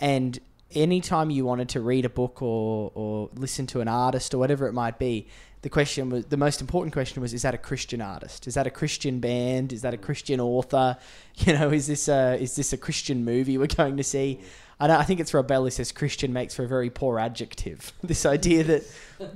And 0.00 0.38
anytime 0.70 1.30
you 1.30 1.44
wanted 1.44 1.68
to 1.70 1.80
read 1.80 2.04
a 2.04 2.08
book 2.08 2.40
or, 2.40 2.92
or 2.94 3.28
listen 3.34 3.66
to 3.68 3.80
an 3.80 3.88
artist 3.88 4.34
or 4.34 4.38
whatever 4.38 4.66
it 4.66 4.72
might 4.72 4.98
be, 4.98 5.26
the 5.62 5.68
question 5.68 6.10
was 6.10 6.26
the 6.26 6.36
most 6.36 6.60
important 6.60 6.92
question 6.92 7.22
was: 7.22 7.32
Is 7.32 7.42
that 7.42 7.54
a 7.54 7.58
Christian 7.58 8.00
artist? 8.00 8.48
Is 8.48 8.54
that 8.54 8.66
a 8.66 8.70
Christian 8.70 9.20
band? 9.20 9.72
Is 9.72 9.82
that 9.82 9.94
a 9.94 9.98
Christian 9.98 10.40
author? 10.40 10.96
You 11.34 11.54
know, 11.54 11.70
is 11.70 11.86
this 11.86 12.08
a 12.08 12.36
is 12.38 12.56
this 12.56 12.74
a 12.74 12.76
Christian 12.76 13.24
movie 13.24 13.56
we're 13.56 13.66
going 13.66 13.96
to 13.96 14.04
see? 14.04 14.40
I, 14.90 15.00
I 15.00 15.04
think 15.04 15.20
it's 15.20 15.32
Rob 15.32 15.46
Bell 15.46 15.64
who 15.64 15.70
says 15.70 15.92
Christian 15.92 16.32
makes 16.32 16.54
for 16.54 16.64
a 16.64 16.68
very 16.68 16.90
poor 16.90 17.18
adjective. 17.18 17.92
this 18.02 18.26
idea 18.26 18.64
that, 18.64 18.82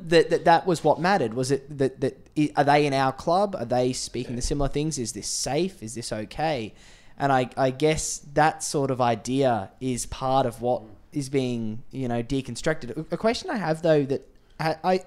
that 0.08 0.30
that 0.30 0.44
that 0.44 0.66
was 0.66 0.82
what 0.82 1.00
mattered. 1.00 1.34
Was 1.34 1.50
it 1.50 1.78
that 1.78 2.00
that 2.00 2.28
are 2.56 2.64
they 2.64 2.86
in 2.86 2.92
our 2.92 3.12
club? 3.12 3.54
Are 3.56 3.64
they 3.64 3.92
speaking 3.92 4.36
the 4.36 4.42
similar 4.42 4.68
things? 4.68 4.98
Is 4.98 5.12
this 5.12 5.28
safe? 5.28 5.82
Is 5.82 5.94
this 5.94 6.12
okay? 6.12 6.74
And 7.18 7.32
I, 7.32 7.48
I 7.56 7.70
guess 7.70 8.18
that 8.34 8.62
sort 8.62 8.90
of 8.90 9.00
idea 9.00 9.70
is 9.80 10.04
part 10.04 10.44
of 10.44 10.60
what 10.60 10.82
mm. 10.82 10.88
is 11.12 11.28
being 11.28 11.82
you 11.90 12.08
know 12.08 12.22
deconstructed. 12.22 13.10
A 13.12 13.16
question 13.16 13.50
I 13.50 13.56
have 13.56 13.82
though 13.82 14.04
that 14.04 14.28
I, 14.58 14.76
I 14.82 15.00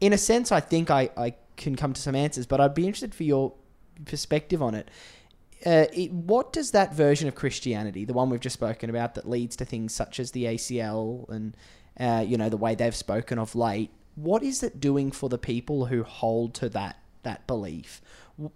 in 0.00 0.12
a 0.12 0.18
sense 0.18 0.52
I 0.52 0.60
think 0.60 0.90
I, 0.90 1.10
I 1.16 1.34
can 1.56 1.74
come 1.74 1.92
to 1.92 2.00
some 2.00 2.14
answers, 2.14 2.46
but 2.46 2.60
I'd 2.60 2.74
be 2.74 2.86
interested 2.86 3.14
for 3.14 3.24
your 3.24 3.52
perspective 4.04 4.62
on 4.62 4.76
it 4.76 4.88
uh, 5.66 5.86
it, 5.92 6.12
what 6.12 6.52
does 6.52 6.70
that 6.70 6.94
version 6.94 7.28
of 7.28 7.34
Christianity, 7.34 8.04
the 8.04 8.12
one 8.12 8.30
we've 8.30 8.40
just 8.40 8.54
spoken 8.54 8.90
about, 8.90 9.14
that 9.14 9.28
leads 9.28 9.56
to 9.56 9.64
things 9.64 9.94
such 9.94 10.20
as 10.20 10.30
the 10.30 10.44
ACL 10.44 11.28
and 11.28 11.56
uh, 11.98 12.24
you 12.26 12.36
know 12.36 12.48
the 12.48 12.56
way 12.56 12.74
they've 12.74 12.94
spoken 12.94 13.38
of 13.38 13.54
late, 13.54 13.90
what 14.14 14.42
is 14.42 14.62
it 14.62 14.80
doing 14.80 15.10
for 15.10 15.28
the 15.28 15.38
people 15.38 15.86
who 15.86 16.02
hold 16.02 16.54
to 16.54 16.68
that 16.68 16.96
that 17.22 17.46
belief? 17.46 18.00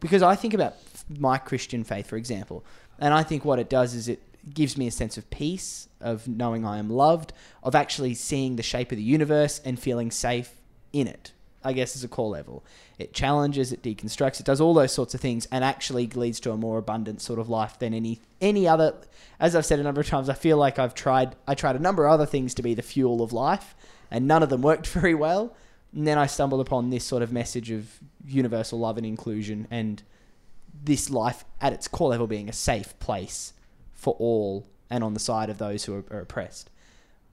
Because 0.01 0.23
I 0.23 0.37
think 0.37 0.55
about 0.55 0.75
my 1.09 1.39
Christian 1.39 1.83
faith, 1.83 2.07
for 2.07 2.17
example, 2.17 2.65
and 2.99 3.13
I 3.13 3.23
think 3.23 3.45
what 3.45 3.59
it 3.59 3.69
does 3.69 3.95
is 3.95 4.09
it 4.09 4.23
gives 4.55 4.77
me 4.77 4.87
a 4.87 4.93
sense 4.93 5.17
of 5.17 5.29
peace, 5.31 5.89
of 6.01 6.29
knowing 6.29 6.65
I 6.65 6.79
am 6.79 6.89
loved, 6.89 7.33
of 7.63 7.75
actually 7.75 8.15
seeing 8.15 8.57
the 8.57 8.63
shape 8.63 8.93
of 8.93 8.97
the 8.97 9.03
universe 9.03 9.61
and 9.65 9.79
feeling 9.79 10.11
safe 10.11 10.57
in 10.93 11.07
it. 11.07 11.33
I 11.65 11.73
guess 11.73 11.97
is 11.97 12.05
a 12.05 12.09
core 12.09 12.31
level. 12.31 12.65
It 12.99 13.13
challenges, 13.13 13.73
it 13.73 13.83
deconstructs, 13.83 14.41
it 14.41 14.47
does 14.47 14.61
all 14.61 14.75
those 14.75 14.93
sorts 14.93 15.15
of 15.15 15.21
things, 15.21 15.47
and 15.51 15.65
actually 15.65 16.07
leads 16.09 16.41
to 16.41 16.53
a 16.53 16.57
more 16.57 16.79
abundant 16.79 17.21
sort 17.21 17.39
of 17.39 17.49
life 17.49 17.79
than 17.79 17.95
any 17.95 18.21
any 18.41 18.67
other. 18.67 18.95
As 19.41 19.57
I've 19.57 19.67
said 19.67 19.79
a 19.79 19.83
number 19.83 20.01
of 20.01 20.07
times, 20.07 20.29
I 20.29 20.35
feel 20.35 20.57
like 20.57 20.79
I've 20.79 20.95
tried 20.95 21.37
I 21.47 21.55
tried 21.55 21.77
a 21.77 21.81
number 21.81 22.07
of 22.07 22.13
other 22.13 22.27
things 22.27 22.55
to 22.55 22.63
be 22.63 22.75
the 22.75 22.83
fuel 22.83 23.23
of 23.23 23.33
life, 23.33 23.75
and 24.11 24.27
none 24.27 24.43
of 24.43 24.49
them 24.49 24.63
worked 24.63 24.87
very 25.01 25.15
well. 25.15 25.55
And 25.95 26.07
then 26.07 26.19
I 26.19 26.27
stumbled 26.27 26.61
upon 26.61 26.91
this 26.91 27.05
sort 27.05 27.23
of 27.23 27.33
message 27.33 27.71
of 27.71 28.01
universal 28.27 28.79
love 28.79 28.97
and 28.97 29.07
inclusion, 29.07 29.67
and 29.71 30.03
this 30.85 31.11
life 31.11 31.45
at 31.61 31.73
its 31.73 31.87
core 31.89 32.11
level 32.11 32.27
being 32.27 32.49
a 32.49 32.53
safe 32.53 32.99
place 32.99 33.53
for 33.93 34.15
all 34.19 34.67
and 34.91 35.03
on 35.03 35.15
the 35.15 35.21
side 35.21 35.49
of 35.49 35.59
those 35.59 35.85
who 35.85 35.95
are, 35.95 36.05
are 36.11 36.21
oppressed. 36.21 36.69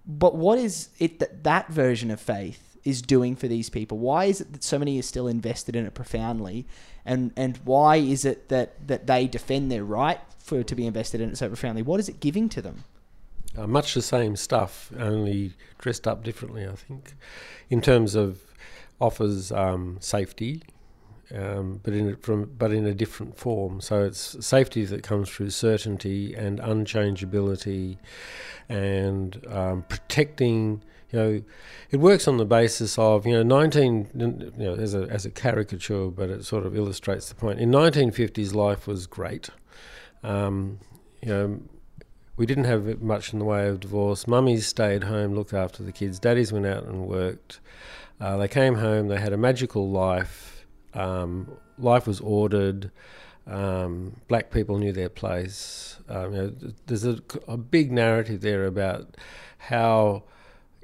But 0.05 0.35
what 0.35 0.57
is 0.57 0.89
it 0.97 1.19
that 1.19 1.43
that 1.43 1.69
version 1.69 2.09
of 2.09 2.21
faith 2.21 2.68
is 2.83 3.01
doing 3.01 3.35
for 3.35 3.47
these 3.47 3.69
people? 3.69 3.97
Why 3.97 4.25
is 4.25 4.41
it 4.41 4.53
that 4.53 4.63
so 4.63 4.79
many 4.79 4.99
are 4.99 5.03
still 5.03 5.27
invested 5.27 5.75
in 5.75 5.85
it 5.85 5.93
profoundly? 5.93 6.65
And 7.05 7.31
and 7.35 7.57
why 7.63 7.97
is 7.97 8.25
it 8.25 8.49
that, 8.49 8.87
that 8.87 9.07
they 9.07 9.27
defend 9.27 9.71
their 9.71 9.83
right 9.83 10.19
for 10.37 10.63
to 10.63 10.75
be 10.75 10.85
invested 10.85 11.21
in 11.21 11.29
it 11.29 11.37
so 11.37 11.47
profoundly? 11.47 11.81
What 11.81 11.99
is 11.99 12.09
it 12.09 12.19
giving 12.19 12.49
to 12.49 12.61
them? 12.61 12.83
Uh, 13.57 13.65
much 13.65 13.93
the 13.95 14.01
same 14.01 14.35
stuff, 14.35 14.91
only 14.97 15.53
dressed 15.79 16.07
up 16.07 16.23
differently, 16.23 16.67
I 16.67 16.75
think, 16.75 17.15
in 17.69 17.81
terms 17.81 18.13
of 18.13 18.39
offers 19.01 19.51
um, 19.51 19.97
safety, 19.99 20.61
um, 21.33 21.79
but 21.83 21.93
in 21.93 22.15
from 22.17 22.45
but 22.57 22.71
in 22.71 22.85
a 22.85 22.93
different 22.93 23.37
form. 23.37 23.81
So 23.81 24.03
it's 24.03 24.45
safety 24.45 24.85
that 24.85 25.01
comes 25.03 25.29
through 25.29 25.49
certainty 25.49 26.35
and 26.35 26.59
unchangeability, 26.59 27.97
and 28.67 29.45
um, 29.47 29.83
protecting. 29.89 30.83
You 31.11 31.19
know, 31.19 31.41
it 31.89 31.97
works 31.97 32.27
on 32.27 32.37
the 32.37 32.45
basis 32.45 32.97
of 32.99 33.25
you 33.25 33.33
know 33.33 33.43
nineteen. 33.43 34.07
You 34.15 34.51
know, 34.57 34.75
as 34.75 34.93
a 34.93 35.03
as 35.03 35.25
a 35.25 35.31
caricature, 35.31 36.09
but 36.09 36.29
it 36.29 36.45
sort 36.45 36.65
of 36.65 36.75
illustrates 36.75 37.29
the 37.29 37.35
point. 37.35 37.59
In 37.59 37.71
nineteen 37.71 38.11
fifties, 38.11 38.53
life 38.53 38.87
was 38.87 39.07
great. 39.07 39.49
Um, 40.23 40.79
you 41.21 41.29
know. 41.29 41.61
We 42.35 42.45
didn't 42.45 42.63
have 42.63 43.01
much 43.01 43.33
in 43.33 43.39
the 43.39 43.43
way 43.43 43.67
of 43.67 43.81
divorce. 43.81 44.25
Mummies 44.25 44.65
stayed 44.65 45.03
home, 45.03 45.35
looked 45.35 45.53
after 45.53 45.83
the 45.83 45.91
kids. 45.91 46.19
Daddies 46.19 46.53
went 46.53 46.65
out 46.65 46.85
and 46.85 47.05
worked. 47.05 47.59
Uh, 48.17 48.37
they 48.37 48.47
came 48.47 48.75
home. 48.75 49.09
They 49.09 49.19
had 49.19 49.33
a 49.33 49.37
magical 49.37 49.89
life 49.89 50.59
um, 50.93 51.57
life 51.77 52.07
was 52.07 52.19
ordered. 52.19 52.91
Um, 53.47 54.21
black 54.27 54.51
people 54.51 54.77
knew 54.77 54.91
their 54.91 55.09
place. 55.09 55.97
Um, 56.07 56.33
you 56.33 56.41
know, 56.41 56.53
there's 56.85 57.05
a, 57.05 57.19
a, 57.47 57.57
big 57.57 57.91
narrative 57.91 58.41
there 58.41 58.65
about 58.65 59.17
how 59.57 60.23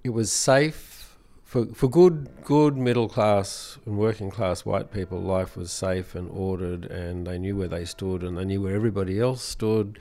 it 0.05 0.13
was 0.13 0.31
safe 0.31 1.17
for 1.43 1.65
for 1.73 1.89
good 1.89 2.29
good 2.43 2.77
middle 2.77 3.09
class 3.09 3.79
and 3.85 3.97
working 3.97 4.29
class 4.29 4.63
white 4.63 4.91
people. 4.91 5.19
Life 5.19 5.57
was 5.57 5.71
safe 5.71 6.13
and 6.13 6.29
ordered, 6.29 6.85
and 6.85 7.25
they 7.25 7.39
knew 7.39 7.55
where 7.55 7.67
they 7.67 7.85
stood, 7.85 8.21
and 8.21 8.37
they 8.37 8.45
knew 8.45 8.61
where 8.61 8.75
everybody 8.75 9.19
else 9.19 9.41
stood. 9.41 9.97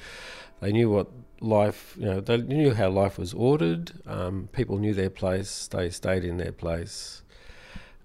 They 0.61 0.73
knew 0.73 0.91
what 0.91 1.09
life, 1.41 1.95
you 1.99 2.05
know, 2.05 2.21
they 2.21 2.37
knew 2.37 2.75
how 2.75 2.91
life 2.91 3.19
was 3.19 3.33
ordered. 3.33 3.93
Um, 4.07 4.51
people 4.53 4.77
knew 4.79 4.93
their 4.93 5.11
place. 5.11 5.69
They 5.69 5.89
stayed 5.89 6.25
in 6.25 6.37
their 6.37 6.53
place. 6.53 7.23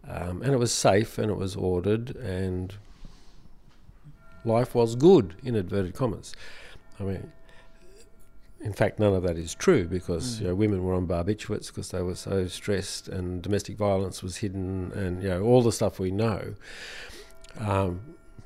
Um, 0.08 0.42
and 0.42 0.54
it 0.54 0.58
was 0.58 0.74
safe 0.74 1.18
and 1.18 1.30
it 1.30 1.38
was 1.38 1.56
ordered 1.56 2.16
and 2.16 2.74
life 4.46 4.74
was 4.74 4.96
good, 4.96 5.36
in 5.44 5.56
inverted 5.56 5.94
commas. 5.94 6.34
I 7.00 7.04
mean, 7.04 7.32
in 8.62 8.74
fact, 8.74 9.00
none 9.00 9.14
of 9.14 9.24
that 9.24 9.38
is 9.38 9.56
true 9.56 9.86
because 9.86 10.38
mm. 10.38 10.42
you 10.42 10.48
know, 10.48 10.56
women 10.56 10.84
were 10.84 10.94
on 10.94 11.08
barbiturates 11.08 11.68
because 11.68 11.90
they 11.92 12.02
were 12.02 12.16
so 12.16 12.48
stressed, 12.48 13.08
and 13.08 13.42
domestic 13.42 13.78
violence 13.78 14.22
was 14.22 14.38
hidden, 14.38 14.92
and 14.94 15.24
you 15.24 15.30
know 15.30 15.44
all 15.44 15.62
the 15.62 15.72
stuff 15.72 16.00
we 16.00 16.12
know. 16.12 16.56
Um, 17.60 18.02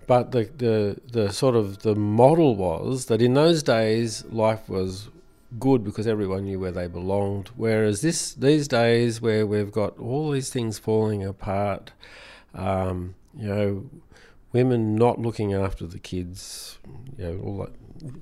but 0.06 0.32
the, 0.32 0.50
the 0.58 1.00
the 1.12 1.34
sort 1.34 1.56
of 1.56 1.80
the 1.80 1.96
model 1.96 2.56
was 2.56 3.06
that 3.06 3.22
in 3.22 3.34
those 3.34 3.64
days 3.64 4.26
life 4.26 4.70
was 4.70 5.10
good 5.60 5.84
because 5.84 6.08
everyone 6.08 6.46
knew 6.46 6.60
where 6.60 6.72
they 6.72 6.88
belonged. 6.88 7.50
Whereas 7.56 8.02
this 8.02 8.34
these 8.34 8.68
days, 8.68 9.22
where 9.22 9.46
we've 9.46 9.72
got 9.72 9.98
all 9.98 10.32
these 10.32 10.50
things 10.50 10.80
falling 10.80 11.24
apart, 11.24 11.92
um, 12.54 13.16
you 13.36 13.48
know, 13.48 13.90
women 14.52 14.96
not 14.96 15.20
looking 15.20 15.54
after 15.54 15.88
the 15.88 16.00
kids, 16.00 16.78
you 17.18 17.26
know, 17.26 17.40
all 17.44 17.58
that, 17.58 18.14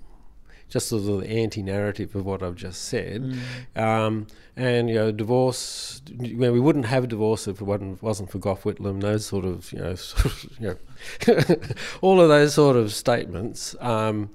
just 0.71 0.87
sort 0.87 1.03
of 1.03 1.21
the 1.21 1.29
anti-narrative 1.29 2.15
of 2.15 2.25
what 2.25 2.41
I've 2.41 2.55
just 2.55 2.85
said, 2.85 3.21
mm. 3.21 3.77
um, 3.81 4.25
and 4.55 4.89
you 4.89 4.95
know, 4.95 5.11
divorce. 5.11 6.01
You 6.17 6.37
know, 6.37 6.53
we 6.53 6.61
wouldn't 6.61 6.85
have 6.85 7.09
divorce 7.09 7.47
if 7.47 7.59
it 7.59 7.65
wasn't, 7.65 8.01
wasn't 8.01 8.31
for 8.31 8.39
Gough 8.39 8.63
Whitlam. 8.63 9.01
Those 9.01 9.25
sort 9.25 9.43
of, 9.43 9.71
you 9.73 9.79
know, 9.79 9.95
sort 9.95 10.25
of, 10.25 10.59
you 10.59 10.67
know 10.67 11.55
all 12.01 12.21
of 12.21 12.29
those 12.29 12.53
sort 12.53 12.77
of 12.77 12.93
statements. 12.93 13.75
Um, 13.81 14.29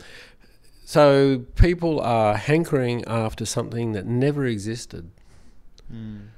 so 0.85 1.45
people 1.57 2.01
are 2.01 2.37
hankering 2.37 3.03
after 3.07 3.47
something 3.47 3.93
that 3.93 4.07
never 4.07 4.45
existed, 4.45 5.11
mm. 5.93 6.29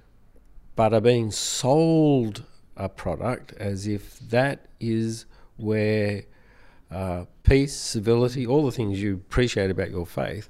but 0.76 0.94
are 0.94 1.00
being 1.00 1.32
sold 1.32 2.44
a 2.76 2.88
product 2.88 3.52
as 3.54 3.88
if 3.88 4.20
that 4.20 4.66
is 4.78 5.26
where 5.56 6.22
uh, 6.90 7.24
peace, 7.48 7.74
civility, 7.74 8.46
all 8.46 8.64
the 8.64 8.72
things 8.72 9.00
you 9.00 9.14
appreciate 9.14 9.70
about 9.70 9.90
your 9.90 10.06
faith 10.06 10.48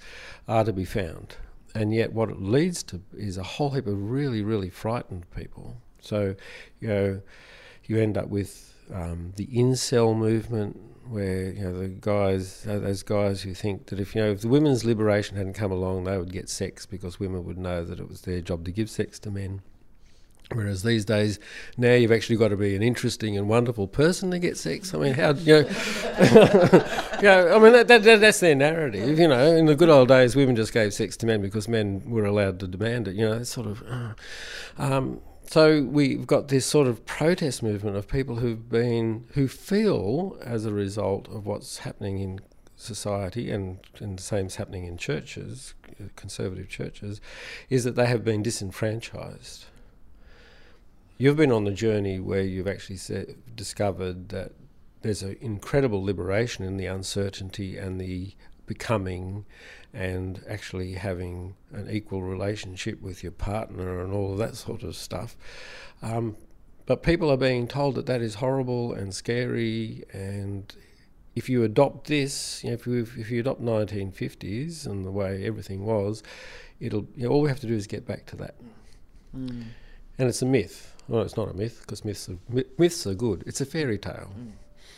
are 0.49 0.65
to 0.65 0.73
be 0.73 0.85
found. 0.85 1.37
And 1.75 1.95
yet, 1.95 2.13
what 2.13 2.29
it 2.29 2.43
leads 2.43 2.83
to 2.85 3.01
is 3.17 3.37
a 3.37 3.43
whole 3.43 3.71
heap 3.71 3.87
of 3.87 4.11
really, 4.11 4.43
really 4.43 4.71
frightened 4.71 5.31
people. 5.31 5.77
So, 6.01 6.35
you 6.81 6.89
know, 6.89 7.21
you 7.85 7.99
end 7.99 8.19
up 8.19 8.29
with 8.29 8.75
um, 8.93 9.33
the 9.37 9.47
incel 9.47 10.17
movement, 10.17 10.81
where 11.09 11.53
you 11.53 11.63
know 11.63 11.79
the 11.79 11.89
guys, 11.89 12.63
those 12.65 13.03
guys 13.03 13.43
who 13.43 13.55
think 13.55 13.87
that 13.87 14.01
if 14.01 14.15
you 14.15 14.23
know 14.23 14.31
if 14.33 14.41
the 14.41 14.49
women's 14.49 14.85
liberation 14.85 15.37
hadn't 15.37 15.55
come 15.55 15.73
along, 15.73 16.05
they 16.05 16.19
would 16.19 16.33
get 16.33 16.49
sex 16.49 16.85
because 16.85 17.21
women 17.21 17.45
would 17.45 17.59
know 17.59 17.85
that 17.85 18.01
it 18.01 18.09
was 18.09 18.23
their 18.23 18.41
job 18.41 18.65
to 18.65 18.73
give 18.73 18.91
sex 18.91 19.19
to 19.21 19.31
men. 19.31 19.63
Whereas 20.53 20.83
these 20.83 21.05
days, 21.05 21.39
now 21.77 21.93
you've 21.93 22.13
actually 22.13 22.37
got 22.37 22.49
to 22.49 22.57
be 22.57 22.75
an 22.75 22.83
interesting 22.83 23.37
and 23.37 23.49
wonderful 23.49 23.87
person 23.87 24.31
to 24.31 24.39
get 24.39 24.57
sex. 24.57 24.95
I 24.95 24.99
mean, 24.99 25.15
how 25.15 25.35
you 25.35 25.53
know? 25.53 25.59
you 27.17 27.23
know 27.23 27.55
I 27.55 27.59
mean, 27.59 27.73
that, 27.73 27.89
that, 27.89 28.21
that's 28.21 28.41
their 28.41 28.55
narrative. 28.55 29.19
You 29.19 29.29
know, 29.29 29.55
in 29.55 29.67
the 29.67 29.75
good 29.75 29.91
old 29.91 30.09
days, 30.09 30.35
women 30.35 30.57
just 30.57 30.73
gave 30.73 30.95
sex 30.95 31.19
to 31.19 31.27
men 31.27 31.43
because 31.43 31.69
men 31.69 32.03
were 32.07 32.25
allowed 32.25 32.61
to 32.61 32.67
demand 32.67 33.09
it. 33.09 33.17
You 33.17 33.29
know, 33.29 33.37
it's 33.37 33.51
sort 33.51 33.67
of. 33.67 33.83
Uh, 33.83 34.15
um, 34.79 35.21
so 35.51 35.83
we've 35.83 36.27
got 36.27 36.49
this 36.49 36.65
sort 36.65 36.89
of 36.89 37.05
protest 37.05 37.63
movement 37.63 37.97
of 37.97 38.09
people 38.09 38.37
who've 38.37 38.69
been 38.69 39.27
who 39.33 39.49
feel 39.49 40.39
as 40.43 40.65
a 40.65 40.73
result 40.73 41.29
of 41.29 41.47
what's 41.47 41.79
happening 41.79 42.19
in 42.21 42.41
society 42.77 43.51
and, 43.51 43.79
and 43.99 44.19
the 44.19 44.23
same's 44.23 44.57
happening 44.57 44.85
in 44.85 44.97
churches, 44.97 45.75
conservative 46.17 46.69
churches, 46.69 47.21
is 47.69 47.85
that 47.85 47.97
they 47.97 48.07
have 48.07 48.25
been 48.25 48.43
disenfranchised. 48.43 49.67
You've 51.21 51.37
been 51.37 51.51
on 51.51 51.65
the 51.65 51.73
journey 51.73 52.21
where 52.21 52.43
you've 52.43 52.69
actually 52.69 52.99
discovered 53.57 54.29
that 54.29 54.53
there's 55.03 55.23
an 55.23 55.37
incredible 55.41 56.03
liberation 56.03 56.65
in 56.65 56.77
the 56.77 56.87
uncertainty 56.87 57.77
and 57.77 58.01
the 58.01 58.35
becoming 58.67 59.45
and 59.93 60.45
actually 60.49 60.93
having 60.93 61.57
an 61.73 61.91
equal 61.91 62.23
relationship 62.23 63.03
with 63.03 63.25
your 63.25 63.33
partner 63.33 64.01
and 64.01 64.13
all 64.13 64.33
of 64.33 64.39
that 64.39 64.55
sort 64.55 64.85
of 64.85 64.95
stuff. 64.95 65.37
Um, 66.03 66.37
but 66.87 67.03
people 67.03 67.33
are 67.33 67.37
being 67.37 67.67
told 67.67 67.97
that 67.97 68.07
that 68.07 68.23
is 68.23 68.37
horrible 68.37 68.93
and 68.93 69.13
scary, 69.13 70.05
and 70.13 70.73
if 71.35 71.49
you 71.49 71.65
adopt 71.65 72.07
this, 72.07 72.63
you 72.63 72.71
know, 72.71 72.75
if 72.75 72.87
you 72.87 73.07
if 73.17 73.31
you 73.31 73.41
adopt 73.41 73.61
1950s 73.61 74.87
and 74.87 75.05
the 75.05 75.11
way 75.11 75.45
everything 75.45 75.85
was, 75.85 76.23
it'll 76.81 77.07
you 77.15 77.25
know, 77.25 77.35
all 77.35 77.43
we 77.43 77.49
have 77.49 77.61
to 77.61 77.67
do 77.67 77.75
is 77.75 77.87
get 77.87 78.07
back 78.07 78.25
to 78.27 78.37
that. 78.37 78.55
Mm. 79.37 79.65
And 80.19 80.29
it's 80.29 80.41
a 80.41 80.47
myth. 80.47 80.95
Well, 81.09 81.23
it's 81.23 81.37
not 81.37 81.51
a 81.51 81.55
myth 81.55 81.81
because 81.81 82.05
myths 82.05 82.29
are, 82.29 82.39
myths 82.77 83.07
are 83.07 83.15
good. 83.15 83.43
It's 83.47 83.61
a 83.61 83.67
fairy 83.67 83.99
tale. 83.99 84.31
Mm. 84.39 84.53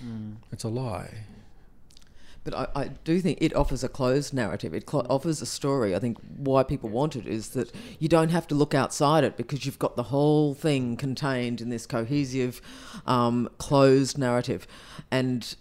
Mm. 0.04 0.36
It's 0.52 0.64
a 0.64 0.68
lie. 0.68 1.24
But 2.42 2.54
I, 2.54 2.66
I, 2.74 2.88
do 3.04 3.20
think 3.20 3.38
it 3.40 3.54
offers 3.54 3.84
a 3.84 3.88
closed 3.88 4.32
narrative. 4.32 4.72
It 4.72 4.88
cl- 4.88 5.06
offers 5.10 5.42
a 5.42 5.46
story. 5.46 5.94
I 5.94 5.98
think 5.98 6.18
why 6.36 6.62
people 6.62 6.88
want 6.88 7.14
it 7.14 7.26
is 7.26 7.50
that 7.50 7.70
you 7.98 8.08
don't 8.08 8.30
have 8.30 8.48
to 8.48 8.54
look 8.54 8.74
outside 8.74 9.24
it 9.24 9.36
because 9.36 9.66
you've 9.66 9.78
got 9.78 9.96
the 9.96 10.04
whole 10.04 10.54
thing 10.54 10.96
contained 10.96 11.60
in 11.60 11.68
this 11.68 11.86
cohesive, 11.86 12.62
um, 13.06 13.50
closed 13.58 14.16
narrative. 14.16 14.66
And 15.10 15.54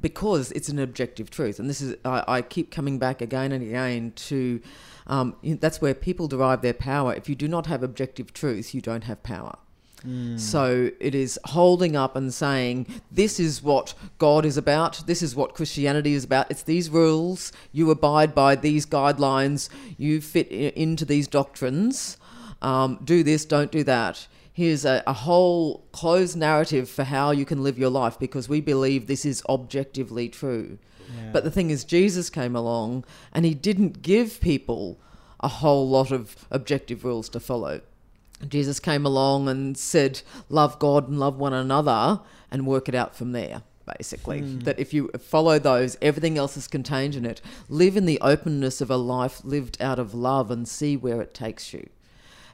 because 0.00 0.52
it's 0.52 0.68
an 0.68 0.78
objective 0.78 1.30
truth. 1.30 1.58
And 1.58 1.70
this 1.70 1.80
is, 1.80 1.96
I, 2.04 2.22
I 2.28 2.42
keep 2.42 2.70
coming 2.70 2.98
back 2.98 3.22
again 3.22 3.50
and 3.50 3.62
again 3.62 4.12
to 4.16 4.60
um, 5.06 5.36
that's 5.42 5.80
where 5.80 5.94
people 5.94 6.28
derive 6.28 6.60
their 6.60 6.74
power. 6.74 7.14
If 7.14 7.28
you 7.28 7.34
do 7.34 7.48
not 7.48 7.66
have 7.66 7.82
objective 7.82 8.32
truth, 8.34 8.74
you 8.74 8.80
don't 8.80 9.04
have 9.04 9.22
power. 9.22 9.56
So 10.36 10.90
it 11.00 11.14
is 11.14 11.38
holding 11.44 11.96
up 11.96 12.16
and 12.16 12.32
saying, 12.32 12.86
This 13.10 13.40
is 13.40 13.62
what 13.62 13.94
God 14.18 14.44
is 14.44 14.56
about. 14.56 15.02
This 15.06 15.22
is 15.22 15.34
what 15.34 15.54
Christianity 15.54 16.14
is 16.14 16.24
about. 16.24 16.50
It's 16.50 16.62
these 16.62 16.90
rules. 16.90 17.52
You 17.72 17.90
abide 17.90 18.34
by 18.34 18.56
these 18.56 18.86
guidelines. 18.86 19.68
You 19.98 20.20
fit 20.20 20.48
into 20.48 21.04
these 21.04 21.26
doctrines. 21.26 22.16
Um, 22.62 23.00
do 23.04 23.22
this, 23.22 23.44
don't 23.44 23.70
do 23.70 23.84
that. 23.84 24.26
Here's 24.52 24.84
a, 24.84 25.02
a 25.06 25.12
whole 25.12 25.86
closed 25.92 26.36
narrative 26.36 26.88
for 26.88 27.04
how 27.04 27.30
you 27.30 27.44
can 27.44 27.62
live 27.62 27.78
your 27.78 27.90
life 27.90 28.18
because 28.18 28.48
we 28.48 28.60
believe 28.60 29.06
this 29.06 29.26
is 29.26 29.42
objectively 29.48 30.28
true. 30.28 30.78
But 31.32 31.44
the 31.44 31.50
thing 31.50 31.70
is, 31.70 31.84
Jesus 31.84 32.30
came 32.30 32.56
along 32.56 33.04
and 33.32 33.44
he 33.44 33.54
didn't 33.54 34.02
give 34.02 34.40
people 34.40 34.98
a 35.40 35.48
whole 35.48 35.88
lot 35.88 36.10
of 36.10 36.34
objective 36.50 37.04
rules 37.04 37.28
to 37.30 37.40
follow. 37.40 37.80
Jesus 38.48 38.80
came 38.80 39.06
along 39.06 39.48
and 39.48 39.76
said, 39.76 40.22
Love 40.48 40.78
God 40.78 41.08
and 41.08 41.18
love 41.18 41.38
one 41.38 41.52
another 41.52 42.20
and 42.50 42.66
work 42.66 42.88
it 42.88 42.94
out 42.94 43.16
from 43.16 43.32
there, 43.32 43.62
basically. 43.96 44.40
Hmm. 44.40 44.58
That 44.60 44.78
if 44.78 44.92
you 44.92 45.10
follow 45.18 45.58
those, 45.58 45.96
everything 46.02 46.38
else 46.38 46.56
is 46.56 46.68
contained 46.68 47.14
in 47.14 47.24
it. 47.24 47.40
Live 47.68 47.96
in 47.96 48.06
the 48.06 48.20
openness 48.20 48.80
of 48.80 48.90
a 48.90 48.96
life 48.96 49.44
lived 49.44 49.80
out 49.80 49.98
of 49.98 50.14
love 50.14 50.50
and 50.50 50.68
see 50.68 50.96
where 50.96 51.20
it 51.22 51.34
takes 51.34 51.72
you. 51.72 51.88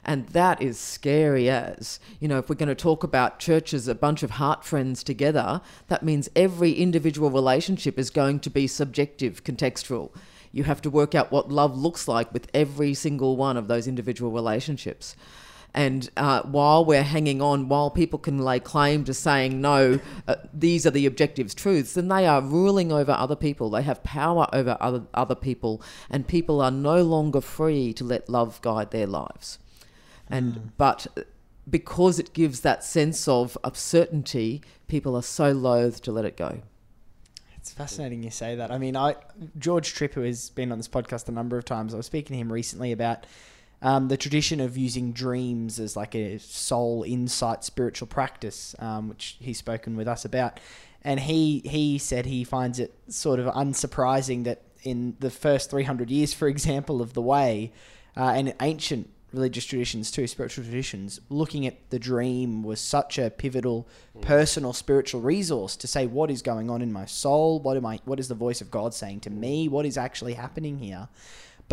And 0.05 0.27
that 0.29 0.61
is 0.61 0.77
scary 0.77 1.49
as. 1.49 1.99
You 2.19 2.27
know, 2.27 2.37
if 2.37 2.49
we're 2.49 2.55
going 2.55 2.67
to 2.67 2.75
talk 2.75 3.03
about 3.03 3.39
churches, 3.39 3.87
a 3.87 3.95
bunch 3.95 4.21
of 4.21 4.31
heart 4.31 4.65
friends 4.65 5.01
together, 5.03 5.61
that 5.87 6.03
means 6.03 6.29
every 6.35 6.73
individual 6.73 7.29
relationship 7.29 7.97
is 7.97 8.09
going 8.09 8.41
to 8.41 8.49
be 8.49 8.67
subjective, 8.67 9.43
contextual. 9.43 10.11
You 10.51 10.65
have 10.65 10.81
to 10.81 10.89
work 10.89 11.15
out 11.15 11.31
what 11.31 11.49
love 11.49 11.77
looks 11.77 12.07
like 12.07 12.33
with 12.33 12.47
every 12.53 12.93
single 12.93 13.37
one 13.37 13.55
of 13.55 13.67
those 13.67 13.87
individual 13.87 14.31
relationships. 14.31 15.15
And 15.73 16.09
uh, 16.17 16.43
while 16.43 16.85
we're 16.85 17.03
hanging 17.03 17.41
on, 17.41 17.67
while 17.67 17.89
people 17.89 18.19
can 18.19 18.37
lay 18.37 18.59
claim 18.59 19.03
to 19.05 19.13
saying, 19.13 19.59
no, 19.59 19.99
uh, 20.27 20.35
these 20.53 20.85
are 20.85 20.91
the 20.91 21.07
objectives 21.07 21.55
truths, 21.55 21.93
then 21.93 22.09
they 22.09 22.27
are 22.27 22.41
ruling 22.41 22.91
over 22.91 23.11
other 23.11 23.35
people. 23.35 23.71
They 23.71 23.81
have 23.81 24.03
power 24.03 24.47
over 24.53 24.77
other, 24.79 25.03
other 25.15 25.35
people, 25.35 25.81
and 26.11 26.27
people 26.27 26.61
are 26.61 26.69
no 26.69 27.01
longer 27.01 27.41
free 27.41 27.91
to 27.93 28.03
let 28.03 28.29
love 28.29 28.61
guide 28.61 28.91
their 28.91 29.07
lives. 29.07 29.57
And 30.29 30.77
but 30.77 31.07
because 31.69 32.19
it 32.19 32.33
gives 32.33 32.61
that 32.61 32.83
sense 32.83 33.27
of, 33.27 33.57
of 33.63 33.77
certainty, 33.77 34.61
people 34.87 35.15
are 35.15 35.23
so 35.23 35.51
loath 35.51 36.01
to 36.03 36.11
let 36.11 36.25
it 36.25 36.37
go. 36.37 36.61
It's 37.57 37.71
fascinating 37.71 38.23
you 38.23 38.29
say 38.29 38.55
that. 38.55 38.71
I 38.71 38.77
mean, 38.77 38.95
I 38.95 39.15
George 39.57 39.93
Tripp, 39.93 40.13
who 40.13 40.21
has 40.21 40.49
been 40.49 40.71
on 40.71 40.77
this 40.77 40.87
podcast 40.87 41.29
a 41.29 41.31
number 41.31 41.57
of 41.57 41.65
times, 41.65 41.93
I 41.93 41.97
was 41.97 42.05
speaking 42.05 42.35
to 42.35 42.41
him 42.41 42.51
recently 42.51 42.91
about 42.91 43.25
um, 43.83 44.07
the 44.07 44.17
tradition 44.17 44.61
of 44.61 44.77
using 44.77 45.11
dreams 45.11 45.77
as 45.77 45.95
like 45.95 46.15
a 46.15 46.39
soul 46.39 47.03
insight 47.05 47.65
spiritual 47.65 48.07
practice, 48.07 48.75
um, 48.79 49.09
which 49.09 49.35
he's 49.39 49.57
spoken 49.57 49.97
with 49.97 50.07
us 50.07 50.23
about. 50.25 50.59
And 51.03 51.19
he 51.19 51.59
he 51.65 51.97
said 51.97 52.25
he 52.25 52.45
finds 52.45 52.79
it 52.79 52.93
sort 53.09 53.41
of 53.41 53.53
unsurprising 53.53 54.45
that 54.45 54.61
in 54.83 55.17
the 55.19 55.29
first 55.29 55.69
300 55.69 56.09
years, 56.09 56.33
for 56.33 56.47
example, 56.47 57.01
of 57.01 57.13
the 57.13 57.21
way, 57.21 57.73
uh, 58.15 58.33
and 58.35 58.55
ancient 58.61 59.09
religious 59.33 59.65
traditions 59.65 60.11
too, 60.11 60.27
spiritual 60.27 60.63
traditions, 60.63 61.19
looking 61.29 61.65
at 61.65 61.89
the 61.89 61.99
dream 61.99 62.63
was 62.63 62.79
such 62.79 63.17
a 63.17 63.29
pivotal 63.31 63.87
personal 64.21 64.71
spiritual 64.71 65.19
resource 65.19 65.75
to 65.75 65.87
say 65.87 66.05
what 66.05 66.31
is 66.31 66.41
going 66.41 66.69
on 66.69 66.81
in 66.81 66.93
my 66.93 67.05
soul, 67.05 67.59
what 67.59 67.75
am 67.75 67.85
I 67.85 67.99
what 68.05 68.19
is 68.19 68.29
the 68.29 68.35
voice 68.35 68.61
of 68.61 68.71
God 68.71 68.93
saying 68.93 69.19
to 69.21 69.29
me, 69.29 69.67
what 69.67 69.85
is 69.85 69.97
actually 69.97 70.35
happening 70.35 70.77
here. 70.77 71.09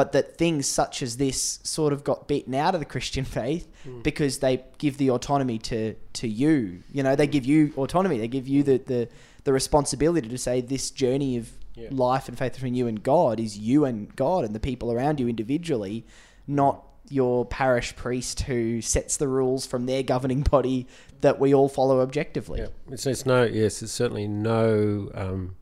But 0.01 0.12
that 0.12 0.38
things 0.38 0.66
such 0.66 1.03
as 1.03 1.18
this 1.18 1.59
sort 1.62 1.92
of 1.92 2.05
got 2.05 2.26
beaten 2.26 2.55
out 2.55 2.72
of 2.74 2.80
the 2.80 2.86
Christian 2.86 3.24
faith 3.38 3.68
because 4.03 4.38
they 4.38 4.64
give 4.78 4.96
the 4.96 5.11
autonomy 5.11 5.59
to 5.59 5.94
to 6.20 6.26
you. 6.26 6.82
You 6.90 7.03
know, 7.03 7.14
they 7.16 7.26
give 7.26 7.44
you 7.44 7.72
autonomy. 7.76 8.16
They 8.18 8.28
give 8.28 8.48
you 8.48 8.62
the 8.62 8.78
the, 8.78 9.09
the 9.44 9.53
responsibility 9.53 10.28
to 10.28 10.38
say 10.38 10.62
this 10.62 10.90
journey 10.90 11.36
of 11.36 11.51
Yeah. 11.74 11.88
life 11.92 12.28
and 12.30 12.36
faith 12.38 12.55
between 12.55 12.74
you 12.74 12.86
and 12.88 13.03
God 13.03 13.38
is 13.38 13.59
you 13.59 13.84
and 13.84 13.98
God 14.16 14.44
and 14.46 14.55
the 14.55 14.61
people 14.70 14.90
around 14.90 15.20
you 15.20 15.28
individually, 15.28 16.05
not 16.46 16.74
your 17.11 17.44
parish 17.44 17.94
priest 17.96 18.40
who 18.48 18.80
sets 18.80 19.16
the 19.18 19.28
rules 19.28 19.66
from 19.66 19.84
their 19.86 20.03
governing 20.03 20.42
body 20.57 20.86
that 21.20 21.38
we 21.38 21.53
all 21.55 21.68
follow 21.68 22.01
objectively. 22.01 22.61
Yeah, 22.61 22.68
it's, 22.94 23.05
it's 23.07 23.26
no 23.26 23.44
yes, 23.44 23.82
it's 23.82 23.92
certainly 23.92 24.26
no 24.28 25.11
um, 25.14 25.57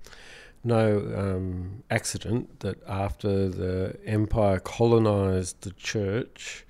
no 0.64 0.98
um, 1.16 1.82
accident 1.90 2.60
that 2.60 2.78
after 2.88 3.48
the 3.48 3.96
empire 4.04 4.58
colonized 4.60 5.62
the 5.62 5.70
church, 5.72 6.64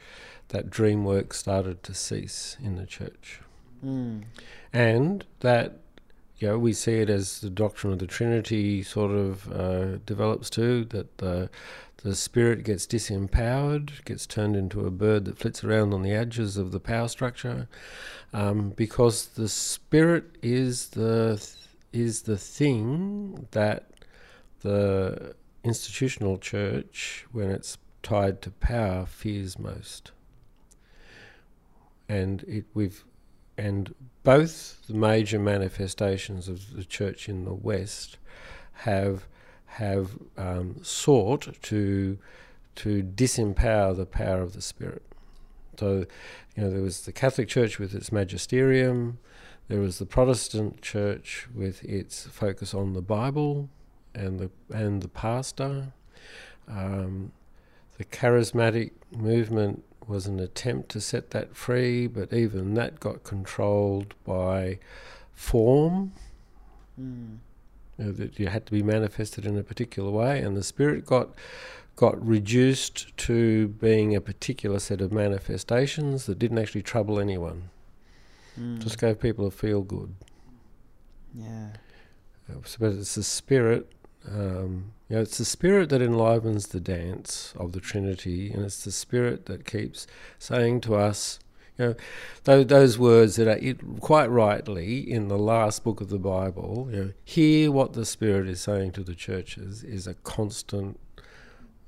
that 0.48 0.70
dream 0.70 1.04
work 1.04 1.34
started 1.34 1.82
to 1.84 1.94
cease 1.94 2.56
in 2.62 2.76
the 2.76 2.86
church, 2.86 3.40
Mm. 3.84 4.24
and 4.72 5.24
that 5.40 5.78
you 6.38 6.48
know 6.48 6.58
we 6.58 6.72
see 6.72 6.94
it 6.94 7.08
as 7.10 7.40
the 7.40 7.50
doctrine 7.50 7.92
of 7.92 7.98
the 8.00 8.06
Trinity 8.08 8.82
sort 8.82 9.12
of 9.12 9.52
uh, 9.52 9.96
develops 10.04 10.50
too. 10.50 10.84
That 10.86 11.18
the 11.18 11.48
the 12.02 12.14
spirit 12.14 12.62
gets 12.64 12.86
disempowered, 12.86 14.04
gets 14.04 14.24
turned 14.26 14.54
into 14.56 14.86
a 14.86 14.90
bird 14.90 15.24
that 15.24 15.38
flits 15.38 15.64
around 15.64 15.92
on 15.92 16.02
the 16.02 16.12
edges 16.12 16.56
of 16.56 16.70
the 16.72 16.78
power 16.80 17.08
structure, 17.08 17.68
um, 18.32 18.70
because 18.70 19.26
the 19.26 19.48
spirit 19.48 20.24
is 20.42 20.90
the 20.90 21.44
is 21.92 22.22
the 22.22 22.38
thing 22.38 23.46
that 23.52 23.90
the 24.60 25.34
institutional 25.64 26.38
church, 26.38 27.26
when 27.32 27.50
it's 27.50 27.78
tied 28.02 28.42
to 28.42 28.50
power, 28.50 29.06
fears 29.06 29.58
most. 29.58 30.12
And 32.08 32.42
it 32.44 32.64
we've 32.74 33.04
and 33.56 33.94
both 34.22 34.86
the 34.86 34.94
major 34.94 35.38
manifestations 35.38 36.48
of 36.48 36.74
the 36.74 36.84
church 36.84 37.28
in 37.28 37.44
the 37.44 37.52
West 37.52 38.18
have 38.72 39.26
have 39.66 40.12
um, 40.36 40.76
sought 40.82 41.60
to 41.62 42.18
to 42.76 43.02
disempower 43.02 43.96
the 43.96 44.06
power 44.06 44.40
of 44.40 44.52
the 44.52 44.62
Spirit. 44.62 45.02
So, 45.78 46.06
you 46.56 46.62
know, 46.62 46.70
there 46.70 46.82
was 46.82 47.02
the 47.02 47.12
Catholic 47.12 47.48
Church 47.48 47.78
with 47.78 47.94
its 47.94 48.10
magisterium, 48.10 49.18
there 49.68 49.80
was 49.80 49.98
the 49.98 50.06
Protestant 50.06 50.80
Church 50.80 51.46
with 51.54 51.84
its 51.84 52.26
focus 52.26 52.74
on 52.74 52.94
the 52.94 53.02
Bible 53.02 53.68
and 54.14 54.40
the 54.40 54.50
and 54.74 55.02
the 55.02 55.08
pastor. 55.08 55.92
Um, 56.66 57.32
the 57.98 58.04
charismatic 58.04 58.92
movement 59.14 59.84
was 60.06 60.26
an 60.26 60.40
attempt 60.40 60.88
to 60.90 61.00
set 61.00 61.30
that 61.30 61.54
free, 61.54 62.06
but 62.06 62.32
even 62.32 62.74
that 62.74 62.98
got 62.98 63.24
controlled 63.24 64.14
by 64.24 64.78
form. 65.34 66.12
Mm. 67.00 67.38
You 67.98 68.04
know, 68.04 68.12
that 68.12 68.38
you 68.38 68.46
had 68.46 68.64
to 68.66 68.72
be 68.72 68.82
manifested 68.82 69.44
in 69.44 69.58
a 69.58 69.62
particular 69.62 70.10
way, 70.10 70.40
and 70.40 70.56
the 70.56 70.62
spirit 70.62 71.04
got 71.04 71.30
got 71.96 72.24
reduced 72.24 73.14
to 73.16 73.68
being 73.68 74.14
a 74.14 74.20
particular 74.20 74.78
set 74.78 75.00
of 75.00 75.12
manifestations 75.12 76.26
that 76.26 76.38
didn't 76.38 76.58
actually 76.58 76.82
trouble 76.82 77.18
anyone. 77.18 77.70
Mm. 78.58 78.78
Just 78.80 78.98
gave 78.98 79.20
people 79.20 79.46
a 79.46 79.50
feel 79.50 79.82
good. 79.82 80.14
yeah. 81.34 81.68
Uh, 82.50 82.54
so- 82.64 82.76
But 82.80 82.92
it's 82.92 83.14
the 83.14 83.22
spirit. 83.22 83.92
Um, 84.26 84.92
you 85.08 85.16
know, 85.16 85.22
it's 85.22 85.38
the 85.38 85.44
spirit 85.44 85.88
that 85.90 86.02
enlivens 86.02 86.68
the 86.68 86.80
dance 86.80 87.54
of 87.56 87.72
the 87.72 87.80
Trinity, 87.80 88.50
and 88.52 88.64
it's 88.64 88.84
the 88.84 88.92
spirit 88.92 89.46
that 89.46 89.64
keeps 89.64 90.06
saying 90.38 90.80
to 90.82 90.96
us, 90.96 91.38
you 91.78 91.84
know, 91.86 91.94
those, 92.44 92.66
those 92.66 92.98
words 92.98 93.36
that 93.36 93.46
are 93.48 93.56
it, 93.58 93.78
quite 94.00 94.26
rightly 94.30 94.98
in 95.10 95.28
the 95.28 95.38
last 95.38 95.84
book 95.84 96.00
of 96.00 96.08
the 96.08 96.18
Bible. 96.18 96.88
You 96.90 96.96
know, 97.04 97.12
hear 97.24 97.70
what 97.70 97.92
the 97.92 98.04
Spirit 98.04 98.48
is 98.48 98.60
saying 98.60 98.92
to 98.92 99.04
the 99.04 99.14
churches 99.14 99.82
is 99.84 100.06
a 100.06 100.14
constant 100.14 100.98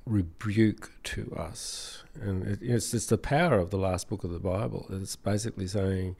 rebuke 0.05 0.91
to 1.03 1.33
us, 1.37 2.03
and 2.19 2.43
it, 2.43 2.59
it's 2.61 2.93
it's 2.93 3.05
the 3.05 3.17
power 3.17 3.57
of 3.57 3.69
the 3.69 3.77
last 3.77 4.09
book 4.09 4.23
of 4.23 4.31
the 4.31 4.39
Bible. 4.39 4.87
It's 4.89 5.15
basically 5.15 5.67
saying, 5.67 6.15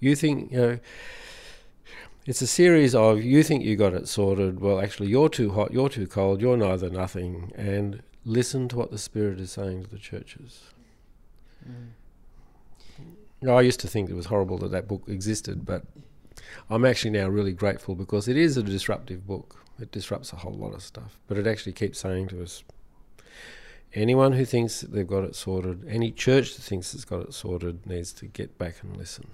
you 0.00 0.16
think 0.16 0.52
you 0.52 0.58
know. 0.58 0.78
It's 2.24 2.40
a 2.40 2.46
series 2.46 2.94
of 2.94 3.20
you 3.20 3.42
think 3.42 3.64
you 3.64 3.74
got 3.74 3.94
it 3.94 4.06
sorted. 4.06 4.60
Well, 4.60 4.80
actually, 4.80 5.08
you're 5.08 5.28
too 5.28 5.50
hot, 5.50 5.72
you're 5.72 5.88
too 5.88 6.06
cold, 6.06 6.40
you're 6.40 6.56
neither 6.56 6.88
nothing. 6.88 7.50
And 7.56 8.00
listen 8.24 8.68
to 8.68 8.76
what 8.76 8.92
the 8.92 8.98
Spirit 8.98 9.40
is 9.40 9.50
saying 9.50 9.82
to 9.82 9.90
the 9.90 9.98
churches. 9.98 10.60
Mm. 11.68 11.88
You 13.40 13.48
know, 13.48 13.58
I 13.58 13.62
used 13.62 13.80
to 13.80 13.88
think 13.88 14.08
it 14.08 14.14
was 14.14 14.26
horrible 14.26 14.56
that 14.58 14.70
that 14.70 14.86
book 14.86 15.02
existed, 15.08 15.66
but 15.66 15.82
I'm 16.70 16.84
actually 16.84 17.10
now 17.10 17.28
really 17.28 17.52
grateful 17.52 17.96
because 17.96 18.28
it 18.28 18.36
is 18.36 18.56
a 18.56 18.62
disruptive 18.62 19.26
book. 19.26 19.64
It 19.80 19.90
disrupts 19.90 20.32
a 20.32 20.36
whole 20.36 20.54
lot 20.54 20.74
of 20.74 20.82
stuff, 20.82 21.18
but 21.26 21.38
it 21.38 21.46
actually 21.48 21.72
keeps 21.72 21.98
saying 21.98 22.28
to 22.28 22.42
us 22.42 22.62
anyone 23.94 24.32
who 24.32 24.44
thinks 24.44 24.80
that 24.80 24.92
they've 24.92 25.06
got 25.06 25.24
it 25.24 25.34
sorted, 25.34 25.86
any 25.88 26.10
church 26.10 26.54
that 26.54 26.62
thinks 26.62 26.94
it's 26.94 27.04
got 27.04 27.20
it 27.20 27.34
sorted, 27.34 27.86
needs 27.86 28.12
to 28.14 28.26
get 28.26 28.58
back 28.58 28.76
and 28.82 28.96
listen. 28.96 29.26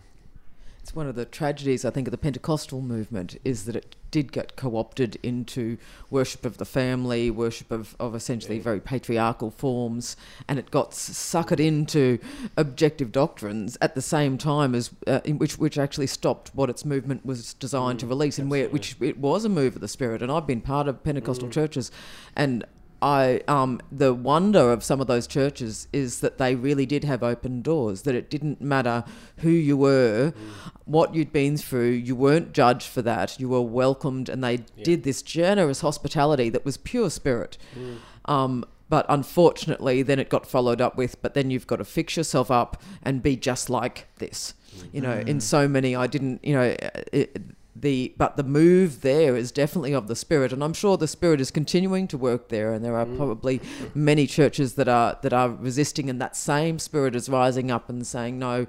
it's 0.83 0.95
one 0.95 1.07
of 1.07 1.15
the 1.15 1.25
tragedies 1.25 1.85
I 1.85 1.91
think 1.91 2.09
of 2.09 2.13
the 2.13 2.19
Pentecostal 2.19 2.81
movement 2.81 3.39
is 3.45 3.67
that 3.67 3.77
it 3.77 3.95
did 4.11 4.33
get 4.33 4.57
co-opted 4.57 5.19
into 5.23 5.77
worship 6.11 6.47
of 6.47 6.57
the 6.57 6.65
family, 6.65 7.31
worship 7.31 7.71
of, 7.71 7.95
of 8.01 8.15
essentially 8.15 8.59
very 8.59 8.81
patriarchal 8.81 9.51
forms, 9.51 10.17
and 10.49 10.59
it 10.59 10.71
got 10.71 10.93
suckered 10.93 11.61
into 11.61 12.19
objective 12.57 13.13
doctrines 13.13 13.77
at 13.81 13.95
the 13.95 14.03
same 14.03 14.39
time 14.39 14.75
as 14.75 14.91
uh, 15.07 15.21
which 15.27 15.59
which 15.59 15.77
actually 15.77 16.07
stopped 16.07 16.55
what 16.55 16.71
its 16.71 16.85
movement 16.85 17.25
was 17.25 17.55
designed 17.55 17.99
mm, 17.99 18.01
to 18.01 18.07
release, 18.07 18.39
and 18.39 18.51
where 18.51 18.69
which 18.71 18.97
it 19.01 19.19
was 19.19 19.45
a 19.45 19.49
move 19.49 19.75
of 19.75 19.81
the 19.83 19.89
spirit. 19.89 20.23
And 20.23 20.33
I've 20.33 20.47
been 20.47 20.63
part 20.63 20.89
of 20.89 21.03
Pentecostal 21.05 21.49
mm. 21.49 21.53
churches, 21.53 21.91
and 22.35 22.65
I 23.01 23.43
um, 23.47 23.81
the 23.93 24.13
wonder 24.13 24.73
of 24.73 24.83
some 24.83 25.01
of 25.01 25.07
those 25.07 25.27
churches 25.27 25.87
is 25.93 26.21
that 26.21 26.39
they 26.39 26.55
really 26.55 26.87
did 26.87 27.05
have 27.05 27.23
open 27.23 27.63
doors. 27.63 28.03
That 28.03 28.15
it 28.15 28.29
didn't 28.29 28.61
matter 28.61 29.05
who 29.39 29.51
you 29.51 29.77
were, 29.77 30.33
mm. 30.33 30.73
what 30.85 31.15
you'd 31.15 31.33
been 31.33 31.57
through. 31.57 31.91
You 31.91 32.17
weren't 32.17 32.53
judged 32.53 32.89
for 32.89 33.03
that. 33.03 33.39
You 33.39 33.49
were 33.49 33.63
welcomed, 33.63 34.29
and 34.29 34.43
they 34.43 34.65
yeah. 34.77 34.85
did 34.85 35.03
this 35.05 35.23
generous 35.23 35.81
hospitality 35.81 36.49
that 36.51 36.65
was 36.65 36.77
pure 36.77 37.11
spirit. 37.11 37.57
Mm. 37.79 37.99
Um, 38.25 38.65
but 38.89 39.07
unfortunately, 39.09 40.03
then 40.03 40.19
it 40.19 40.29
got 40.29 40.47
followed 40.47 40.81
up 40.81 40.97
with, 40.97 41.21
but 41.23 41.35
then 41.35 41.51
you've 41.51 41.67
got 41.67 41.77
to 41.77 41.85
fix 41.85 42.17
yourself 42.17 42.51
up 42.51 42.83
and 43.03 43.23
be 43.23 43.37
just 43.37 43.69
like 43.71 44.09
this. 44.17 44.55
You 44.93 45.01
know, 45.01 45.17
mm. 45.17 45.29
in 45.29 45.41
so 45.41 45.69
many, 45.69 45.95
I 45.95 46.07
didn't. 46.07 46.45
You 46.45 46.55
know, 46.55 46.77
it, 47.13 47.41
the 47.81 48.15
but 48.17 48.37
the 48.37 48.43
move 48.43 49.03
there 49.03 49.37
is 49.37 49.53
definitely 49.53 49.93
of 49.93 50.09
the 50.09 50.17
spirit 50.17 50.53
and 50.53 50.63
i'm 50.63 50.73
sure 50.73 50.97
the 50.97 51.09
spirit 51.09 51.41
is 51.41 51.51
continuing 51.51 52.09
to 52.09 52.19
work 52.19 52.49
there 52.49 52.73
and 52.73 52.85
there 52.85 52.97
are 52.97 53.07
mm. 53.07 53.17
probably 53.17 53.61
many 53.95 54.27
churches 54.27 54.75
that 54.75 54.89
are 54.89 55.19
that 55.23 55.33
are 55.33 55.51
resisting 55.51 56.11
and 56.11 56.21
that 56.21 56.37
same 56.37 56.79
spirit 56.79 57.15
is 57.15 57.29
rising 57.29 57.71
up 57.71 57.89
and 57.89 58.07
saying 58.07 58.39
no 58.39 58.67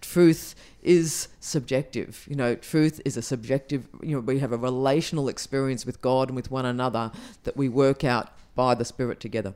truth 0.00 0.54
is 0.82 1.28
subjective 1.40 2.26
you 2.28 2.36
know 2.36 2.54
truth 2.54 3.00
is 3.04 3.16
a 3.16 3.22
subjective 3.22 3.88
you 4.02 4.14
know 4.14 4.20
we 4.20 4.38
have 4.38 4.52
a 4.52 4.56
relational 4.56 5.28
experience 5.28 5.84
with 5.84 6.00
god 6.00 6.28
and 6.28 6.36
with 6.36 6.50
one 6.50 6.66
another 6.66 7.10
that 7.44 7.56
we 7.56 7.68
work 7.68 8.04
out 8.04 8.32
by 8.54 8.74
the 8.74 8.84
spirit 8.84 9.20
together 9.20 9.54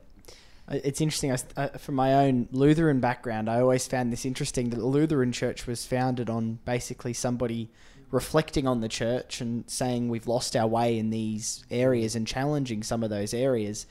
it's 0.69 1.01
interesting. 1.01 1.31
I, 1.31 1.37
uh, 1.57 1.77
from 1.77 1.95
my 1.95 2.13
own 2.13 2.47
Lutheran 2.51 3.01
background, 3.01 3.49
I 3.49 3.59
always 3.59 3.85
found 3.85 4.13
this 4.13 4.25
interesting 4.25 4.69
that 4.69 4.77
the 4.77 4.85
Lutheran 4.85 5.33
Church 5.33 5.67
was 5.67 5.85
founded 5.85 6.29
on 6.29 6.59
basically 6.63 7.11
somebody 7.13 7.69
reflecting 8.13 8.67
on 8.67 8.79
the 8.79 8.87
church 8.87 9.41
and 9.41 9.67
saying 9.67 10.07
we've 10.07 10.27
lost 10.27 10.55
our 10.55 10.67
way 10.67 10.99
in 10.99 11.09
these 11.09 11.65
areas 11.71 12.15
and 12.15 12.27
challenging 12.27 12.83
some 12.83 13.03
of 13.03 13.09
those 13.09 13.33
areas. 13.33 13.87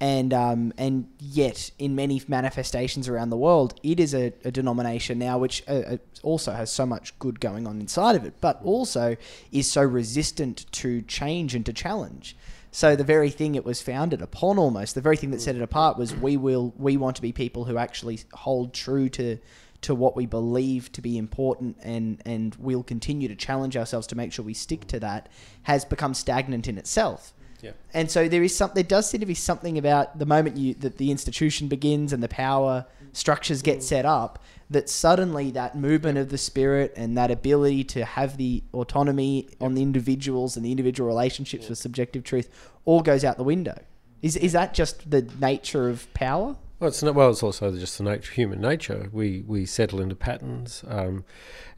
And 0.00 0.32
um, 0.32 0.72
and 0.78 1.08
yet, 1.18 1.72
in 1.78 1.96
many 1.96 2.22
manifestations 2.28 3.08
around 3.08 3.30
the 3.30 3.36
world, 3.36 3.78
it 3.82 3.98
is 3.98 4.14
a, 4.14 4.32
a 4.44 4.52
denomination 4.52 5.18
now 5.18 5.38
which 5.38 5.64
uh, 5.68 5.72
uh 5.72 5.96
also 6.22 6.52
has 6.52 6.70
so 6.70 6.86
much 6.86 7.18
good 7.18 7.40
going 7.40 7.66
on 7.66 7.80
inside 7.80 8.14
of 8.14 8.24
it, 8.24 8.34
but 8.40 8.60
also 8.62 9.16
is 9.50 9.70
so 9.70 9.82
resistant 9.82 10.70
to 10.72 11.02
change 11.02 11.54
and 11.54 11.66
to 11.66 11.72
challenge. 11.72 12.36
So 12.70 12.94
the 12.94 13.02
very 13.04 13.30
thing 13.30 13.56
it 13.56 13.64
was 13.64 13.82
founded 13.82 14.22
upon, 14.22 14.56
almost 14.56 14.94
the 14.94 15.00
very 15.00 15.16
thing 15.16 15.32
that 15.32 15.40
set 15.40 15.56
it 15.56 15.62
apart, 15.62 15.98
was 15.98 16.14
we 16.14 16.36
will 16.36 16.72
we 16.78 16.96
want 16.96 17.16
to 17.16 17.22
be 17.22 17.32
people 17.32 17.64
who 17.64 17.76
actually 17.76 18.20
hold 18.32 18.72
true 18.72 19.08
to 19.10 19.38
to 19.82 19.94
what 19.94 20.16
we 20.16 20.26
believe 20.26 20.90
to 20.92 21.00
be 21.00 21.16
important 21.16 21.76
and 21.82 22.20
and 22.24 22.56
we'll 22.56 22.82
continue 22.82 23.28
to 23.28 23.36
challenge 23.36 23.76
ourselves 23.76 24.06
to 24.08 24.16
make 24.16 24.32
sure 24.32 24.44
we 24.44 24.54
stick 24.54 24.86
to 24.86 25.00
that 25.00 25.28
has 25.62 25.84
become 25.84 26.14
stagnant 26.14 26.66
in 26.66 26.78
itself. 26.78 27.32
Yeah. 27.60 27.72
And 27.92 28.10
so 28.10 28.28
there 28.28 28.42
is 28.42 28.56
some 28.56 28.70
there 28.74 28.84
does 28.84 29.08
seem 29.08 29.20
to 29.20 29.26
be 29.26 29.34
something 29.34 29.78
about 29.78 30.18
the 30.18 30.26
moment 30.26 30.56
you 30.56 30.74
that 30.74 30.98
the 30.98 31.10
institution 31.10 31.68
begins 31.68 32.12
and 32.12 32.22
the 32.22 32.28
power 32.28 32.86
structures 33.12 33.62
get 33.62 33.82
set 33.82 34.04
up 34.04 34.38
that 34.70 34.88
suddenly 34.88 35.50
that 35.52 35.74
movement 35.74 36.18
of 36.18 36.28
the 36.28 36.38
spirit 36.38 36.92
and 36.96 37.16
that 37.16 37.30
ability 37.30 37.82
to 37.82 38.04
have 38.04 38.36
the 38.36 38.62
autonomy 38.74 39.48
on 39.60 39.74
the 39.74 39.82
individuals 39.82 40.56
and 40.56 40.64
the 40.64 40.70
individual 40.70 41.08
relationships 41.08 41.68
with 41.68 41.78
subjective 41.78 42.22
truth 42.22 42.48
all 42.84 43.00
goes 43.00 43.24
out 43.24 43.36
the 43.36 43.44
window. 43.44 43.80
Is 44.22 44.36
is 44.36 44.52
that 44.52 44.74
just 44.74 45.10
the 45.10 45.22
nature 45.40 45.88
of 45.88 46.12
power? 46.14 46.56
Well, 46.80 46.88
it's 46.88 47.02
not, 47.02 47.14
well, 47.14 47.30
it's 47.30 47.42
also 47.42 47.74
just 47.76 47.98
the 47.98 48.04
nature, 48.04 48.32
human 48.32 48.60
nature. 48.60 49.08
We 49.12 49.42
we 49.46 49.66
settle 49.66 50.00
into 50.00 50.14
patterns, 50.14 50.84
um, 50.86 51.24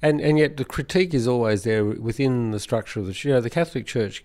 and 0.03 0.21
and 0.21 0.39
yet 0.39 0.59
the 0.59 0.65
critique 0.65 1.15
is 1.15 1.27
always 1.27 1.63
there 1.63 1.85
within 1.85 2.51
the 2.51 2.61
structure 2.61 3.01
of 3.01 3.07
the. 3.07 3.19
You 3.23 3.35
know, 3.35 3.41
the 3.41 3.49
Catholic 3.49 3.87
Church 3.87 4.23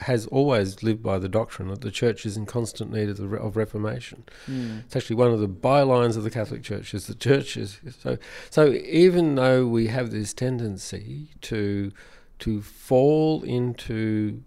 has 0.00 0.26
always 0.26 0.82
lived 0.82 1.02
by 1.02 1.18
the 1.18 1.28
doctrine 1.28 1.68
that 1.68 1.80
the 1.80 1.90
church 1.90 2.26
is 2.26 2.36
in 2.36 2.44
constant 2.44 2.92
need 2.92 3.08
of, 3.08 3.16
the, 3.16 3.26
of 3.36 3.56
reformation. 3.56 4.24
Mm. 4.46 4.84
It's 4.84 4.94
actually 4.94 5.16
one 5.16 5.32
of 5.32 5.40
the 5.40 5.48
bylines 5.48 6.16
of 6.16 6.22
the 6.22 6.30
Catholic 6.30 6.62
Church 6.62 6.92
is 6.94 7.06
the 7.06 7.14
church 7.14 7.56
is 7.56 7.80
so. 7.98 8.16
So 8.48 8.72
even 8.72 9.34
though 9.34 9.66
we 9.66 9.88
have 9.88 10.12
this 10.12 10.32
tendency 10.32 11.30
to 11.42 11.90
to 12.38 12.62
fall 12.62 13.42
into, 13.42 14.42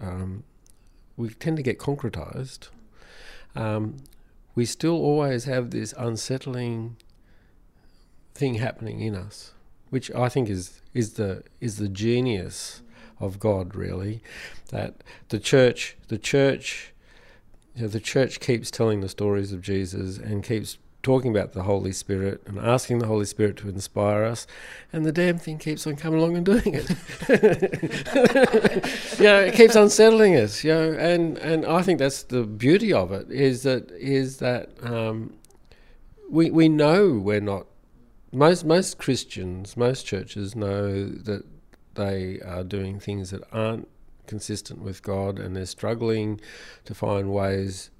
um, 0.00 0.42
we 1.16 1.28
tend 1.28 1.56
to 1.58 1.62
get 1.62 1.78
concretized. 1.78 2.68
Um, 3.54 3.98
we 4.54 4.64
still 4.64 4.96
always 4.96 5.44
have 5.44 5.70
this 5.70 5.94
unsettling 5.96 6.96
thing 8.34 8.54
happening 8.54 9.00
in 9.00 9.14
us, 9.14 9.52
which 9.90 10.10
I 10.12 10.28
think 10.28 10.48
is 10.48 10.80
is 10.94 11.14
the 11.14 11.42
is 11.60 11.76
the 11.76 11.88
genius 11.88 12.82
of 13.20 13.38
God, 13.38 13.74
really. 13.74 14.22
That 14.70 15.02
the 15.28 15.38
church, 15.38 15.96
the 16.08 16.18
church, 16.18 16.92
you 17.74 17.82
know, 17.82 17.88
the 17.88 18.00
church 18.00 18.40
keeps 18.40 18.70
telling 18.70 19.00
the 19.00 19.08
stories 19.08 19.52
of 19.52 19.62
Jesus 19.62 20.18
and 20.18 20.42
keeps 20.42 20.78
talking 21.02 21.30
about 21.30 21.52
the 21.52 21.64
Holy 21.64 21.92
Spirit 21.92 22.42
and 22.46 22.58
asking 22.58 22.98
the 23.00 23.06
Holy 23.06 23.24
Spirit 23.24 23.56
to 23.58 23.68
inspire 23.68 24.24
us, 24.24 24.46
and 24.92 25.04
the 25.04 25.12
damn 25.12 25.38
thing 25.38 25.58
keeps 25.58 25.86
on 25.86 25.96
coming 25.96 26.20
along 26.20 26.36
and 26.36 26.46
doing 26.46 26.74
it. 26.74 26.88
you 29.18 29.24
know, 29.24 29.40
it 29.40 29.54
keeps 29.54 29.74
unsettling 29.74 30.36
us. 30.36 30.62
You 30.64 30.72
know, 30.72 30.92
and 30.92 31.38
and 31.38 31.66
I 31.66 31.82
think 31.82 31.98
that's 31.98 32.22
the 32.22 32.44
beauty 32.44 32.92
of 32.92 33.12
it 33.12 33.30
is 33.30 33.62
that 33.64 33.90
is 33.92 34.38
that 34.38 34.70
um, 34.82 35.34
we 36.30 36.50
we 36.50 36.68
know 36.68 37.12
we're 37.12 37.40
not 37.40 37.66
most 38.32 38.64
most 38.64 38.98
Christians, 38.98 39.76
most 39.76 40.06
churches 40.06 40.56
know 40.56 41.06
that 41.06 41.44
they 41.94 42.40
are 42.40 42.64
doing 42.64 42.98
things 42.98 43.30
that 43.30 43.42
aren't 43.52 43.88
consistent 44.26 44.80
with 44.80 45.02
God, 45.02 45.38
and 45.38 45.54
they're 45.54 45.66
struggling 45.66 46.40
to 46.84 46.94
find 46.94 47.32
ways 47.32 47.90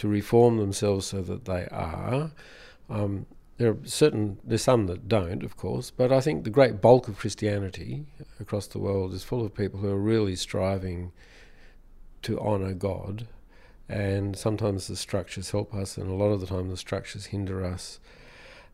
to 0.00 0.08
reform 0.08 0.56
themselves 0.56 1.06
so 1.06 1.20
that 1.20 1.44
they 1.44 1.66
are. 1.70 2.30
Um, 2.88 3.26
there 3.58 3.72
are 3.72 3.78
certain, 3.84 4.38
there's 4.42 4.62
some 4.62 4.86
that 4.86 5.08
don't, 5.08 5.42
of 5.42 5.58
course, 5.58 5.90
but 5.90 6.10
I 6.10 6.22
think 6.22 6.44
the 6.44 6.50
great 6.50 6.80
bulk 6.80 7.06
of 7.06 7.18
Christianity 7.18 8.06
across 8.40 8.66
the 8.66 8.78
world 8.78 9.12
is 9.12 9.24
full 9.24 9.44
of 9.44 9.54
people 9.54 9.80
who 9.80 9.90
are 9.90 10.00
really 10.00 10.36
striving 10.36 11.12
to 12.22 12.40
honour 12.40 12.72
God. 12.72 13.28
And 13.90 14.38
sometimes 14.38 14.86
the 14.86 14.96
structures 14.96 15.50
help 15.50 15.74
us, 15.74 15.98
and 15.98 16.08
a 16.08 16.14
lot 16.14 16.30
of 16.30 16.40
the 16.40 16.46
time 16.46 16.70
the 16.70 16.78
structures 16.78 17.26
hinder 17.26 17.62
us. 17.62 18.00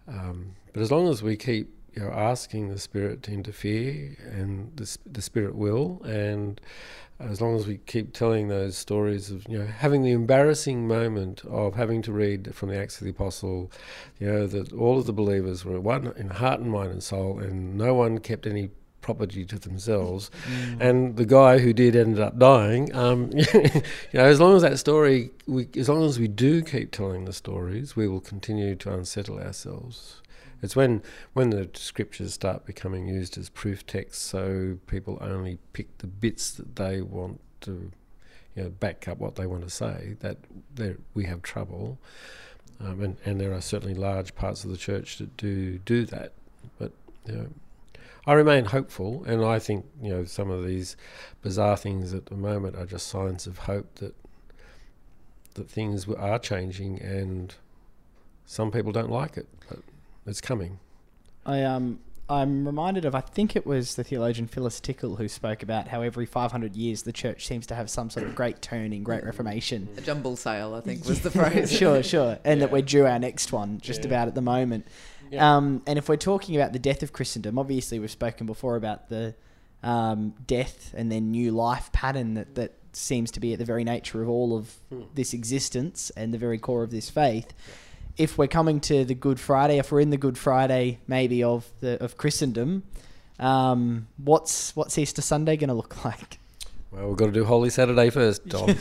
Um, 0.07 0.55
but 0.73 0.81
as 0.81 0.93
long 0.93 1.09
as 1.09 1.25
we 1.25 1.37
keep 1.37 1.76
you 1.97 2.03
know, 2.03 2.11
asking 2.11 2.69
the 2.69 2.79
Spirit 2.79 3.23
to 3.25 3.33
interfere, 3.33 4.17
and 4.31 4.71
the, 4.77 4.97
the 5.11 5.23
Spirit 5.23 5.55
will, 5.55 6.03
and 6.05 6.61
as 7.19 7.41
long 7.41 7.57
as 7.57 7.67
we 7.67 7.79
keep 7.79 8.13
telling 8.13 8.49
those 8.49 8.77
stories 8.77 9.31
of 9.31 9.47
you 9.49 9.59
know 9.59 9.67
having 9.67 10.03
the 10.03 10.11
embarrassing 10.11 10.87
moment 10.87 11.43
of 11.47 11.75
having 11.75 12.03
to 12.03 12.13
read 12.13 12.55
from 12.55 12.69
the 12.69 12.79
Acts 12.79 13.01
of 13.01 13.05
the 13.05 13.11
Apostle, 13.11 13.71
you 14.21 14.31
know 14.31 14.47
that 14.47 14.73
all 14.73 14.99
of 14.99 15.07
the 15.07 15.13
believers 15.13 15.65
were 15.65 15.81
one 15.81 16.13
in 16.17 16.29
heart 16.29 16.61
and 16.61 16.71
mind 16.71 16.91
and 16.93 17.03
soul, 17.03 17.39
and 17.39 17.77
no 17.77 17.95
one 17.95 18.19
kept 18.19 18.47
any 18.47 18.71
property 19.01 19.45
to 19.47 19.59
themselves, 19.59 20.31
mm. 20.51 20.81
and 20.81 21.17
the 21.17 21.25
guy 21.25 21.59
who 21.59 21.73
did 21.73 21.97
ended 21.97 22.21
up 22.21 22.39
dying. 22.39 22.95
Um, 22.95 23.31
you 23.55 23.83
know, 24.13 24.25
as 24.25 24.41
long 24.41 24.57
as 24.57 24.63
that 24.63 24.79
story, 24.79 25.31
we, 25.47 25.69
as 25.77 25.89
long 25.89 26.03
as 26.05 26.19
we 26.19 26.29
do 26.29 26.61
keep 26.63 26.91
telling 26.91 27.25
the 27.25 27.33
stories, 27.33 27.97
we 27.97 28.09
will 28.09 28.21
continue 28.21 28.75
to 28.75 28.93
unsettle 28.93 29.39
ourselves. 29.39 30.21
It's 30.63 30.75
when 30.75 31.03
when 31.33 31.51
the 31.51 31.69
scriptures 31.75 32.35
start 32.35 32.65
becoming 32.65 33.07
used 33.07 33.37
as 33.37 33.49
proof 33.49 33.87
texts, 33.87 34.25
so 34.25 34.79
people 34.87 35.19
only 35.21 35.59
pick 35.73 35.99
the 35.99 36.07
bits 36.07 36.51
that 36.53 36.77
they 36.77 37.01
want 37.03 37.41
to, 37.63 37.93
you 38.55 38.63
know, 38.63 38.71
back 38.71 39.07
up 39.07 39.19
what 39.19 39.35
they 39.37 39.47
want 39.47 39.65
to 39.65 39.71
say. 39.71 40.17
That 40.21 40.39
we 41.15 41.25
have 41.25 41.43
trouble, 41.43 41.99
um, 42.81 43.03
and 43.03 43.17
and 43.25 43.41
there 43.41 43.53
are 43.53 43.61
certainly 43.61 43.95
large 43.95 44.35
parts 44.35 44.65
of 44.65 44.71
the 44.71 44.77
church 44.77 45.19
that 45.19 45.37
do 45.37 45.79
do 45.79 46.07
that. 46.07 46.33
But 46.79 46.93
you 47.27 47.35
know, 47.35 47.49
I 48.27 48.33
remain 48.33 48.67
hopeful, 48.67 49.25
and 49.27 49.45
I 49.45 49.59
think 49.59 49.85
you 50.03 50.11
know 50.11 50.25
some 50.25 50.51
of 50.51 50.65
these 50.65 50.97
bizarre 51.43 51.77
things 51.77 52.15
at 52.15 52.27
the 52.27 52.35
moment 52.35 52.77
are 52.77 52.87
just 52.87 53.09
signs 53.09 53.47
of 53.47 53.59
hope 53.59 53.97
that 53.97 54.15
that 55.55 55.69
things 55.69 56.09
are 56.09 56.39
changing, 56.39 57.01
and 57.01 57.55
some 58.47 58.71
people 58.71 58.93
don't 58.93 59.11
like 59.11 59.37
it, 59.37 59.49
it's 60.27 60.41
coming. 60.41 60.79
I 61.45 61.63
um 61.63 62.01
I'm 62.29 62.67
reminded 62.67 63.05
of 63.05 63.15
I 63.15 63.21
think 63.21 63.55
it 63.55 63.65
was 63.65 63.95
the 63.95 64.03
theologian 64.03 64.49
Phyllis 64.49 64.81
Tickle 64.81 65.17
who 65.17 65.29
spoke 65.29 65.63
about 65.63 65.89
how 65.89 66.03
every 66.03 66.27
500 66.27 66.75
years 66.75 67.03
the 67.03 67.13
church 67.13 67.47
seems 67.47 67.67
to 67.69 67.75
have 67.77 67.89
some 67.89 68.11
sort 68.11 68.27
of 68.27 68.35
great 68.35 68.61
turning, 68.61 69.05
great 69.05 69.23
reformation. 69.25 69.89
A 69.97 70.01
jumble 70.01 70.35
sale, 70.35 70.75
I 70.75 70.81
think, 70.81 71.05
was 71.07 71.21
the 71.21 71.31
phrase. 71.39 71.71
sure, 71.71 72.03
sure, 72.03 72.39
and 72.45 72.59
yeah. 72.59 72.67
that 72.67 72.73
we're 72.73 72.83
due 72.83 73.07
our 73.07 73.21
next 73.21 73.53
one 73.53 73.79
just 73.81 74.01
yeah. 74.01 74.07
about 74.09 74.27
at 74.29 74.35
the 74.35 74.43
moment. 74.43 74.89
Yeah. 75.31 75.57
Um, 75.57 75.83
and 75.87 75.99
if 75.99 76.09
we're 76.09 76.17
talking 76.17 76.57
about 76.57 76.73
the 76.73 76.79
death 76.81 77.05
of 77.05 77.13
Christendom, 77.13 77.59
obviously 77.61 77.99
we've 78.01 78.11
spoken 78.11 78.47
before 78.47 78.75
about 78.75 79.09
the 79.09 79.35
um, 79.85 80.35
death 80.47 80.95
and 80.97 81.13
then 81.13 81.31
new 81.31 81.53
life 81.53 81.93
pattern 81.93 82.35
that, 82.35 82.57
that 82.57 82.73
seems 82.93 83.31
to 83.33 83.41
be 83.41 83.53
at 83.53 83.59
the 83.61 83.65
very 83.65 83.85
nature 83.85 84.21
of 84.23 84.29
all 84.29 84.57
of 84.57 84.75
Hmm. 84.91 85.03
this 85.15 85.33
existence 85.33 86.11
and 86.17 86.35
the 86.35 86.39
very 86.39 86.59
core 86.59 86.83
of 86.83 86.91
this 86.91 87.09
faith. 87.11 87.53
If 88.17 88.39
we're 88.39 88.47
coming 88.49 88.81
to 88.81 89.05
the 89.05 89.15
Good 89.15 89.39
Friday, 89.39 89.79
if 89.79 89.93
we're 89.93 90.01
in 90.01 90.11
the 90.11 90.17
Good 90.17 90.39
Friday 90.39 90.99
maybe 91.07 91.43
of 91.43 91.67
the 91.81 92.03
of 92.03 92.17
Christendom, 92.17 92.83
um, 93.39 94.09
what's 94.17 94.75
what's 94.75 94.97
Easter 94.97 95.23
Sunday 95.23 95.57
going 95.57 95.69
to 95.69 95.75
look 95.75 96.05
like? 96.05 96.39
Well, 96.91 97.09
we've 97.09 97.17
got 97.17 97.27
to 97.27 97.33
do 97.33 97.45
Holy 97.45 97.71
Saturday 97.71 98.11
first, 98.11 98.43
Tom. 98.51 98.75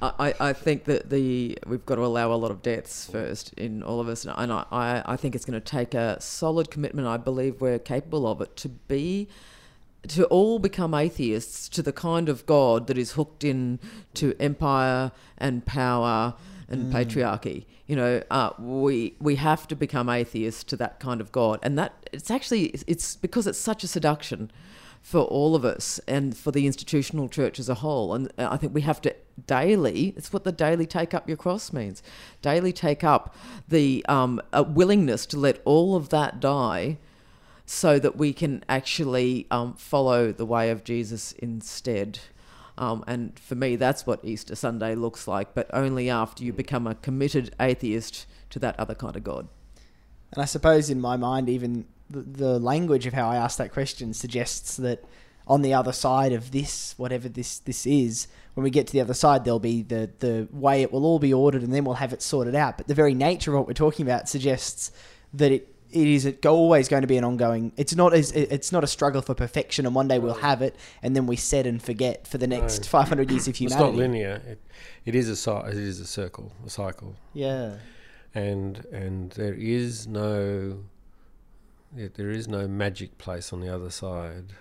I, 0.00 0.12
I 0.18 0.34
I 0.40 0.52
think 0.52 0.84
that 0.84 1.10
the 1.10 1.56
we've 1.66 1.86
got 1.86 1.96
to 1.96 2.04
allow 2.04 2.32
a 2.32 2.34
lot 2.34 2.50
of 2.50 2.62
deaths 2.62 3.08
first 3.08 3.52
in 3.54 3.82
all 3.84 4.00
of 4.00 4.08
us, 4.08 4.24
and 4.24 4.52
I, 4.52 4.64
I, 4.72 5.02
I 5.06 5.16
think 5.16 5.36
it's 5.36 5.44
going 5.44 5.60
to 5.60 5.64
take 5.64 5.94
a 5.94 6.20
solid 6.20 6.70
commitment. 6.70 7.06
I 7.06 7.16
believe 7.16 7.60
we're 7.60 7.78
capable 7.78 8.26
of 8.26 8.40
it 8.40 8.56
to 8.56 8.68
be, 8.68 9.28
to 10.08 10.24
all 10.24 10.58
become 10.58 10.94
atheists 10.94 11.68
to 11.68 11.82
the 11.82 11.92
kind 11.92 12.28
of 12.28 12.44
God 12.46 12.88
that 12.88 12.98
is 12.98 13.12
hooked 13.12 13.44
in 13.44 13.78
to 14.14 14.34
empire 14.40 15.12
and 15.38 15.64
power 15.64 16.34
and 16.72 16.92
patriarchy. 16.92 17.66
You 17.86 17.96
know, 17.96 18.22
uh, 18.30 18.50
we 18.58 19.14
we 19.20 19.36
have 19.36 19.68
to 19.68 19.76
become 19.76 20.08
atheists 20.08 20.64
to 20.64 20.76
that 20.76 21.00
kind 21.00 21.20
of 21.20 21.30
God, 21.32 21.58
and 21.62 21.78
that 21.78 22.08
it's 22.12 22.30
actually 22.30 22.66
it's 22.86 23.16
because 23.16 23.46
it's 23.46 23.58
such 23.58 23.84
a 23.84 23.88
seduction 23.88 24.50
for 25.02 25.22
all 25.22 25.56
of 25.56 25.64
us 25.64 26.00
and 26.06 26.36
for 26.36 26.52
the 26.52 26.64
institutional 26.64 27.28
church 27.28 27.58
as 27.58 27.68
a 27.68 27.74
whole. 27.74 28.14
And 28.14 28.32
I 28.38 28.56
think 28.56 28.72
we 28.72 28.82
have 28.82 29.00
to 29.02 29.14
daily, 29.46 30.14
it's 30.16 30.32
what 30.32 30.44
the 30.44 30.52
daily 30.52 30.86
take 30.86 31.12
up 31.12 31.28
your 31.28 31.36
cross 31.36 31.72
means, 31.72 32.02
daily 32.40 32.72
take 32.72 33.02
up 33.02 33.34
the 33.68 34.06
um, 34.08 34.40
a 34.52 34.62
willingness 34.62 35.26
to 35.26 35.38
let 35.38 35.60
all 35.64 35.96
of 35.96 36.10
that 36.10 36.38
die 36.38 36.98
so 37.66 37.98
that 37.98 38.16
we 38.16 38.32
can 38.32 38.64
actually 38.68 39.46
um, 39.50 39.74
follow 39.74 40.30
the 40.30 40.46
way 40.46 40.70
of 40.70 40.84
Jesus 40.84 41.32
instead. 41.32 42.20
Um, 42.78 43.04
and 43.06 43.38
for 43.38 43.54
me, 43.54 43.76
that's 43.76 44.06
what 44.06 44.24
Easter 44.24 44.54
Sunday 44.54 44.94
looks 44.94 45.28
like, 45.28 45.54
but 45.54 45.68
only 45.72 46.08
after 46.08 46.42
you 46.42 46.52
become 46.52 46.86
a 46.86 46.94
committed 46.94 47.54
atheist 47.60 48.26
to 48.50 48.58
that 48.60 48.78
other 48.78 48.94
kind 48.94 49.16
of 49.16 49.24
God. 49.24 49.48
And 50.32 50.42
I 50.42 50.46
suppose 50.46 50.88
in 50.88 51.00
my 51.00 51.16
mind, 51.16 51.48
even 51.48 51.86
the, 52.08 52.22
the 52.22 52.58
language 52.58 53.06
of 53.06 53.12
how 53.12 53.28
I 53.28 53.36
ask 53.36 53.58
that 53.58 53.72
question 53.72 54.14
suggests 54.14 54.76
that 54.78 55.04
on 55.46 55.62
the 55.62 55.74
other 55.74 55.92
side 55.92 56.32
of 56.32 56.52
this, 56.52 56.94
whatever 56.96 57.28
this 57.28 57.58
this 57.58 57.84
is, 57.84 58.28
when 58.54 58.64
we 58.64 58.70
get 58.70 58.86
to 58.86 58.92
the 58.92 59.00
other 59.00 59.14
side, 59.14 59.44
there'll 59.44 59.58
be 59.58 59.82
the 59.82 60.10
the 60.20 60.48
way 60.52 60.82
it 60.82 60.92
will 60.92 61.04
all 61.04 61.18
be 61.18 61.34
ordered, 61.34 61.62
and 61.62 61.74
then 61.74 61.84
we'll 61.84 61.96
have 61.96 62.12
it 62.12 62.22
sorted 62.22 62.54
out. 62.54 62.78
But 62.78 62.86
the 62.86 62.94
very 62.94 63.14
nature 63.14 63.52
of 63.52 63.58
what 63.58 63.66
we're 63.66 63.74
talking 63.74 64.06
about 64.06 64.28
suggests 64.28 64.92
that 65.34 65.52
it. 65.52 65.68
It 65.92 66.08
is 66.08 66.24
it 66.24 66.44
always 66.46 66.88
going 66.88 67.02
to 67.02 67.06
be 67.06 67.16
an 67.18 67.24
ongoing. 67.24 67.72
It's 67.76 67.94
not 67.94 68.14
as 68.14 68.32
it's 68.32 68.72
not 68.72 68.82
a 68.82 68.86
struggle 68.86 69.20
for 69.22 69.34
perfection, 69.34 69.84
and 69.86 69.94
one 69.94 70.08
day 70.08 70.18
we'll 70.18 70.34
have 70.34 70.62
it, 70.62 70.74
and 71.02 71.14
then 71.14 71.26
we 71.26 71.36
set 71.36 71.66
and 71.66 71.82
forget 71.82 72.26
for 72.26 72.38
the 72.38 72.46
next 72.46 72.80
No. 72.82 72.88
five 72.88 73.08
hundred 73.08 73.30
years 73.30 73.46
If 73.46 73.56
of 73.56 73.62
it's 73.66 73.74
not 73.74 73.94
linear. 73.94 74.40
It, 74.46 74.60
it 75.04 75.14
is 75.14 75.28
a 75.46 75.56
it 75.68 75.74
is 75.76 76.00
a 76.00 76.06
circle, 76.06 76.52
a 76.66 76.70
cycle, 76.70 77.16
Yeah, 77.34 77.76
and 78.34 78.84
and 78.92 79.32
there 79.32 79.54
is 79.54 80.06
no 80.06 80.84
there 81.94 82.30
is 82.30 82.48
no 82.48 82.66
magic 82.66 83.18
place 83.18 83.52
on 83.52 83.60
the 83.60 83.68
other 83.68 83.90
side. 83.90 84.54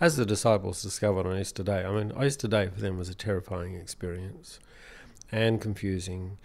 As 0.00 0.16
the 0.16 0.26
disciples 0.26 0.82
discovered 0.82 1.26
on 1.26 1.38
Easter 1.38 1.62
Day, 1.62 1.84
I 1.84 1.90
mean, 1.90 2.12
Easter 2.22 2.48
Day 2.48 2.68
for 2.68 2.80
them 2.80 2.96
was 2.98 3.08
a 3.08 3.14
terrifying 3.14 3.74
experience 3.74 4.60
and 5.32 5.60
confusing. 5.60 6.38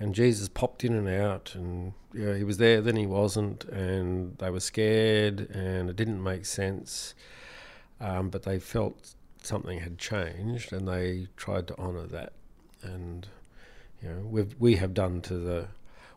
And 0.00 0.14
Jesus 0.14 0.48
popped 0.48 0.84
in 0.84 0.92
and 0.92 1.08
out, 1.08 1.54
and 1.54 1.92
you 2.12 2.26
know, 2.26 2.34
he 2.34 2.44
was 2.44 2.58
there, 2.58 2.80
then 2.80 2.96
he 2.96 3.06
wasn't, 3.06 3.64
and 3.64 4.36
they 4.38 4.50
were 4.50 4.60
scared, 4.60 5.48
and 5.50 5.88
it 5.88 5.96
didn't 5.96 6.22
make 6.22 6.46
sense. 6.46 7.14
Um, 8.00 8.28
but 8.28 8.42
they 8.42 8.58
felt 8.58 9.14
something 9.40 9.80
had 9.80 9.98
changed, 9.98 10.72
and 10.72 10.88
they 10.88 11.28
tried 11.36 11.68
to 11.68 11.78
honour 11.78 12.06
that. 12.08 12.32
And 12.82 13.26
you 14.02 14.08
know, 14.08 14.20
we've 14.26 14.54
we 14.58 14.76
have 14.76 14.94
done 14.94 15.20
to 15.22 15.38
the, 15.38 15.68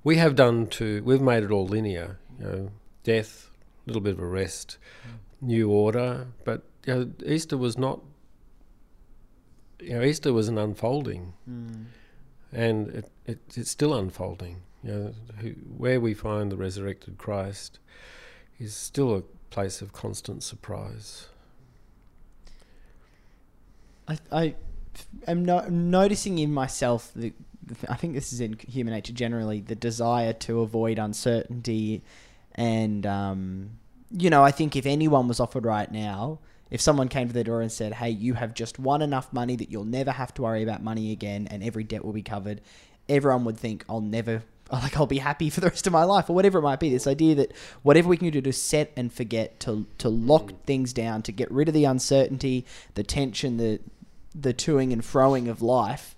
we 0.04 0.18
have 0.18 0.36
done 0.36 0.68
to, 0.68 1.04
we've 1.04 1.22
made 1.22 1.44
it 1.44 1.52
all 1.52 1.68
linear. 1.68 2.20
You 2.40 2.46
know, 2.46 2.72
death, 3.04 3.50
a 3.86 3.90
little 3.90 4.02
bit 4.02 4.14
of 4.14 4.20
a 4.20 4.26
rest, 4.26 4.78
new 5.40 5.70
order. 5.70 6.28
But 6.44 6.64
you 6.86 6.94
know, 6.94 7.12
Easter 7.26 7.58
was 7.58 7.78
not. 7.78 8.02
You 9.80 10.00
know, 10.00 10.04
Easter 10.04 10.34
was 10.34 10.48
an 10.48 10.58
unfolding, 10.58 11.34
and 12.52 12.90
it, 12.90 13.10
it, 13.26 13.40
it's 13.56 13.72
still 13.72 13.94
unfolding. 13.94 14.62
You 14.84 14.92
know, 14.92 15.14
who, 15.40 15.50
where 15.78 16.00
we 16.00 16.14
find 16.14 16.52
the 16.52 16.58
resurrected 16.58 17.18
Christ 17.18 17.80
is 18.60 18.76
still 18.76 19.16
a 19.16 19.22
place 19.50 19.82
of 19.82 19.94
constant 19.94 20.44
surprise. 20.44 21.28
I, 24.08 24.18
I 24.32 24.56
am 25.28 25.44
no, 25.44 25.68
noticing 25.68 26.40
in 26.40 26.54
myself 26.54 27.12
the, 27.16 27.34
the 27.66 27.76
I 27.92 27.96
think 27.96 28.14
this 28.14 28.32
is 28.32 28.40
in 28.40 28.58
human 28.68 28.94
nature 28.94 29.14
generally 29.14 29.62
the 29.62 29.76
desire 29.76 30.34
to 30.34 30.62
avoid 30.62 31.00
uncertainty, 31.00 32.04
and 32.56 33.06
um, 33.06 33.72
you 34.12 34.30
know 34.30 34.44
I 34.44 34.52
think 34.52 34.76
if 34.76 34.86
anyone 34.86 35.28
was 35.28 35.40
offered 35.40 35.66
right 35.66 35.92
now, 35.92 36.40
if 36.70 36.82
someone 36.82 37.08
came 37.08 37.28
to 37.28 37.34
the 37.34 37.44
door 37.44 37.62
and 37.62 37.72
said, 37.72 37.94
"Hey, 37.96 38.10
you 38.10 38.36
have 38.36 38.54
just 38.54 38.80
won 38.80 39.02
enough 39.02 39.32
money 39.32 39.56
that 39.56 39.72
you'll 39.72 39.84
never 39.84 40.12
have 40.12 40.34
to 40.36 40.42
worry 40.44 40.64
about 40.64 40.84
money 40.84 41.12
again, 41.12 41.48
and 41.50 41.64
every 41.64 41.84
debt 41.84 42.04
will 42.06 42.14
be 42.14 42.22
covered," 42.22 42.62
everyone 43.10 43.46
would 43.46 43.58
think, 43.58 43.86
"I'll 43.90 44.02
never." 44.02 44.44
Like 44.70 44.98
I'll 44.98 45.08
be 45.08 45.20
happy 45.20 45.50
for 45.50 45.62
the 45.62 45.70
rest 45.70 45.88
of 45.88 45.94
my 45.94 46.04
life, 46.04 46.30
or 46.30 46.34
whatever 46.34 46.60
it 46.60 46.64
might 46.64 46.82
be. 46.82 46.90
This 46.90 47.08
idea 47.08 47.36
that 47.36 47.54
whatever 47.84 48.10
we 48.10 48.18
can 48.18 48.30
do 48.30 48.42
to 48.42 48.52
set 48.52 48.92
and 48.98 49.14
forget, 49.14 49.62
to 49.62 49.86
to 50.00 50.10
lock 50.10 50.52
things 50.66 50.92
down, 50.92 51.22
to 51.22 51.32
get 51.32 51.50
rid 51.50 51.70
of 51.70 51.74
the 51.74 51.86
uncertainty, 51.86 52.66
the 52.96 53.04
tension, 53.04 53.56
the 53.56 53.80
the 54.36 54.54
toing 54.54 54.92
and 54.92 55.04
froing 55.04 55.50
of 55.50 55.62
life, 55.62 56.18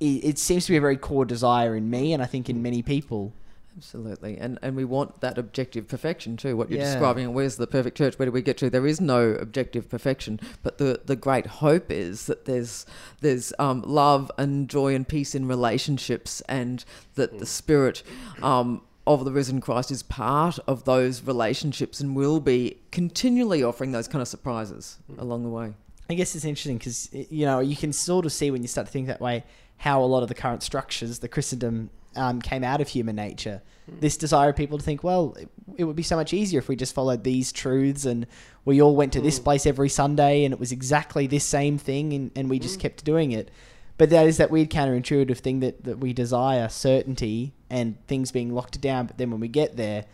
it 0.00 0.38
seems 0.38 0.64
to 0.66 0.72
be 0.72 0.78
a 0.78 0.80
very 0.80 0.96
core 0.96 1.26
desire 1.26 1.76
in 1.76 1.90
me, 1.90 2.14
and 2.14 2.22
I 2.22 2.26
think 2.26 2.48
in 2.48 2.62
many 2.62 2.80
people. 2.80 3.34
Absolutely, 3.76 4.36
and 4.38 4.58
and 4.62 4.76
we 4.76 4.84
want 4.84 5.20
that 5.22 5.38
objective 5.38 5.88
perfection 5.88 6.36
too. 6.36 6.56
What 6.56 6.70
you're 6.70 6.78
Yeah. 6.78 6.92
describing, 6.92 7.32
where's 7.32 7.56
the 7.56 7.66
perfect 7.66 7.96
church? 7.96 8.18
Where 8.18 8.26
do 8.26 8.32
we 8.32 8.42
get 8.42 8.58
to? 8.58 8.68
There 8.68 8.86
is 8.86 9.00
no 9.00 9.30
objective 9.32 9.88
perfection, 9.88 10.38
but 10.62 10.78
the 10.78 11.00
the 11.04 11.16
great 11.16 11.46
hope 11.46 11.90
is 11.90 12.26
that 12.26 12.44
there's 12.44 12.84
there's 13.22 13.52
um, 13.58 13.82
love 13.86 14.30
and 14.36 14.68
joy 14.68 14.94
and 14.94 15.08
peace 15.08 15.34
in 15.34 15.48
relationships, 15.48 16.42
and 16.48 16.84
that 17.14 17.38
the 17.38 17.46
spirit. 17.46 18.02
Um, 18.42 18.82
of 19.04 19.24
the 19.24 19.32
risen 19.32 19.60
Christ 19.60 19.90
is 19.90 20.00
part 20.04 20.60
of 20.68 20.84
those 20.84 21.24
relationships 21.24 21.98
and 22.00 22.14
will 22.14 22.38
be 22.38 22.76
continually 22.92 23.60
offering 23.60 23.90
those 23.90 24.06
kind 24.06 24.22
of 24.22 24.28
surprises 24.28 24.98
along 25.18 25.42
the 25.42 25.48
way. 25.48 25.74
I 26.08 26.14
guess 26.14 26.36
it's 26.36 26.44
interesting 26.44 26.78
because 26.78 27.08
you 27.12 27.44
know 27.44 27.58
you 27.58 27.74
can 27.74 27.92
sort 27.92 28.26
of 28.26 28.32
see 28.32 28.52
when 28.52 28.62
you 28.62 28.68
start 28.68 28.86
to 28.86 28.92
think 28.92 29.08
that 29.08 29.20
way 29.20 29.42
how 29.78 30.00
a 30.00 30.06
lot 30.06 30.22
of 30.22 30.28
the 30.28 30.36
current 30.36 30.62
structures, 30.62 31.18
the 31.18 31.26
Christendom, 31.26 31.90
um, 32.16 32.40
came 32.40 32.64
out 32.64 32.80
of 32.80 32.88
human 32.88 33.16
nature. 33.16 33.62
Hmm. 33.88 34.00
This 34.00 34.16
desire 34.16 34.50
of 34.50 34.56
people 34.56 34.78
to 34.78 34.84
think, 34.84 35.02
well, 35.02 35.34
it, 35.38 35.48
it 35.76 35.84
would 35.84 35.96
be 35.96 36.02
so 36.02 36.16
much 36.16 36.32
easier 36.32 36.58
if 36.58 36.68
we 36.68 36.76
just 36.76 36.94
followed 36.94 37.24
these 37.24 37.52
truths 37.52 38.04
and 38.04 38.26
we 38.64 38.80
all 38.80 38.96
went 38.96 39.12
to 39.14 39.20
this 39.20 39.38
hmm. 39.38 39.44
place 39.44 39.66
every 39.66 39.88
Sunday 39.88 40.44
and 40.44 40.52
it 40.52 40.60
was 40.60 40.72
exactly 40.72 41.26
this 41.26 41.44
same 41.44 41.78
thing 41.78 42.12
and, 42.12 42.30
and 42.36 42.50
we 42.50 42.58
just 42.58 42.76
hmm. 42.76 42.82
kept 42.82 43.04
doing 43.04 43.32
it. 43.32 43.50
But 43.98 44.10
that 44.10 44.26
is 44.26 44.38
that 44.38 44.50
weird 44.50 44.70
counterintuitive 44.70 45.38
thing 45.38 45.60
that, 45.60 45.84
that 45.84 45.98
we 45.98 46.12
desire 46.12 46.68
certainty 46.68 47.54
and 47.70 48.04
things 48.06 48.32
being 48.32 48.54
locked 48.54 48.80
down. 48.80 49.06
But 49.06 49.18
then 49.18 49.30
when 49.30 49.40
we 49.40 49.48
get 49.48 49.76
there, 49.76 50.06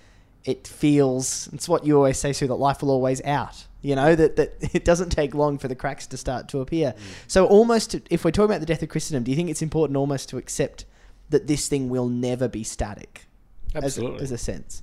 it 0.45 0.67
feels 0.67 1.49
it's 1.53 1.69
what 1.69 1.85
you 1.87 1.97
always 1.97 2.19
say, 2.19 2.33
Sue, 2.33 2.47
that 2.47 2.55
life 2.55 2.83
will 2.83 2.91
always 2.91 3.23
out. 3.25 3.67
You 3.83 3.95
know 3.97 4.15
that 4.15 4.37
that 4.37 4.57
it 4.75 4.85
doesn't 4.85 5.11
take 5.11 5.35
long 5.35 5.59
for 5.59 5.69
the 5.69 5.75
cracks 5.75 6.07
to 6.09 6.17
start 6.17 6.49
to 6.49 6.61
appear. 6.61 6.95
So 7.27 7.47
almost, 7.47 7.95
if 8.11 8.25
we're 8.25 8.31
talking 8.31 8.51
about 8.51 8.61
the 8.61 8.67
death 8.67 8.83
of 8.83 8.89
Christendom, 8.89 9.25
do 9.25 9.31
you 9.31 9.37
think 9.37 9.51
it's 9.51 9.63
important 9.63 9.97
almost 9.97 10.29
to 10.31 10.39
accept 10.39 10.85
that 11.31 11.47
this 11.47 11.69
thing 11.69 11.89
will 11.89 12.09
never 12.09 12.49
be 12.49 12.65
static? 12.65 13.27
as- 13.75 13.85
Absolutely. 13.85 14.23
as, 14.23 14.33
a 14.33 14.39
sense. 14.39 14.83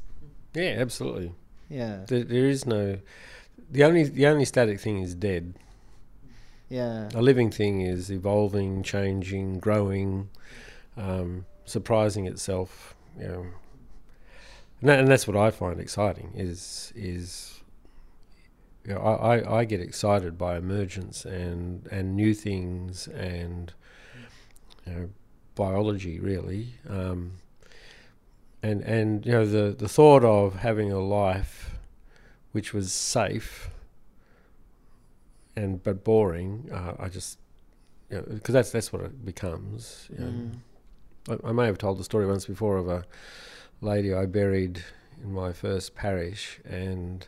yeah, 0.54 0.76
absolutely. 0.78 1.34
Yeah, 1.70 2.06
There, 2.08 2.24
there 2.24 2.48
is 2.48 2.66
no. 2.66 3.00
The 3.72 3.84
only 3.84 4.04
the 4.04 4.28
only 4.28 4.46
static 4.46 4.80
thing 4.80 5.00
is 5.02 5.16
dead. 5.16 5.56
yeah, 6.70 7.10
A 7.16 7.22
living 7.22 7.50
thing 7.50 7.82
is 7.82 8.12
evolving, 8.12 8.84
changing, 8.84 9.58
growing, 9.60 10.30
um, 10.96 11.46
surprising 11.66 12.28
itself. 12.28 12.96
You 13.20 13.28
know. 13.28 13.46
and, 14.82 14.90
that, 14.90 15.00
and 15.00 15.08
that's 15.08 15.28
what 15.28 15.36
I 15.38 15.50
find 15.50 15.80
exciting. 15.80 16.34
Is 16.36 16.94
is 16.96 17.62
you 18.86 18.94
know, 18.94 19.00
I, 19.00 19.38
I, 19.38 19.58
I 19.62 19.66
get 19.66 19.82
excited 19.82 20.38
by 20.38 20.58
emergence 20.58 21.26
and 21.26 21.88
and 21.92 22.16
new 22.16 22.36
things 22.36 23.08
and 23.08 23.74
you 24.86 24.94
know, 24.94 25.10
biology 25.56 26.20
really. 26.20 26.76
Um, 26.88 27.34
and 28.62 28.82
and 28.82 29.26
you 29.26 29.32
know 29.32 29.46
the 29.46 29.76
the 29.76 29.88
thought 29.88 30.24
of 30.24 30.56
having 30.58 30.92
a 30.92 31.00
life 31.00 31.72
which 32.52 32.74
was 32.74 32.92
safe 32.92 33.70
and 35.56 35.84
but 35.84 36.04
boring. 36.04 36.70
Uh, 36.72 36.94
I 37.00 37.10
just 37.10 37.40
because 38.10 38.54
that's 38.54 38.72
that's 38.72 38.94
what 38.94 39.02
it 39.04 39.26
becomes. 39.26 40.08
You 40.12 40.26
know. 40.26 40.32
Mm. 40.32 41.40
I, 41.44 41.50
I 41.50 41.52
may 41.52 41.66
have 41.66 41.78
told 41.78 41.98
the 41.98 42.04
story 42.04 42.26
once 42.26 42.46
before 42.46 42.78
of 42.78 42.88
a 42.88 43.06
lady 43.82 44.14
I 44.14 44.26
buried 44.26 44.84
in 45.24 45.34
my 45.34 45.54
first 45.54 45.96
parish, 45.96 46.60
and 46.66 47.26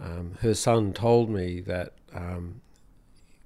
um, 0.00 0.36
her 0.40 0.54
son 0.54 0.92
told 0.92 1.30
me 1.30 1.60
that 1.60 1.92
um, 2.14 2.60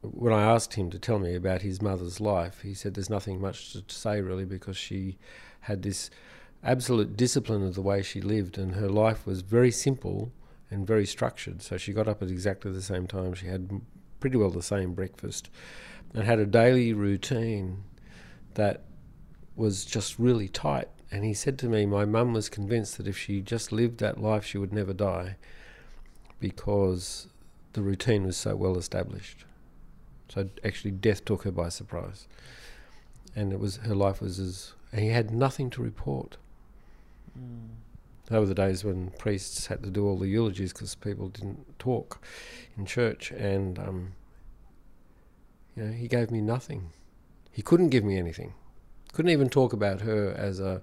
when 0.01 0.33
I 0.33 0.43
asked 0.43 0.75
him 0.75 0.91
to 0.91 0.99
tell 0.99 1.19
me 1.19 1.35
about 1.35 1.63
his 1.63 1.83
mother's 1.83 2.21
life, 2.21 2.61
he 2.63 2.75
said 2.75 2.95
there's 2.95 3.11
nothing 3.11 3.41
much 3.41 3.73
to 3.73 3.83
say 3.89 4.21
really 4.21 4.45
because 4.45 4.77
she 4.77 5.19
had 5.61 5.83
this 5.83 6.11
absolute 6.63 7.17
discipline 7.17 7.65
of 7.65 7.75
the 7.75 7.83
way 7.83 8.03
she 8.03 8.21
lived, 8.21 8.59
and 8.59 8.75
her 8.75 8.89
life 8.89 9.27
was 9.27 9.43
very 9.43 9.71
simple 9.71 10.33
and 10.71 10.87
very 10.87 11.07
structured. 11.07 11.63
So 11.63 11.77
she 11.77 11.93
got 11.93 12.09
up 12.09 12.23
at 12.23 12.29
exactly 12.29 12.73
the 12.73 12.83
same 12.83 13.07
time. 13.07 13.35
She 13.35 13.47
had 13.47 13.81
pretty 14.21 14.37
well 14.37 14.51
the 14.51 14.63
same 14.63 14.95
breakfast 14.95 15.51
and 16.15 16.25
had 16.25 16.39
a 16.39 16.47
daily 16.47 16.93
routine 16.93 17.85
that 18.55 18.85
was 19.57 19.85
just 19.85 20.19
really 20.19 20.49
tight. 20.49 20.89
And 21.11 21.25
he 21.25 21.35
said 21.35 21.59
to 21.61 21.69
me, 21.69 21.87
My 21.87 22.05
mum 22.05 22.33
was 22.33 22.49
convinced 22.49 22.99
that 22.99 23.09
if 23.09 23.17
she 23.17 23.41
just 23.41 23.73
lived 23.73 23.99
that 24.01 24.21
life, 24.21 24.45
she 24.45 24.59
would 24.59 24.73
never 24.73 24.93
die 24.93 25.37
because 26.39 27.29
the 27.73 27.83
routine 27.83 28.25
was 28.25 28.37
so 28.37 28.55
well 28.57 28.77
established. 28.77 29.45
So 30.29 30.49
actually, 30.65 30.93
death 30.93 31.25
took 31.25 31.45
her 31.45 31.51
by 31.51 31.69
surprise. 31.69 32.27
And 33.35 33.53
it 33.53 33.61
was 33.61 33.77
her 33.79 33.95
life 33.95 34.21
was 34.21 34.39
as. 34.39 34.73
He 34.95 35.09
had 35.09 35.31
nothing 35.31 35.69
to 35.71 35.83
report. 35.83 36.39
Mm. 37.39 37.69
Those 38.27 38.41
were 38.41 38.47
the 38.47 38.55
days 38.55 38.85
when 38.85 39.11
priests 39.19 39.67
had 39.67 39.83
to 39.83 39.91
do 39.91 40.07
all 40.07 40.19
the 40.19 40.29
eulogies 40.29 40.73
because 40.73 40.95
people 40.95 41.29
didn't 41.29 41.79
talk 41.79 42.23
in 42.77 42.85
church. 42.85 43.31
And 43.31 43.79
um, 43.79 44.13
you 45.75 45.85
know, 45.85 45.93
he 45.93 46.09
gave 46.09 46.31
me 46.31 46.41
nothing. 46.41 46.91
He 47.51 47.63
couldn't 47.63 47.89
give 47.89 48.05
me 48.05 48.19
anything. 48.19 48.55
Couldn't 49.13 49.31
even 49.31 49.49
talk 49.49 49.73
about 49.73 50.03
her 50.03 50.35
as 50.37 50.61
a 50.61 50.83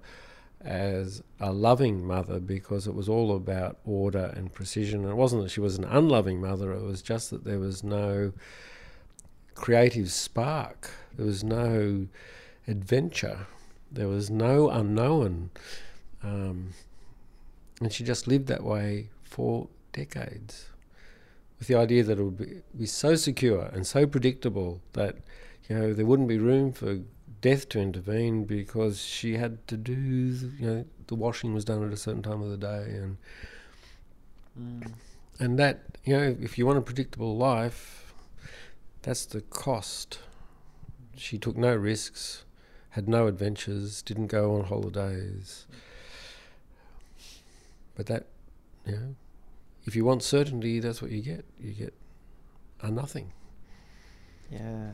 as 0.60 1.22
a 1.38 1.52
loving 1.52 2.04
mother 2.04 2.40
because 2.40 2.86
it 2.86 2.94
was 2.94 3.08
all 3.08 3.36
about 3.36 3.78
order 3.84 4.32
and 4.36 4.52
precision. 4.52 5.02
And 5.02 5.10
it 5.10 5.16
wasn't 5.16 5.42
that 5.42 5.50
she 5.50 5.60
was 5.60 5.78
an 5.78 5.84
unloving 5.84 6.40
mother, 6.40 6.72
it 6.72 6.82
was 6.82 7.02
just 7.02 7.30
that 7.30 7.44
there 7.44 7.60
was 7.60 7.84
no 7.84 8.32
creative 9.56 10.12
spark, 10.12 10.90
there 11.16 11.26
was 11.26 11.42
no 11.42 12.06
adventure, 12.68 13.46
there 13.90 14.08
was 14.08 14.30
no 14.30 14.70
unknown. 14.70 15.50
Um, 16.22 16.74
and 17.80 17.92
she 17.92 18.04
just 18.04 18.28
lived 18.28 18.46
that 18.46 18.62
way 18.62 19.08
for 19.24 19.68
decades 19.92 20.70
with 21.58 21.68
the 21.68 21.74
idea 21.74 22.04
that 22.04 22.18
it 22.18 22.22
would 22.22 22.38
be, 22.38 22.62
be 22.76 22.86
so 22.86 23.14
secure 23.14 23.70
and 23.72 23.86
so 23.86 24.06
predictable 24.06 24.80
that 24.92 25.16
you 25.68 25.76
know 25.76 25.92
there 25.92 26.06
wouldn't 26.06 26.28
be 26.28 26.38
room 26.38 26.72
for 26.72 27.00
death 27.40 27.68
to 27.68 27.80
intervene 27.80 28.44
because 28.44 29.02
she 29.02 29.36
had 29.36 29.66
to 29.68 29.76
do 29.76 29.92
you 29.92 30.66
know 30.66 30.84
the 31.06 31.14
washing 31.14 31.54
was 31.54 31.64
done 31.64 31.84
at 31.86 31.92
a 31.92 31.96
certain 31.96 32.22
time 32.22 32.42
of 32.42 32.50
the 32.50 32.56
day 32.56 32.84
and 32.90 33.16
mm. 34.58 34.90
and 35.38 35.58
that 35.58 35.82
you 36.04 36.16
know 36.16 36.36
if 36.40 36.58
you 36.58 36.66
want 36.66 36.78
a 36.78 36.82
predictable 36.82 37.36
life 37.36 38.05
that's 39.06 39.24
the 39.24 39.40
cost 39.40 40.18
she 41.16 41.38
took 41.38 41.56
no 41.56 41.74
risks 41.74 42.44
had 42.90 43.08
no 43.08 43.26
adventures 43.26 44.02
didn't 44.02 44.26
go 44.26 44.54
on 44.54 44.64
holidays 44.64 45.66
but 47.94 48.04
that 48.04 48.26
you 48.84 48.92
know 48.92 49.14
if 49.86 49.94
you 49.94 50.04
want 50.04 50.22
certainty, 50.22 50.80
that's 50.80 51.00
what 51.00 51.12
you 51.12 51.22
get. 51.22 51.44
You 51.60 51.72
get 51.72 51.94
a 52.82 52.90
nothing. 52.90 53.32
Yeah. 54.50 54.90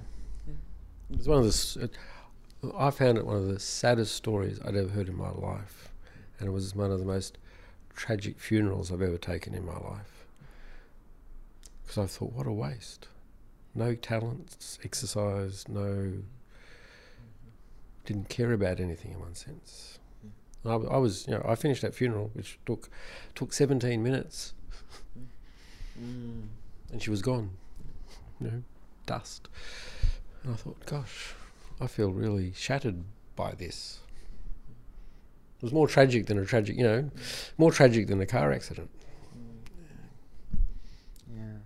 It's 1.11 1.27
one 1.27 1.39
of 1.39 1.45
the. 1.45 1.91
I 2.77 2.91
found 2.91 3.19
it 3.19 3.27
one 3.27 3.37
of 3.37 3.49
the 3.49 3.59
saddest 3.59 4.15
stories 4.15 4.61
I'd 4.65 4.77
ever 4.77 4.91
heard 4.91 5.09
in 5.09 5.17
my 5.17 5.31
life, 5.31 5.93
and 6.39 6.47
it 6.47 6.53
was 6.53 6.75
one 6.77 6.93
of 6.93 6.99
the 6.99 7.05
most 7.05 7.39
tragic 7.95 8.39
funerals 8.39 8.93
I've 8.93 9.03
ever 9.03 9.19
taken 9.19 9.55
in 9.55 9.65
my 9.65 9.79
life. 9.79 10.27
Because 11.83 11.99
I 11.99 12.07
thought, 12.07 12.33
what 12.33 12.47
a 12.47 12.53
waste. 12.53 13.09
No 13.75 13.95
talents, 13.95 14.79
exercise, 14.85 15.67
no. 15.69 16.13
Didn't 18.05 18.29
care 18.29 18.53
about 18.53 18.81
anything 18.81 19.13
in 19.13 19.21
one 19.21 19.35
sense. 19.35 19.99
I, 20.65 20.75
I 20.75 20.99
was, 20.99 21.27
you 21.27 21.35
know, 21.35 21.45
I 21.47 21.55
finished 21.55 21.83
that 21.83 21.95
funeral, 21.95 22.31
which 22.35 22.59
took 22.67 22.91
took 23.35 23.53
17 23.53 24.03
minutes 24.03 24.55
Mm. 26.01 26.47
And 26.91 27.03
she 27.03 27.11
was 27.11 27.23
gone, 27.23 27.51
you 28.41 28.47
know, 28.47 28.63
dust. 29.07 29.49
And 30.43 30.53
I 30.53 30.57
thought, 30.57 30.85
gosh, 30.87 31.35
I 31.81 31.87
feel 31.87 32.13
really 32.13 32.53
shattered 32.55 33.05
by 33.37 33.53
this. 33.53 34.01
It 35.59 35.63
was 35.63 35.73
more 35.73 35.87
tragic 35.87 36.27
than 36.27 36.39
a 36.39 36.45
tragic, 36.45 36.77
you 36.77 36.83
know, 36.83 37.11
more 37.57 37.71
tragic 37.71 38.09
than 38.09 38.21
a 38.21 38.27
car 38.27 38.53
accident. 38.53 38.91
Yeah. 41.35 41.59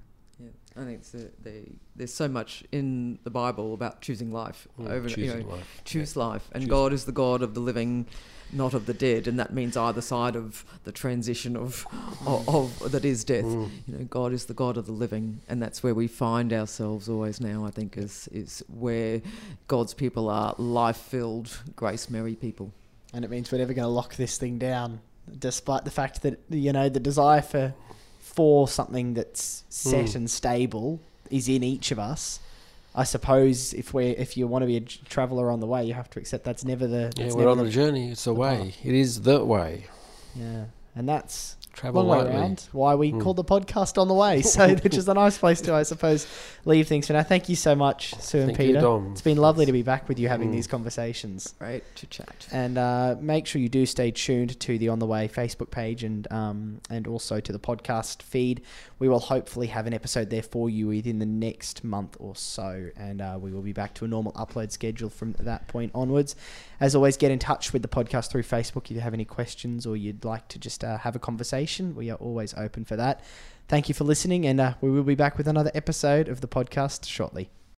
Yeah. 0.77 0.83
I 0.83 0.87
think 0.87 1.03
the, 1.05 1.31
the, 1.43 1.63
there's 1.95 2.15
so 2.15 2.29
much 2.29 2.65
in 2.71 3.19
the 3.25 3.31
Bible 3.31 3.75
about 3.75 4.03
choosing 4.03 4.33
life. 4.33 4.69
Mm, 4.79 4.91
over, 4.91 5.09
you 5.09 5.35
know, 5.35 5.49
life. 5.49 5.83
Choose 5.85 6.15
yeah. 6.15 6.23
life. 6.23 6.49
And 6.53 6.65
choose 6.65 6.71
God 6.71 6.93
is 6.93 7.05
the 7.05 7.13
God 7.13 7.43
of 7.43 7.55
the 7.55 7.61
living 7.61 8.07
not 8.53 8.75
of 8.75 8.87
the 8.87 8.95
dead, 8.95 9.27
and 9.27 9.39
that 9.39 9.53
means 9.53 9.77
either 9.77 10.01
side 10.01 10.37
of 10.37 10.65
the 10.85 10.93
transition 10.93 11.57
of 11.57 11.87
of, 12.27 12.49
of 12.49 12.93
that 12.93 13.05
is 13.05 13.25
death. 13.25 13.45
Mm. 13.45 13.71
You 13.87 13.99
know, 13.99 14.05
God 14.05 14.33
is 14.33 14.45
the 14.47 14.55
God 14.55 14.77
of 14.77 14.87
the 14.87 14.93
living, 14.93 15.41
and 15.49 15.61
that's 15.61 15.83
where 15.83 15.95
we 15.95 16.07
find 16.07 16.53
ourselves 16.53 17.09
always 17.09 17.41
now. 17.41 17.65
I 17.65 17.71
think 17.71 17.97
is 17.97 18.29
is 18.29 18.65
where 18.69 19.21
God's 19.69 19.95
people 19.95 20.31
are 20.31 20.55
life-filled, 20.59 21.61
grace-merry 21.75 22.37
people. 22.37 22.73
And 23.13 23.25
it 23.25 23.31
means 23.31 23.51
we're 23.51 23.59
never 23.59 23.75
going 23.75 23.85
to 23.85 23.89
lock 23.89 24.17
this 24.17 24.39
thing 24.39 24.59
down, 24.59 25.01
despite 25.39 25.85
the 25.85 25.91
fact 25.91 26.23
that 26.23 26.39
you 26.49 26.73
know 26.73 26.89
the 26.89 27.01
desire 27.01 27.43
for 27.43 27.75
for 28.37 28.69
something 28.69 29.15
that's 29.15 29.65
set 29.69 30.07
mm. 30.07 30.15
and 30.15 30.31
stable 30.31 31.01
is 31.31 31.49
in 31.49 31.65
each 31.65 31.91
of 31.91 31.99
us 31.99 32.39
I 32.97 33.05
suppose 33.05 33.75
if 33.75 33.93
we 33.93 34.07
if 34.07 34.39
you 34.39 34.47
want 34.47 34.63
to 34.63 34.67
be 34.67 34.79
a 34.79 34.81
traveller 34.81 35.51
on 35.51 35.61
the 35.61 35.67
way, 35.67 35.85
you 35.85 35.93
have 35.93 36.09
to 36.11 36.19
accept 36.19 36.45
that's 36.45 36.65
never 36.65 36.87
the. 36.87 37.13
Yeah, 37.15 37.35
we're 37.35 37.47
on 37.47 37.61
a 37.61 37.69
journey. 37.69 38.11
It's 38.11 38.27
a 38.27 38.33
way. 38.33 38.75
It 38.83 38.95
is 38.95 39.21
the 39.21 39.45
way. 39.45 39.85
Yeah, 40.35 40.65
and 40.95 41.07
that's 41.07 41.59
Travel 41.77 42.05
long 42.05 42.27
way 42.27 42.33
around. 42.33 42.67
Why 42.73 42.95
we 42.95 43.13
mm. 43.13 43.21
call 43.21 43.35
the 43.35 43.45
podcast 43.45 44.01
on 44.01 44.09
the 44.09 44.15
way, 44.15 44.41
so 44.41 44.75
which 44.83 44.97
is 44.97 45.07
a 45.09 45.15
nice 45.15 45.37
place 45.37 45.61
to, 45.63 45.75
I 45.75 45.83
suppose, 45.83 46.27
leave 46.65 46.89
things 46.89 47.07
for 47.07 47.13
now. 47.13 47.23
Thank 47.23 47.51
you 47.51 47.55
so 47.55 47.75
much, 47.75 48.15
Sue 48.15 48.41
and 48.41 48.57
Peter. 48.57 48.81
You, 48.81 49.11
it's 49.13 49.21
been 49.21 49.37
lovely 49.37 49.67
to 49.67 49.73
be 49.73 49.83
back 49.83 50.09
with 50.09 50.19
you 50.19 50.29
having 50.29 50.49
mm. 50.49 50.53
these 50.53 50.67
conversations. 50.67 51.55
Great 51.59 51.85
to 51.97 52.07
chat. 52.07 52.49
And 52.51 52.79
uh, 52.79 53.17
make 53.21 53.47
sure 53.47 53.61
you 53.61 53.69
do 53.69 53.85
stay 53.85 54.11
tuned 54.11 54.59
to 54.61 54.79
the 54.79 54.89
On 54.89 54.99
the 54.99 55.07
Way 55.07 55.29
Facebook 55.29 55.71
page 55.71 56.03
and 56.03 56.27
um, 56.33 56.81
and 56.89 57.07
also 57.07 57.41
to 57.41 57.53
the 57.53 57.59
podcast 57.59 58.23
feed. 58.23 58.63
We 58.99 59.11
will 59.11 59.21
hopefully 59.21 59.67
have 59.67 59.87
an 59.87 59.93
episode 59.93 60.31
there 60.31 60.43
for 60.43 60.71
you 60.71 60.87
within 60.87 61.19
the 61.19 61.27
next 61.27 61.85
month 61.85 62.17
or 62.19 62.35
so, 62.35 62.89
and 62.97 63.21
uh, 63.21 63.39
we 63.39 63.53
will 63.53 63.61
be 63.61 63.75
back 63.75 63.93
to 63.95 64.07
a 64.07 64.09
normal 64.09 64.33
upload 64.33 64.73
schedule 64.73 65.11
from 65.11 65.35
that 65.41 65.69
point 65.69 65.93
onwards. 65.95 66.37
As 66.81 66.95
always, 66.95 67.19
get 67.19 67.31
in 67.31 67.39
touch 67.39 67.75
with 67.75 67.83
the 67.83 67.89
podcast 67.89 68.31
through 68.31 68.45
Facebook 68.45 68.87
if 68.87 68.93
you 68.93 69.01
have 69.01 69.15
any 69.15 69.27
questions 69.27 69.87
or 69.87 69.97
you'd 69.97 70.25
like 70.25 70.49
to 70.49 70.59
just 70.59 70.83
uh, 70.83 70.97
have 70.99 71.15
a 71.15 71.19
We 71.95 72.11
are 72.11 72.17
always 72.17 72.55
open 72.55 72.85
for 72.85 72.97
that. 72.97 73.23
Thank 73.69 73.89
you 73.89 73.95
for 73.95 74.05
listening, 74.05 74.47
and 74.47 74.61
uh, 74.61 74.75
we 74.81 74.91
will 74.91 75.03
be 75.03 75.17
back 75.17 75.37
with 75.37 75.49
another 75.49 75.73
episode 75.75 76.29
of 76.29 76.41
the 76.41 76.49
podcast 76.49 77.07
shortly. 77.09 77.51